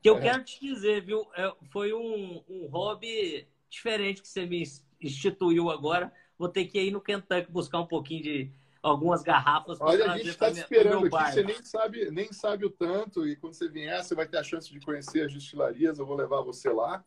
[0.05, 0.21] Que eu é.
[0.21, 1.25] quero te dizer, viu?
[1.35, 4.61] É, foi um, um hobby diferente que você me
[5.01, 6.13] instituiu agora.
[6.37, 8.51] Vou ter que ir no Kentucky buscar um pouquinho de
[8.83, 9.81] algumas garrafas.
[9.81, 11.31] Olha, a gente está te esperando aqui.
[11.31, 13.27] Você nem sabe, nem sabe o tanto.
[13.27, 15.97] E quando você vier, você vai ter a chance de conhecer as destilarias.
[15.97, 17.03] Eu vou levar você lá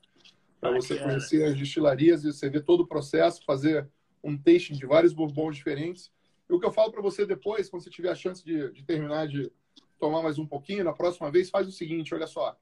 [0.61, 3.89] para você conhecer as destilarias e você ver todo o processo, fazer
[4.25, 6.11] um tasting de vários bourbons diferentes.
[6.51, 8.83] E o que eu falo para você depois, quando você tiver a chance de, de
[8.83, 9.53] terminar de
[10.01, 12.59] tomar mais um pouquinho, na próxima vez, faz o seguinte: olha só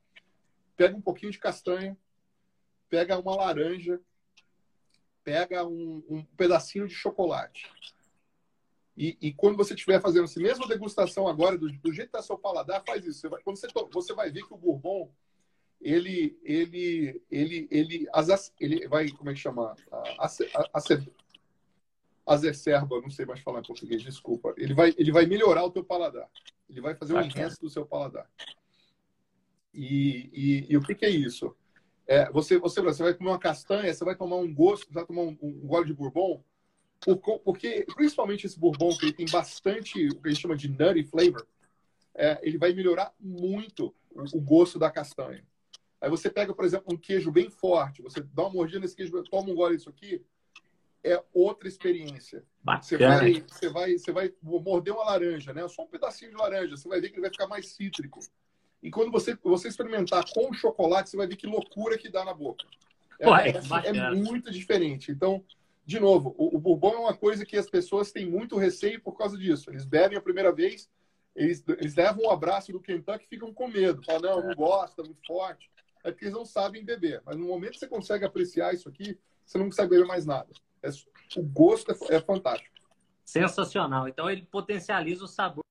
[0.76, 1.96] pega um pouquinho de castanha,
[2.88, 4.00] pega uma laranja,
[5.24, 7.70] pega um, um pedacinho de chocolate.
[8.96, 12.22] E, e, quando você estiver fazendo essa mesma degustação agora, do, do jeito que está
[12.22, 13.20] seu paladar, faz isso.
[13.20, 15.12] Você vai, quando você, você vai ver que o bourbon,
[15.80, 19.74] ele, ele, ele, ele, as, ele vai, como é que chama?
[22.24, 24.54] Azecerba, não sei mais falar em português, desculpa.
[24.56, 26.28] Ele vai, ele vai melhorar o teu paladar.
[26.68, 28.28] Ele vai fazer um enhance do seu paladar.
[29.76, 31.54] E, e, e o que, que, é isso?
[32.06, 35.04] É, você, você, você vai comer uma castanha, você vai tomar um gosto, você vai
[35.04, 36.42] tomar um, um gole de bourbon,
[37.44, 41.04] porque principalmente esse bourbon, que ele tem bastante o que a gente chama de nutty
[41.04, 41.46] flavor,
[42.14, 45.44] é, ele vai melhorar muito o, gosto da castanha.
[46.00, 49.22] Aí você pega, por exemplo, um queijo bem forte, você dá uma mordida nesse queijo,
[49.24, 50.24] toma um gole disso aqui,
[51.04, 52.42] é outra experiência.
[52.82, 55.68] Você vai, você, vai, você vai morder uma laranja, né?
[55.68, 58.20] Só um pedacinho de laranja, você vai ver que ele vai ficar mais cítrico.
[58.82, 62.34] E quando você, você experimentar com chocolate, você vai ver que loucura que dá na
[62.34, 62.66] boca.
[63.18, 63.52] É, Ué,
[63.84, 65.10] é, é muito diferente.
[65.10, 65.42] Então,
[65.84, 69.16] de novo, o, o bourbon é uma coisa que as pessoas têm muito receio por
[69.16, 69.70] causa disso.
[69.70, 70.90] Eles bebem a primeira vez,
[71.34, 74.02] eles, eles levam um abraço do Kentucky e ficam com medo.
[74.04, 75.70] Falam, não, não gosta, muito forte.
[76.04, 77.22] É porque eles não sabem beber.
[77.24, 80.48] Mas no momento que você consegue apreciar isso aqui, você não consegue beber mais nada.
[80.82, 80.88] É,
[81.36, 82.74] o gosto é, é fantástico.
[83.24, 84.08] Sensacional.
[84.08, 85.65] Então ele potencializa o sabor.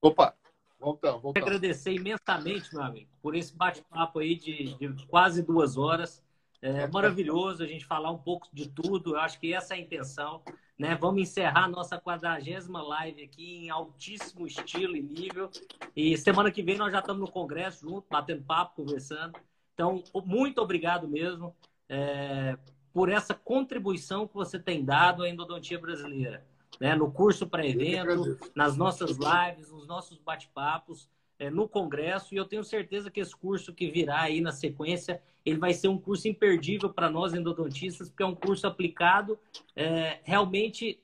[0.00, 0.34] Opa,
[0.78, 1.46] voltamos, voltamos.
[1.46, 6.22] Agradecer imensamente, meu amigo, por esse bate-papo aí de, de, quase duas horas.
[6.60, 9.14] É maravilhoso a gente falar um pouco de tudo.
[9.14, 10.42] Eu acho que essa é a intenção.
[10.76, 10.94] Né?
[10.94, 15.50] Vamos encerrar nossa quadragésima live aqui em altíssimo estilo e nível.
[15.94, 19.38] E semana que vem nós já estamos no congresso junto, batendo papo, conversando.
[19.74, 21.54] Então, muito obrigado mesmo
[21.88, 22.56] é,
[22.92, 26.44] por essa contribuição que você tem dado à endodontia brasileira
[26.80, 26.94] né?
[26.94, 31.08] no curso para evento, nas nossas lives, nos nossos bate-papos,
[31.38, 32.34] é, no congresso.
[32.34, 35.88] E eu tenho certeza que esse curso que virá aí na sequência, ele vai ser
[35.88, 39.38] um curso imperdível para nós endodontistas, porque é um curso aplicado
[39.74, 41.00] é, realmente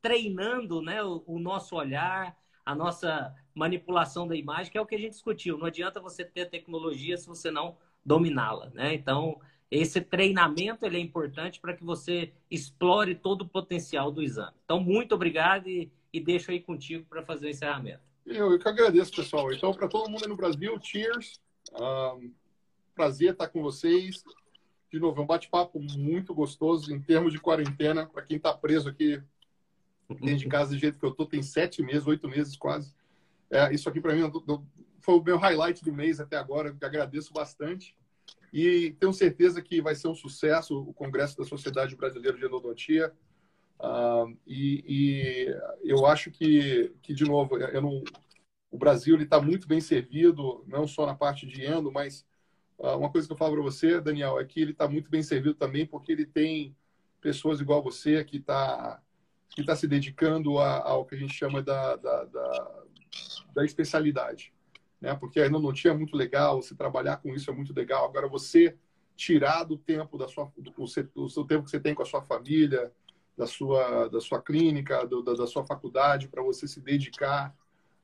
[0.00, 4.94] treinando né, o, o nosso olhar, a nossa manipulação da imagem, que é o que
[4.94, 5.56] a gente discutiu.
[5.56, 8.94] Não adianta você ter tecnologia se você não dominá-la, né?
[8.94, 9.40] Então,
[9.70, 14.54] esse treinamento ele é importante para que você explore todo o potencial do exame.
[14.64, 18.00] Então, muito obrigado e, e deixo aí contigo para fazer o encerramento.
[18.24, 19.52] Eu, eu que agradeço, pessoal.
[19.52, 21.40] Então, para todo mundo aí no Brasil, cheers.
[21.72, 22.32] Um,
[22.94, 24.22] prazer estar com vocês.
[24.90, 28.06] De novo, é um bate-papo muito gostoso em termos de quarentena.
[28.06, 29.20] Para quem está preso aqui
[30.08, 32.94] dentro de casa do jeito que eu estou, tem sete meses, oito meses quase.
[33.50, 34.22] É, isso aqui, para mim,
[35.00, 36.68] foi o meu highlight do mês até agora.
[36.68, 37.95] Eu agradeço bastante.
[38.52, 43.12] E tenho certeza que vai ser um sucesso o Congresso da Sociedade Brasileira de Endodontia.
[43.78, 48.02] Uh, e, e, eu acho que, que de novo, eu não,
[48.70, 52.26] o Brasil está muito bem servido, não só na parte de endo, mas
[52.78, 55.22] uh, uma coisa que eu falo para você, Daniel, é que ele está muito bem
[55.22, 56.74] servido também porque ele tem
[57.20, 59.02] pessoas igual você que está
[59.50, 62.82] que tá se dedicando a, ao que a gente chama da, da, da,
[63.54, 64.52] da especialidade
[65.00, 65.14] né?
[65.14, 68.04] Porque ainda não tinha muito legal, você trabalhar com isso é muito legal.
[68.06, 68.76] Agora você
[69.16, 72.22] tirar do tempo da sua do, do seu tempo que você tem com a sua
[72.22, 72.92] família,
[73.36, 77.54] da sua da sua clínica, do, da, da, sua faculdade para você se dedicar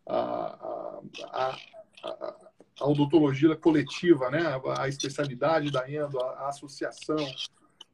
[0.06, 1.01] a,
[1.32, 1.59] a,
[2.02, 2.36] a,
[2.81, 4.43] a odontologia coletiva, né?
[4.78, 7.16] A, especialidade da endo, a, associação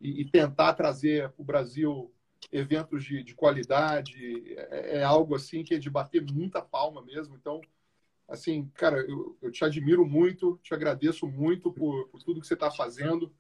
[0.01, 2.13] e, e tentar trazer para o Brasil
[2.53, 7.37] eventos de, de qualidade é, é, algo assim que é de bater muita palma mesmo.
[7.37, 7.61] Então
[8.29, 12.55] assim, cara, eu, eu te admiro muito, te agradeço muito por, por tudo que você
[12.55, 13.33] está fazendo.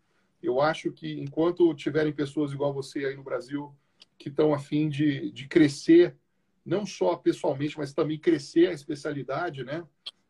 [0.42, 3.74] Eu acho que enquanto tiverem pessoas igual você aí no Brasil
[4.16, 6.16] que estão a fim de, de crescer,
[6.64, 9.86] não só pessoalmente, mas também crescer a especialidade, né?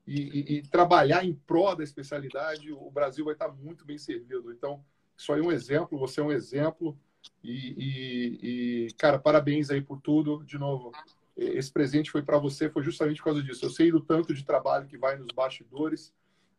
[0.07, 4.51] E, e, e, trabalhar em prol da especialidade, o Brasil vai estar muito bem servido.
[4.53, 4.83] Então,
[5.17, 6.99] isso aí é um exemplo, você é um exemplo.
[7.45, 10.43] E, e cara, parabéns aí por tudo.
[10.45, 10.93] De novo,
[11.39, 13.65] esse presente foi para você, foi justamente por causa disso.
[13.65, 16.13] Eu sei do tanto de trabalho que vai nos bastidores.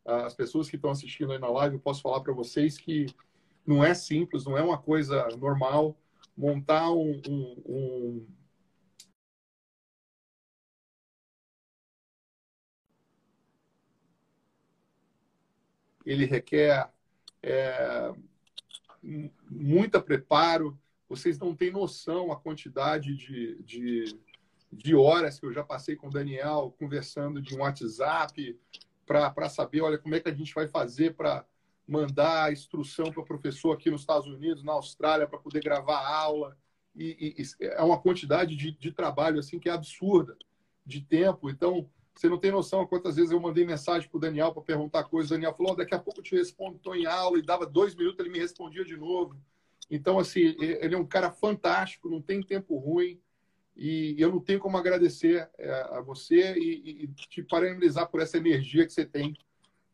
[0.04, 3.06] As pessoas que estão assistindo aí na live, eu posso falar para vocês que
[3.66, 5.94] não é simples, não é uma coisa normal
[6.34, 8.26] montar um, um, um
[16.06, 16.90] ele requer
[17.42, 18.12] é,
[19.50, 20.78] muita preparo.
[21.08, 24.04] Vocês não têm noção a quantidade de, de,
[24.72, 28.58] de horas que eu já passei com o Daniel conversando de um WhatsApp
[29.06, 31.44] para saber, olha, como é que a gente vai fazer para
[31.86, 35.98] mandar a instrução para o professor aqui nos Estados Unidos, na Austrália, para poder gravar
[35.98, 36.56] a aula.
[36.94, 40.36] E, e, é uma quantidade de, de trabalho assim que é absurda,
[40.86, 41.50] de tempo.
[41.50, 45.04] Então, você não tem noção quantas vezes eu mandei mensagem para o Daniel para perguntar
[45.04, 45.30] coisas.
[45.30, 47.66] O Daniel falou: oh, daqui a pouco eu te respondo, estou em aula, e dava
[47.66, 49.36] dois minutos, ele me respondia de novo.
[49.90, 53.20] Então, assim, ele é um cara fantástico, não tem tempo ruim.
[53.76, 58.36] E eu não tenho como agradecer é, a você e, e te parabenizar por essa
[58.36, 59.36] energia que você tem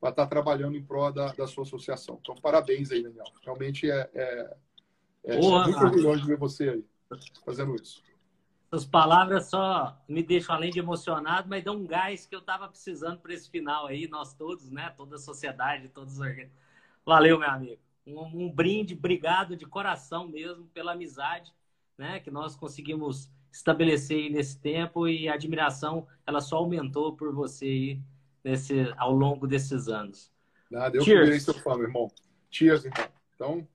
[0.01, 2.19] para estar trabalhando em prol da, da sua associação.
[2.21, 3.27] Então, parabéns aí, Daniel.
[3.45, 4.57] Realmente é, é,
[5.25, 6.85] é muito orgulhoso de ver você aí
[7.45, 8.03] fazendo isso.
[8.71, 12.69] As palavras só me deixam além de emocionado, mas dão um gás que eu estava
[12.69, 14.93] precisando para esse final aí, nós todos, né?
[14.97, 16.59] Toda a sociedade, todos os organismos.
[17.05, 17.81] Valeu, meu amigo.
[18.05, 21.55] Um, um brinde, obrigado de coração mesmo pela amizade,
[21.97, 22.19] né?
[22.19, 27.99] Que nós conseguimos estabelecer nesse tempo e a admiração ela só aumentou por você
[28.45, 30.31] nesse, ao longo desses anos.
[30.71, 31.43] Nada, eu Cheers.
[31.43, 32.11] seu fã, meu irmão.
[32.51, 33.07] Cheers, então.
[33.35, 33.69] Então,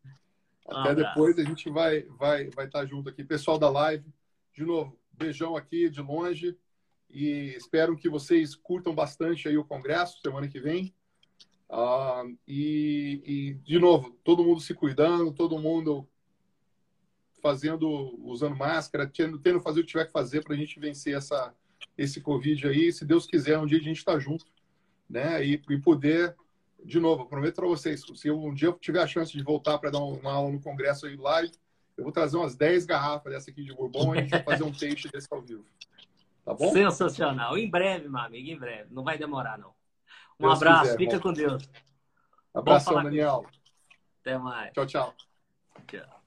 [0.68, 3.24] até um depois a gente vai vai vai estar junto aqui.
[3.24, 4.06] Pessoal da live,
[4.54, 6.56] de novo, beijão aqui de longe
[7.10, 10.94] e espero que vocês curtam bastante aí o congresso semana que vem.
[11.70, 16.08] Uh, e, e, de novo, todo mundo se cuidando, todo mundo
[17.42, 21.16] fazendo, usando máscara, tendo, tendo fazer o que tiver que fazer para a gente vencer
[21.16, 21.54] essa,
[21.98, 22.92] esse Covid aí.
[22.92, 24.46] Se Deus quiser, um dia a gente está junto,
[25.10, 25.46] né?
[25.46, 26.36] E, e poder,
[26.84, 29.78] de novo, prometo para vocês, se eu, um dia eu tiver a chance de voltar
[29.78, 31.52] para dar uma aula no congresso aí live,
[31.98, 34.64] eu vou trazer umas 10 garrafas dessa aqui de Bourbon e a gente vai fazer
[34.64, 35.66] um taste desse ao vivo.
[36.44, 36.72] Tá bom?
[36.72, 37.58] Sensacional.
[37.58, 38.88] Em breve, meu amigo, em breve.
[38.92, 39.74] Não vai demorar, não.
[40.40, 41.22] Um Deus abraço, quiser, fica irmão.
[41.22, 41.70] com Deus.
[42.54, 43.46] Abração, Daniel.
[44.22, 44.74] Até mais.
[44.74, 45.14] Tchau, tchau.
[45.88, 46.21] Tchau.